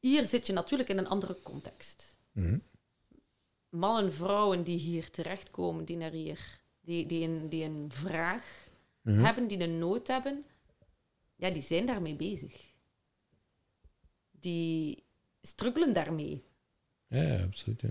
Hier 0.00 0.24
zit 0.24 0.46
je 0.46 0.52
natuurlijk 0.52 0.88
in 0.88 0.98
een 0.98 1.08
andere 1.08 1.36
context. 1.42 2.16
Mhm. 2.32 2.58
Mannen, 3.68 4.12
vrouwen 4.12 4.62
die 4.62 4.78
hier 4.78 5.10
terechtkomen, 5.10 5.84
die 5.84 5.96
naar 5.96 6.10
hier, 6.10 6.60
die, 6.80 7.06
die, 7.06 7.24
een, 7.24 7.48
die 7.48 7.64
een 7.64 7.90
vraag 7.92 8.64
Mhm. 9.02 9.24
hebben, 9.24 9.48
die 9.48 9.60
een 9.60 9.78
nood 9.78 10.06
hebben, 10.06 10.44
ja, 11.36 11.50
die 11.50 11.62
zijn 11.62 11.86
daarmee 11.86 12.14
bezig. 12.14 12.64
Die 14.30 15.04
struggelen 15.42 15.92
daarmee. 15.92 16.44
Ja, 17.06 17.42
absoluut. 17.42 17.80
Ja. 17.80 17.88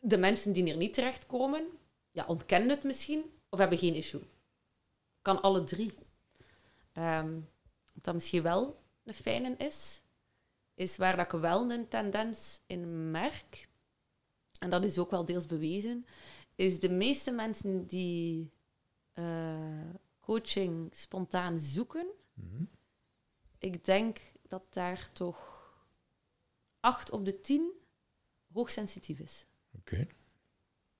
De 0.00 0.16
mensen 0.18 0.52
die 0.52 0.64
hier 0.64 0.76
niet 0.76 0.94
terechtkomen, 0.94 1.66
ja, 2.10 2.26
ontkennen 2.26 2.68
het 2.70 2.84
misschien 2.84 3.22
of 3.48 3.58
hebben 3.58 3.78
geen 3.78 3.94
issue. 3.94 4.22
Kan 5.22 5.42
alle 5.42 5.64
drie. 5.64 5.92
Ehm, 6.92 7.32
wat 7.94 8.04
dat 8.04 8.14
misschien 8.14 8.42
wel 8.42 8.80
een 9.04 9.14
fijne 9.14 9.54
is, 9.56 10.00
is 10.74 10.96
waar 10.96 11.16
dat 11.16 11.32
ik 11.34 11.40
wel 11.40 11.70
een 11.70 11.88
tendens 11.88 12.60
in 12.66 13.10
merk, 13.10 13.68
en 14.64 14.70
dat 14.70 14.84
is 14.84 14.98
ook 14.98 15.10
wel 15.10 15.24
deels 15.24 15.46
bewezen, 15.46 16.04
is 16.54 16.80
de 16.80 16.90
meeste 16.90 17.30
mensen 17.30 17.86
die 17.86 18.50
eh, 19.12 19.90
coaching 20.20 20.88
spontaan 20.96 21.60
zoeken, 21.60 22.06
Mhm. 22.34 22.64
ik 23.58 23.84
denk 23.84 24.18
dat 24.48 24.62
daar 24.70 25.10
toch 25.12 25.52
acht 26.80 27.10
op 27.10 27.24
de 27.24 27.40
tien 27.40 27.72
hoogsensitief 28.52 29.18
is. 29.18 29.46
Oké. 29.78 30.06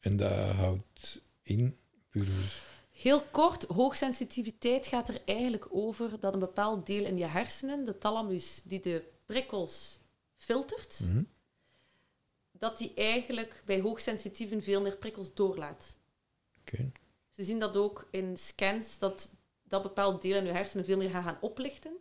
En 0.01 0.17
dat 0.17 0.51
houdt 0.55 1.23
in, 1.43 1.77
puur 2.09 2.63
Heel 2.91 3.21
kort, 3.23 3.63
hoogsensitiviteit 3.65 4.87
gaat 4.87 5.09
er 5.09 5.23
eigenlijk 5.25 5.67
over 5.71 6.21
dat 6.21 6.33
een 6.33 6.39
bepaald 6.39 6.87
deel 6.87 7.05
in 7.05 7.19
je 7.19 7.25
hersenen, 7.27 7.85
de 7.85 7.99
thalamus, 7.99 8.63
die 8.65 8.81
de 8.81 9.05
prikkels 9.27 9.99
filtert, 10.37 11.01
Mhm. 11.05 11.23
Dat 12.65 12.79
die 12.79 12.93
eigenlijk 12.95 13.63
bij 13.65 13.81
hoogsensitieven 13.81 14.63
veel 14.63 14.83
meer 14.83 14.97
prikkels 14.97 15.35
doorlaat. 15.35 15.97
Oké. 16.61 16.93
Ze 17.31 17.45
zien 17.45 17.59
dat 17.59 17.77
ook 17.77 18.09
in 18.11 18.39
scans, 18.39 18.99
dat 18.99 19.37
dat 19.63 19.83
bepaald 19.83 20.23
deel 20.23 20.37
in 20.37 20.45
je 20.45 20.53
hersenen 20.53 20.85
veel 20.85 20.97
meer 20.97 21.11
gaat 21.11 21.25
gaan 21.25 21.39
oplichten. 21.41 21.93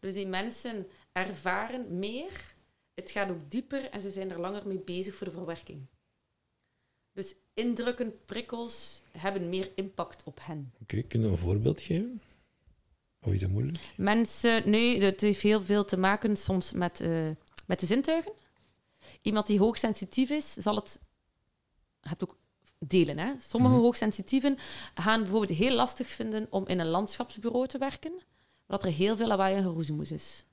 Dus 0.00 0.14
die 0.14 0.26
mensen 0.26 0.86
ervaren 1.12 1.98
meer, 1.98 2.54
het 2.94 3.10
gaat 3.10 3.30
ook 3.30 3.50
dieper 3.50 3.90
en 3.90 4.00
ze 4.00 4.10
zijn 4.10 4.30
er 4.30 4.40
langer 4.40 4.66
mee 4.66 4.78
bezig 4.78 5.14
voor 5.14 5.26
de 5.26 5.32
verwerking. 5.32 5.86
Dus 7.12 7.34
indrukken, 7.54 8.24
prikkels 8.24 9.02
hebben 9.10 9.48
meer 9.48 9.70
impact 9.74 10.22
op 10.24 10.38
hen. 10.42 10.72
Oké, 10.82 11.02
kunnen 11.02 11.28
we 11.28 11.34
een 11.34 11.42
voorbeeld 11.42 11.80
geven? 11.80 12.22
Of 13.20 13.32
is 13.32 13.40
dat 13.40 13.50
moeilijk? 13.50 13.78
Mensen, 13.96 14.70
nee, 14.70 15.02
het 15.02 15.20
heeft 15.20 15.40
heel 15.40 15.62
veel 15.62 15.84
te 15.84 15.96
maken 15.96 16.36
soms 16.36 16.72
met, 16.72 17.00
eh, 17.00 17.30
met 17.66 17.80
de 17.80 17.86
zintuigen. 17.86 18.32
Iemand 19.22 19.46
die 19.46 19.58
hoogsensitief 19.58 20.30
is, 20.30 20.52
zal 20.52 20.74
het... 20.76 21.00
Je 22.00 22.08
hebt 22.08 22.22
ook 22.22 22.38
delen, 22.78 23.18
hè. 23.18 23.32
Sommige 23.38 23.74
Mhm. 23.74 23.82
hoogsensitieven 23.82 24.58
gaan 24.94 25.20
bijvoorbeeld 25.22 25.58
heel 25.58 25.74
lastig 25.74 26.08
vinden 26.08 26.46
om 26.50 26.66
in 26.66 26.78
een 26.78 26.86
landschapsbureau 26.88 27.66
te 27.66 27.78
werken, 27.78 28.12
omdat 28.66 28.84
er 28.84 28.92
heel 28.92 29.16
veel 29.16 29.26
lawaai 29.26 29.56
en 29.56 29.62
geroezemoes 29.62 30.10
is. 30.10 30.44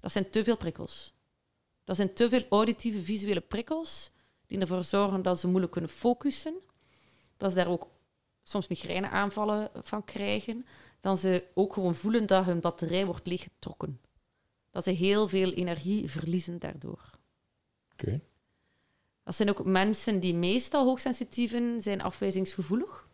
Dat 0.00 0.12
zijn 0.12 0.30
te 0.30 0.44
veel 0.44 0.56
prikkels. 0.56 1.14
Dat 1.84 1.96
zijn 1.96 2.14
te 2.14 2.28
veel 2.28 2.44
auditieve, 2.50 3.02
visuele 3.02 3.40
prikkels 3.40 4.10
die 4.46 4.58
ervoor 4.58 4.84
zorgen 4.84 5.22
dat 5.22 5.40
ze 5.40 5.46
moeilijk 5.48 5.72
kunnen 5.72 5.90
focussen. 5.90 6.54
Dat 7.36 7.50
ze 7.50 7.56
daar 7.56 7.68
ook 7.68 7.88
soms 8.42 8.68
migraineaanvallen 8.68 9.70
van 9.82 10.04
krijgen. 10.04 10.66
Dan 11.00 11.18
ze 11.18 11.44
ook 11.54 11.72
gewoon 11.72 11.94
voelen 11.94 12.26
dat 12.26 12.44
hun 12.44 12.60
batterij 12.60 13.06
wordt 13.06 13.26
leeggetrokken. 13.26 14.00
Dat 14.70 14.84
ze 14.84 14.90
heel 14.90 15.28
veel 15.28 15.52
energie 15.52 16.10
verliezen 16.10 16.58
daardoor. 16.58 17.18
Dat 19.22 19.34
zijn 19.34 19.48
ook 19.48 19.64
mensen 19.64 20.20
die 20.20 20.34
meestal 20.34 20.84
hoogsensitieven 20.84 21.82
zijn 21.82 22.02
afwijzingsgevoelig. 22.02 23.08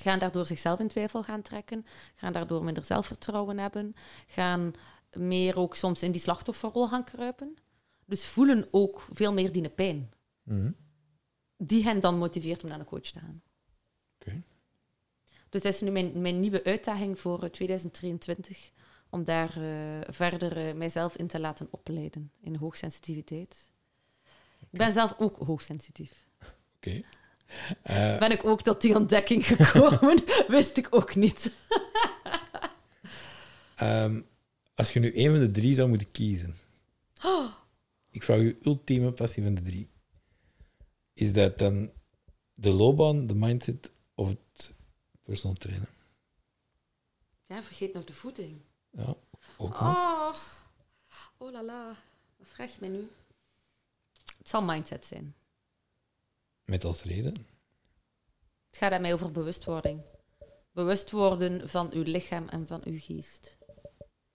Gaan 0.00 0.18
daardoor 0.18 0.46
zichzelf 0.46 0.78
in 0.78 0.88
twijfel 0.88 1.22
gaan 1.22 1.42
trekken. 1.42 1.86
Gaan 2.14 2.32
daardoor 2.32 2.64
minder 2.64 2.82
zelfvertrouwen 2.82 3.58
hebben. 3.58 3.94
Gaan 4.26 4.74
meer 5.12 5.58
ook 5.58 5.76
soms 5.76 6.02
in 6.02 6.12
die 6.12 6.20
slachtofferrol 6.20 6.88
gaan 6.88 7.04
kruipen. 7.04 7.56
Dus 8.04 8.24
voelen 8.24 8.68
ook 8.70 9.06
veel 9.12 9.32
meer 9.32 9.52
die 9.52 9.68
pijn. 9.68 10.10
Mhm. 10.42 10.70
Die 11.56 11.84
hen 11.84 12.00
dan 12.00 12.18
motiveert 12.18 12.62
om 12.62 12.68
naar 12.68 12.78
een 12.78 12.84
coach 12.84 13.10
te 13.10 13.18
gaan. 13.18 13.42
Oké. 14.20 14.42
Dus 15.48 15.62
dat 15.62 15.74
is 15.74 15.80
nu 15.80 15.90
mijn, 15.90 16.20
mijn 16.20 16.40
nieuwe 16.40 16.64
uitdaging 16.64 17.20
voor 17.20 17.42
eh, 17.42 17.50
2023. 17.50 18.70
Om 19.14 19.24
daar 19.24 19.56
eh, 19.56 20.14
verder 20.14 20.56
eh, 20.56 20.74
mijzelf 20.74 21.16
in 21.16 21.26
te 21.26 21.40
laten 21.40 21.68
opleiden 21.70 22.32
in 22.40 22.54
hoogsensitiviteit. 22.54 23.70
Ik 24.70 24.78
ben 24.78 24.92
zelf 24.92 25.14
ook 25.18 25.36
hoogsensitief. 25.36 26.24
Oké. 26.76 27.02
Eh, 27.82 28.18
Ben 28.18 28.30
ik 28.30 28.44
ook 28.44 28.62
tot 28.62 28.80
die 28.80 28.96
ontdekking 28.96 29.46
gekomen? 29.46 30.24
Wist 30.48 30.76
ik 30.76 30.88
ook 30.90 31.14
niet. 31.14 31.54
ehm, 33.76 34.20
als 34.74 34.92
je 34.92 35.00
nu 35.00 35.12
één 35.12 35.30
van 35.30 35.40
de 35.40 35.50
drie 35.50 35.74
zou 35.74 35.88
moeten 35.88 36.10
kiezen. 36.10 36.54
Ik 38.10 38.22
vraag 38.22 38.40
je 38.40 38.58
ultieme 38.62 39.12
passie 39.12 39.42
van 39.42 39.54
de 39.54 39.62
drie. 39.62 39.90
Is 41.12 41.32
dat 41.32 41.58
dan 41.58 41.92
de 42.54 42.72
loopbaan, 42.72 43.26
de 43.26 43.34
mindset 43.34 43.92
of 44.14 44.28
het 44.28 44.76
personal 45.24 45.56
trainen? 45.56 45.88
Ja, 47.46 47.62
vergeet 47.62 47.92
nog 47.92 48.04
de 48.04 48.12
voeding. 48.12 48.60
Ja, 48.96 49.14
ook. 49.56 49.80
Oh, 49.80 50.34
oh 51.36 51.52
la 51.52 51.62
la. 51.62 51.96
Wat 52.36 52.48
vraag 52.48 52.72
je 52.72 52.76
mij 52.80 52.88
nu? 52.88 53.10
Het 54.38 54.48
zal 54.48 54.62
mindset 54.62 55.04
zijn. 55.04 55.34
Met 56.64 56.84
als 56.84 57.02
reden. 57.02 57.46
Het 58.70 58.78
gaat 58.78 59.00
mij 59.00 59.12
over 59.12 59.32
bewustwording. 59.32 60.02
Bewust 60.72 61.10
worden 61.10 61.68
van 61.68 61.92
uw 61.92 62.02
lichaam 62.02 62.48
en 62.48 62.66
van 62.66 62.80
uw 62.84 62.98
geest. 63.00 63.56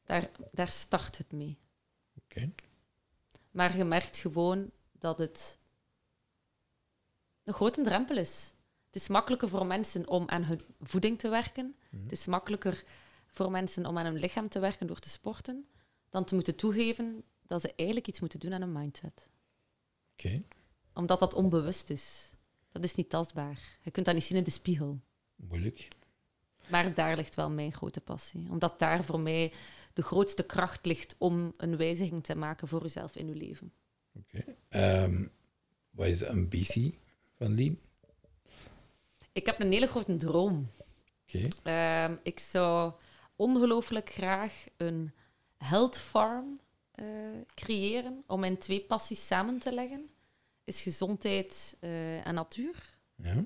Daar, 0.03 0.29
daar 0.51 0.67
start 0.71 1.17
het 1.17 1.31
mee. 1.31 1.57
Oké. 2.23 2.51
Maar 3.51 3.77
je 3.77 3.83
merkt 3.83 4.17
gewoon 4.17 4.71
dat 4.91 5.17
het 5.17 5.57
een 7.43 7.53
grote 7.53 7.83
drempel 7.83 8.17
is. 8.17 8.51
Het 8.85 9.01
is 9.01 9.07
makkelijker 9.07 9.49
voor 9.49 9.65
mensen 9.65 10.07
om 10.07 10.29
aan 10.29 10.43
hun 10.43 10.61
voeding 10.81 11.19
te 11.19 11.29
werken. 11.29 11.75
Mhm. 11.89 12.03
Het 12.03 12.11
is 12.11 12.25
makkelijker 12.25 12.83
voor 13.31 13.51
mensen 13.51 13.85
om 13.85 13.97
aan 13.97 14.05
hun 14.05 14.19
lichaam 14.19 14.49
te 14.49 14.59
werken 14.59 14.87
door 14.87 14.99
te 14.99 15.09
sporten, 15.09 15.67
dan 16.09 16.25
te 16.25 16.33
moeten 16.33 16.55
toegeven 16.55 17.23
dat 17.47 17.61
ze 17.61 17.73
eigenlijk 17.75 18.07
iets 18.07 18.19
moeten 18.19 18.39
doen 18.39 18.53
aan 18.53 18.61
hun 18.61 18.71
mindset. 18.71 19.27
Oké. 20.13 20.43
Omdat 20.93 21.19
dat 21.19 21.33
onbewust 21.33 21.89
is. 21.89 22.31
Dat 22.71 22.83
is 22.83 22.95
niet 22.95 23.09
tastbaar. 23.09 23.77
Je 23.81 23.91
kunt 23.91 24.05
dat 24.05 24.15
niet 24.15 24.23
zien 24.23 24.37
in 24.37 24.43
de 24.43 24.51
spiegel. 24.51 24.99
Moeilijk. 25.35 25.87
Maar 26.67 26.93
daar 26.93 27.15
ligt 27.15 27.35
wel 27.35 27.49
mijn 27.49 27.73
grote 27.73 28.01
passie. 28.01 28.47
Omdat 28.49 28.79
daar 28.79 29.03
voor 29.03 29.19
mij 29.19 29.53
de 29.93 30.01
grootste 30.01 30.43
kracht 30.43 30.85
ligt 30.85 31.15
om 31.17 31.53
een 31.57 31.77
wijziging 31.77 32.23
te 32.23 32.35
maken 32.35 32.67
voor 32.67 32.83
uzelf 32.83 33.15
in 33.15 33.27
uw 33.27 33.33
leven. 33.33 33.73
Oké. 34.13 34.43
Ehm, 34.69 35.25
wat 35.89 36.07
is 36.07 36.19
de 36.19 36.29
ambitie 36.29 36.99
van 37.35 37.53
Lien? 37.53 37.79
Ik 39.31 39.45
heb 39.45 39.59
een 39.59 39.71
hele 39.71 39.87
grote 39.87 40.15
droom. 40.15 40.67
Oké. 41.23 41.47
Ehm, 41.63 42.15
ik 42.23 42.39
zou 42.39 42.93
ongelooflijk 43.39 44.09
graag 44.09 44.65
een 44.77 45.11
health 45.57 45.97
farm 45.97 46.59
eh, 46.91 47.05
creëren 47.53 48.23
om 48.27 48.39
mijn 48.39 48.57
twee 48.57 48.81
passies 48.81 49.27
samen 49.27 49.59
te 49.59 49.71
leggen. 49.71 50.09
Is 50.63 50.81
gezondheid 50.81 51.77
eh, 51.79 52.27
en 52.27 52.33
natuur. 52.33 52.97
Ja. 53.15 53.45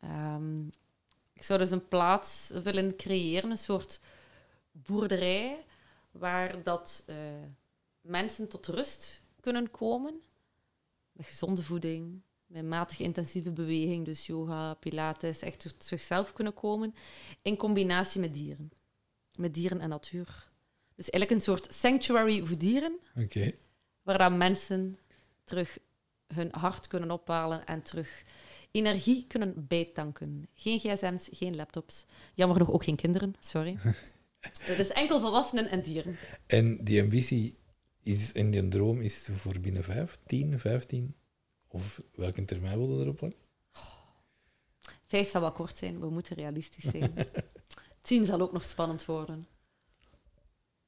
Ehm, 0.00 0.66
ik 1.32 1.42
zou 1.42 1.58
dus 1.58 1.70
een 1.70 1.88
plaats 1.88 2.50
willen 2.62 2.96
creëren, 2.96 3.50
een 3.50 3.58
soort 3.58 4.00
boerderij, 4.72 5.64
waar 6.10 6.62
dat 6.62 7.02
eh, 7.06 7.16
mensen 8.00 8.48
tot 8.48 8.66
rust 8.66 9.22
kunnen 9.40 9.70
komen. 9.70 10.22
Met 11.12 11.26
gezonde 11.26 11.62
voeding, 11.62 12.22
met 12.46 12.64
matige 12.64 13.02
intensieve 13.02 13.50
beweging, 13.50 14.04
dus 14.04 14.26
yoga, 14.26 14.74
pilates, 14.74 15.40
echt 15.40 15.60
tot 15.60 15.84
zichzelf 15.84 16.32
kunnen 16.32 16.54
komen, 16.54 16.94
in 17.42 17.56
combinatie 17.56 18.20
met 18.20 18.34
dieren. 18.34 18.72
Met 19.36 19.54
dieren 19.54 19.80
en 19.80 19.88
natuur. 19.88 20.48
Dus 20.94 21.10
eigenlijk 21.10 21.30
een 21.30 21.56
soort 21.56 21.74
sanctuary 21.74 22.46
voor 22.46 22.58
dieren, 22.58 22.98
Oké. 23.16 23.50
waar 24.02 24.18
dan 24.18 24.36
mensen 24.36 24.98
terug 25.44 25.78
hun 26.26 26.48
hart 26.50 26.86
kunnen 26.86 27.10
ophalen 27.10 27.66
en 27.66 27.82
terug 27.82 28.24
energie 28.70 29.24
kunnen 29.26 29.66
bijtanken. 29.66 30.48
Geen 30.54 30.78
gsm's, 30.78 31.28
geen 31.32 31.56
laptops. 31.56 32.04
Jammer 32.34 32.58
nog 32.58 32.70
ook 32.70 32.84
geen 32.84 32.96
kinderen, 32.96 33.34
sorry. 33.40 33.78
dus 34.76 34.88
enkel 34.88 35.20
volwassenen 35.20 35.70
en 35.70 35.82
dieren. 35.82 36.16
En 36.46 36.84
die 36.84 37.02
ambitie 37.02 37.58
is, 38.02 38.32
en 38.32 38.50
die 38.50 38.68
droom 38.68 39.00
is 39.00 39.28
voor 39.32 39.60
binnen 39.60 39.84
5, 39.84 40.18
10, 40.26 40.58
15? 40.58 41.14
Of 41.68 42.02
welke 42.14 42.44
termijn 42.44 42.78
wilde 42.78 43.02
erop 43.02 43.16
plakken? 43.16 43.40
Vijf 45.06 45.28
zal 45.28 45.40
wel 45.40 45.52
kort 45.52 45.78
zijn, 45.78 46.00
we 46.00 46.10
moeten 46.10 46.36
realistisch 46.36 46.84
zijn. 46.84 47.14
Tien 48.04 48.26
zal 48.26 48.40
ook 48.40 48.52
nog 48.52 48.64
spannend 48.64 49.04
worden. 49.04 49.46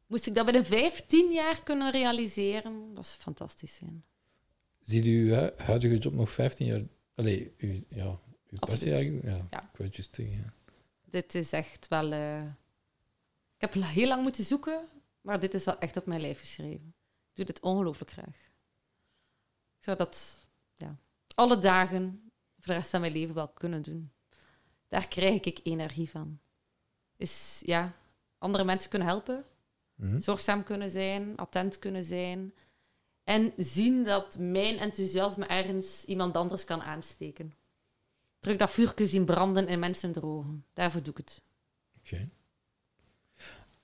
Moest 0.06 0.26
ik 0.26 0.34
dat 0.34 0.44
binnen 0.44 0.66
vijftien 0.66 1.32
jaar 1.32 1.62
kunnen 1.62 1.90
realiseren, 1.92 2.94
dat 2.94 3.06
zou 3.06 3.20
fantastisch 3.20 3.74
zijn. 3.74 4.04
Ziet 4.80 5.06
u 5.06 5.30
uw 5.32 5.50
huidige 5.56 5.98
job 5.98 6.12
nog 6.12 6.30
15 6.30 6.66
jaar? 6.66 6.82
Allee, 7.14 7.54
u, 7.56 7.84
ja, 7.88 8.18
uw 8.50 8.58
passie 8.58 8.92
eigenlijk? 8.92 9.24
Ja, 9.24 9.46
Ja. 9.50 9.70
ik 9.72 9.76
weet. 9.76 10.16
Ja. 10.16 10.52
Dit 11.04 11.34
is 11.34 11.52
echt 11.52 11.88
wel... 11.88 12.12
eh, 12.12 12.42
Ik 13.56 13.60
heb 13.60 13.72
heel 13.74 14.08
lang 14.08 14.22
moeten 14.22 14.44
zoeken, 14.44 14.88
maar 15.20 15.40
dit 15.40 15.54
is 15.54 15.64
wel 15.64 15.78
echt 15.78 15.96
op 15.96 16.06
mijn 16.06 16.20
lijf 16.20 16.38
geschreven. 16.38 16.94
Ik 17.30 17.34
doe 17.34 17.44
dit 17.44 17.60
ongelooflijk 17.60 18.10
graag. 18.10 18.36
Ik 19.78 19.84
zou 19.84 19.96
dat 19.96 20.44
ja, 20.74 20.96
alle 21.34 21.58
dagen 21.58 22.30
voor 22.58 22.66
de 22.66 22.72
rest 22.72 22.90
van 22.90 23.00
mijn 23.00 23.12
leven 23.12 23.34
wel 23.34 23.48
kunnen 23.48 23.82
doen. 23.82 24.10
Daar 24.88 25.08
krijg 25.08 25.40
ik 25.42 25.60
energie 25.62 26.10
van. 26.10 26.38
Is 27.16 27.62
ja, 27.64 27.92
andere 28.38 28.64
mensen 28.64 28.90
kunnen 28.90 29.08
helpen, 29.08 29.44
Mhm. 29.94 30.20
zorgzaam 30.20 30.62
kunnen 30.64 30.90
zijn, 30.90 31.36
attent 31.36 31.78
kunnen 31.78 32.04
zijn. 32.04 32.54
En 33.24 33.52
zien 33.56 34.04
dat 34.04 34.38
mijn 34.38 34.78
enthousiasme 34.78 35.46
ergens 35.46 36.04
iemand 36.04 36.36
anders 36.36 36.64
kan 36.64 36.82
aansteken. 36.82 37.54
Terug 38.38 38.56
dat 38.56 38.70
vuurtje 38.70 39.06
zien 39.06 39.24
branden 39.24 39.68
in 39.68 39.78
mensen 39.78 40.12
de 40.12 40.22
ogen. 40.22 40.64
Daarvoor 40.72 41.02
doe 41.02 41.12
ik 41.12 41.16
het. 41.16 41.40
Oké. 41.98 42.28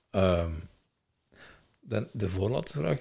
Ehm, 0.09 0.53
dan 1.79 2.07
de 2.13 2.29
voorlaatste 2.29 2.77
vraag. 2.77 2.97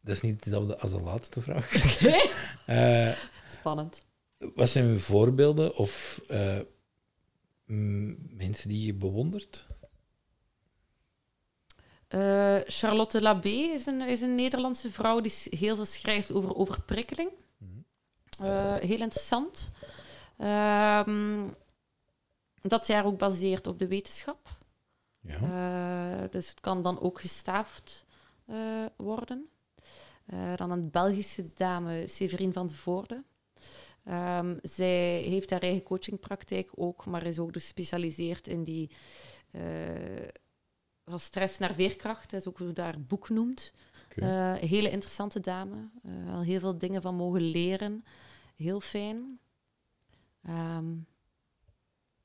Dat 0.00 0.16
is 0.16 0.22
niet 0.22 0.44
hetzelfde 0.44 0.78
als 0.78 0.90
de 0.90 1.00
laatste 1.00 1.40
vraag. 1.40 1.72
Eh, 2.66 3.12
Spannend. 3.50 4.02
wat 4.54 4.68
zijn 4.70 5.00
voorbeelden 5.00 5.76
of 5.76 6.20
eh, 6.28 6.58
mensen 7.68 8.68
die 8.68 8.86
je 8.86 8.94
bewondert? 8.94 9.66
Eh, 12.08 12.58
Charlotte 12.64 13.22
Labé 13.22 13.48
is 13.48 13.86
een, 13.86 14.00
is 14.00 14.20
een 14.20 14.34
Nederlandse 14.34 14.90
vrouw 14.90 15.20
die 15.20 15.32
heel 15.50 15.76
veel 15.76 15.84
schrijft 15.84 16.32
over 16.32 16.56
overprikkeling. 16.56 17.30
Eh, 18.40 18.74
heel 18.74 19.00
interessant. 19.00 19.70
Ehm, 20.36 21.48
dat 22.62 22.86
zij 22.86 22.94
haar 22.94 23.04
ook 23.04 23.18
baseert 23.18 23.66
op 23.66 23.78
de 23.78 23.88
wetenschap. 23.88 24.48
Ja. 25.20 25.38
Eh, 26.22 26.30
dus 26.30 26.48
het 26.48 26.60
kan 26.60 26.82
dan 26.82 27.00
ook 27.00 27.20
gestaafd 27.20 28.06
worden. 28.96 29.48
Dan 30.56 30.70
een 30.70 30.90
Belgische 30.90 31.50
dame, 31.54 32.08
Severine 32.08 32.52
van 32.52 32.66
de 32.66 32.74
Voorde. 32.74 33.24
Ehm, 34.08 34.56
zij 34.62 35.20
heeft 35.20 35.50
haar 35.50 35.62
eigen 35.62 35.82
coachingpraktijk 35.82 36.70
ook, 36.74 37.04
maar 37.04 37.26
is 37.26 37.38
ook 37.38 37.52
dus 37.52 37.62
gespecialiseerd 37.62 38.48
in 38.48 38.64
die 38.64 38.90
eh, 39.50 40.28
van 41.04 41.20
stress 41.20 41.58
naar 41.58 41.74
veerkracht. 41.74 42.30
Dat 42.30 42.40
is 42.40 42.46
ook 42.46 42.58
hoe 42.58 42.72
ze 42.74 42.80
haar 42.80 43.00
boek 43.00 43.28
noemt. 43.28 43.72
Eh, 44.14 44.54
hele 44.54 44.90
interessante 44.90 45.40
dame. 45.40 45.88
Eh, 46.02 46.34
al 46.34 46.42
heel 46.42 46.60
veel 46.60 46.78
dingen 46.78 47.02
van 47.02 47.14
mogen 47.14 47.40
leren. 47.40 48.04
Heel 48.56 48.80
fijn. 48.80 49.38
Ehm, 50.42 50.94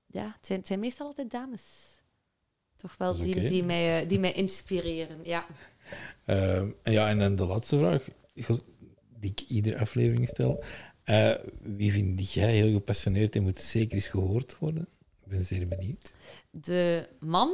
ja, 0.06 0.26
het 0.36 0.46
zijn, 0.46 0.60
het 0.60 0.68
zijn 0.68 0.80
meestal 0.80 1.08
altijd 1.08 1.32
dames. 1.32 1.62
Toch 2.76 2.98
wel 2.98 3.16
die, 3.16 3.48
die, 3.48 3.64
mij, 3.64 4.08
die 4.08 4.20
mij 4.20 4.34
inspireren. 4.34 5.20
Ja. 5.24 5.46
Ehm, 6.26 6.72
en 6.84 6.92
ja, 6.92 7.10
en 7.10 7.20
dan 7.20 7.36
de 7.36 7.46
laatste 7.46 7.78
vraag, 7.78 8.08
die 9.20 9.32
ik 9.32 9.40
iedere 9.40 9.80
aflevering 9.80 10.28
stel. 10.28 10.64
Eh, 11.04 11.34
wie 11.62 11.92
vind 11.92 12.32
jij 12.32 12.52
heel 12.56 12.72
gepassioneerd 12.74 13.36
en 13.36 13.44
moet 13.44 13.60
zeker 13.62 13.94
eens 13.94 14.08
gehoord 14.08 14.58
worden? 14.60 14.88
Ik 15.24 15.30
ben 15.30 15.44
zeer 15.44 15.68
benieuwd. 15.68 16.14
De 16.52 17.08
man 17.20 17.54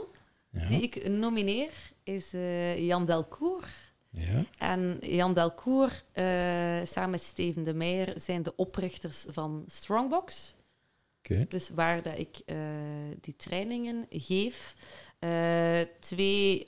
Ja. 0.51 0.67
die 0.67 0.81
ik 0.81 1.07
nomineer 1.07 1.71
is 2.03 2.33
eh, 2.33 2.79
Jan 2.87 3.05
Delcourt. 3.05 3.67
ja. 4.09 4.45
En 4.57 4.97
Jan 5.01 5.33
Delcourt, 5.33 6.03
eh, 6.11 6.25
samen 6.85 7.09
met 7.09 7.21
Steven 7.21 7.63
de 7.63 7.73
Meijer, 7.73 8.19
zijn 8.19 8.43
de 8.43 8.55
oprichters 8.55 9.25
van 9.27 9.63
Strongbox. 9.67 10.53
Dus 11.49 11.69
waar 11.69 12.01
dat 12.03 12.17
ik 12.17 12.37
die 13.21 13.35
trainingen 13.35 14.05
geef. 14.09 14.75
Twee 15.99 16.63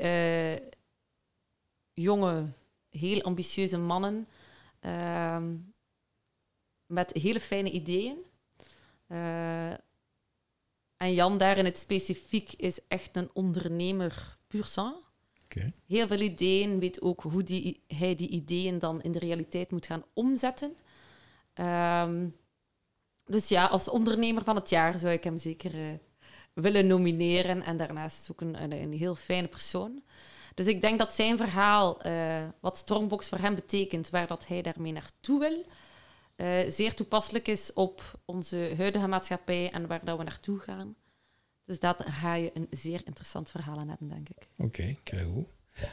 jonge, 1.93 2.45
heel 2.89 3.21
ambitieuze 3.21 3.77
mannen 3.77 4.27
ehm, 4.79 5.53
met 6.91 7.13
hele 7.13 7.39
fijne 7.39 7.71
ideeën. 7.71 8.17
Eh, 9.07 9.71
en 10.97 11.13
Jan 11.13 11.37
daar 11.37 11.57
in 11.57 11.65
het 11.65 11.77
specifiek 11.77 12.51
is 12.51 12.79
echt 12.87 13.15
een 13.15 13.29
ondernemer 13.33 14.37
puur 14.47 14.65
sang. 14.65 14.95
Heel 15.87 16.07
veel 16.07 16.19
ideeën, 16.19 16.79
weet 16.79 17.01
ook 17.01 17.21
hoe 17.21 17.43
die, 17.43 17.83
hij 17.87 18.15
die 18.15 18.29
ideeën 18.29 18.79
dan 18.79 19.01
in 19.01 19.11
de 19.11 19.19
realiteit 19.19 19.71
moet 19.71 19.85
gaan 19.85 20.03
omzetten. 20.13 20.75
Ehm, 21.53 22.27
dus 23.25 23.47
ja, 23.47 23.65
als 23.65 23.89
ondernemer 23.89 24.43
van 24.43 24.55
het 24.55 24.69
jaar 24.69 24.99
zou 24.99 25.13
ik 25.13 25.23
hem 25.23 25.37
zeker 25.37 25.75
eh, 25.75 25.93
willen 26.53 26.87
nomineren. 26.87 27.63
En 27.63 27.77
daarnaast 27.77 28.21
is 28.21 28.31
ook 28.31 28.41
een, 28.41 28.63
een, 28.63 28.71
een 28.71 28.93
heel 28.93 29.15
fijne 29.15 29.47
persoon. 29.47 30.03
Dus 30.55 30.67
ik 30.67 30.81
denk 30.81 30.99
dat 30.99 31.13
zijn 31.13 31.37
verhaal, 31.37 32.01
eh, 32.01 32.43
wat 32.59 32.77
Strongbox 32.77 33.29
voor 33.29 33.37
hem 33.37 33.55
betekent, 33.55 34.09
waar 34.09 34.27
dat 34.27 34.47
hij 34.47 34.61
daarmee 34.61 34.91
naartoe 34.91 35.39
wil, 35.39 35.65
eh, 36.41 36.69
zeer 36.69 36.93
toepasselijk 36.93 37.47
is 37.47 37.73
op 37.73 38.19
onze 38.25 38.73
huidige 38.77 39.07
maatschappij 39.07 39.71
en 39.71 39.87
waar 39.87 40.05
dat 40.05 40.17
we 40.17 40.23
naartoe 40.23 40.59
gaan. 40.59 40.95
Dus 41.65 41.79
daar 41.79 41.95
ga 41.97 42.33
je 42.33 42.51
een 42.53 42.67
zeer 42.69 43.01
interessant 43.05 43.49
verhaal 43.49 43.77
aan 43.77 43.89
hebben, 43.89 44.07
denk 44.07 44.29
ik. 44.29 44.47
Oké, 44.57 44.95
kijk 45.03 45.23
hoe. 45.23 45.45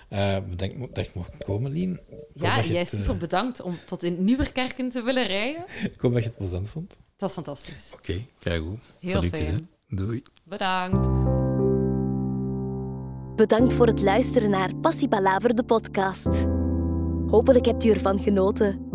Eh 0.08 0.36
bedankt 0.48 0.94
dat 0.94 1.04
ik 1.04 1.14
mocht 1.14 1.44
komen, 1.44 1.70
Lien. 1.70 2.00
Ja, 2.34 2.62
jij 2.62 2.78
het, 2.80 2.88
super 2.88 3.14
eh, 3.14 3.18
bedankt 3.18 3.60
om 3.60 3.78
tot 3.86 4.02
in 4.02 4.24
Nieuwerkerken 4.24 4.88
te 4.90 5.02
willen 5.02 5.26
rijden. 5.26 5.64
ik 5.92 6.00
hoop 6.00 6.12
dat 6.12 6.22
je 6.22 6.28
het 6.28 6.38
plezant 6.38 6.68
vond. 6.68 6.98
Dat 7.16 7.28
is 7.28 7.34
fantastisch. 7.34 7.90
Oké, 7.94 8.24
kijk 8.38 8.60
hoe. 8.62 8.78
Heel 9.00 9.10
Salutjes, 9.10 9.40
fijn. 9.40 9.54
hè. 9.88 9.96
Doei. 9.96 10.22
Bedankt. 10.44 11.06
Bedankt 13.36 13.74
voor 13.74 13.86
het 13.86 14.02
luisteren 14.02 14.50
naar 14.50 14.76
Passiepalaver, 14.76 15.54
de 15.54 15.64
podcast. 15.64 16.46
Hopelijk 17.26 17.64
hebt 17.64 17.84
u 17.84 17.90
ervan 17.90 18.18
genoten. 18.22 18.87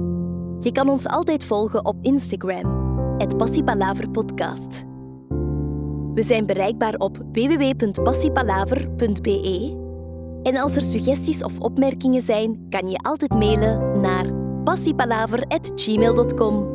Je 0.63 0.71
kan 0.71 0.89
ons 0.89 1.07
altijd 1.07 1.45
volgen 1.45 1.85
op 1.85 1.95
Instagram, 2.01 2.91
het 3.17 3.37
Passiepalaver 3.37 4.09
Podcast. 4.09 4.83
We 6.13 6.21
zijn 6.21 6.45
bereikbaar 6.45 6.95
op 6.95 7.17
www.passiepalaver.be. 7.31 9.81
En 10.43 10.57
als 10.57 10.75
er 10.75 10.81
suggesties 10.81 11.43
of 11.43 11.59
opmerkingen 11.59 12.21
zijn, 12.21 12.65
kan 12.69 12.87
je 12.87 12.97
altijd 12.97 13.33
mailen 13.33 13.99
naar 13.99 14.25
passiepalaver.gmail.com. 14.63 16.72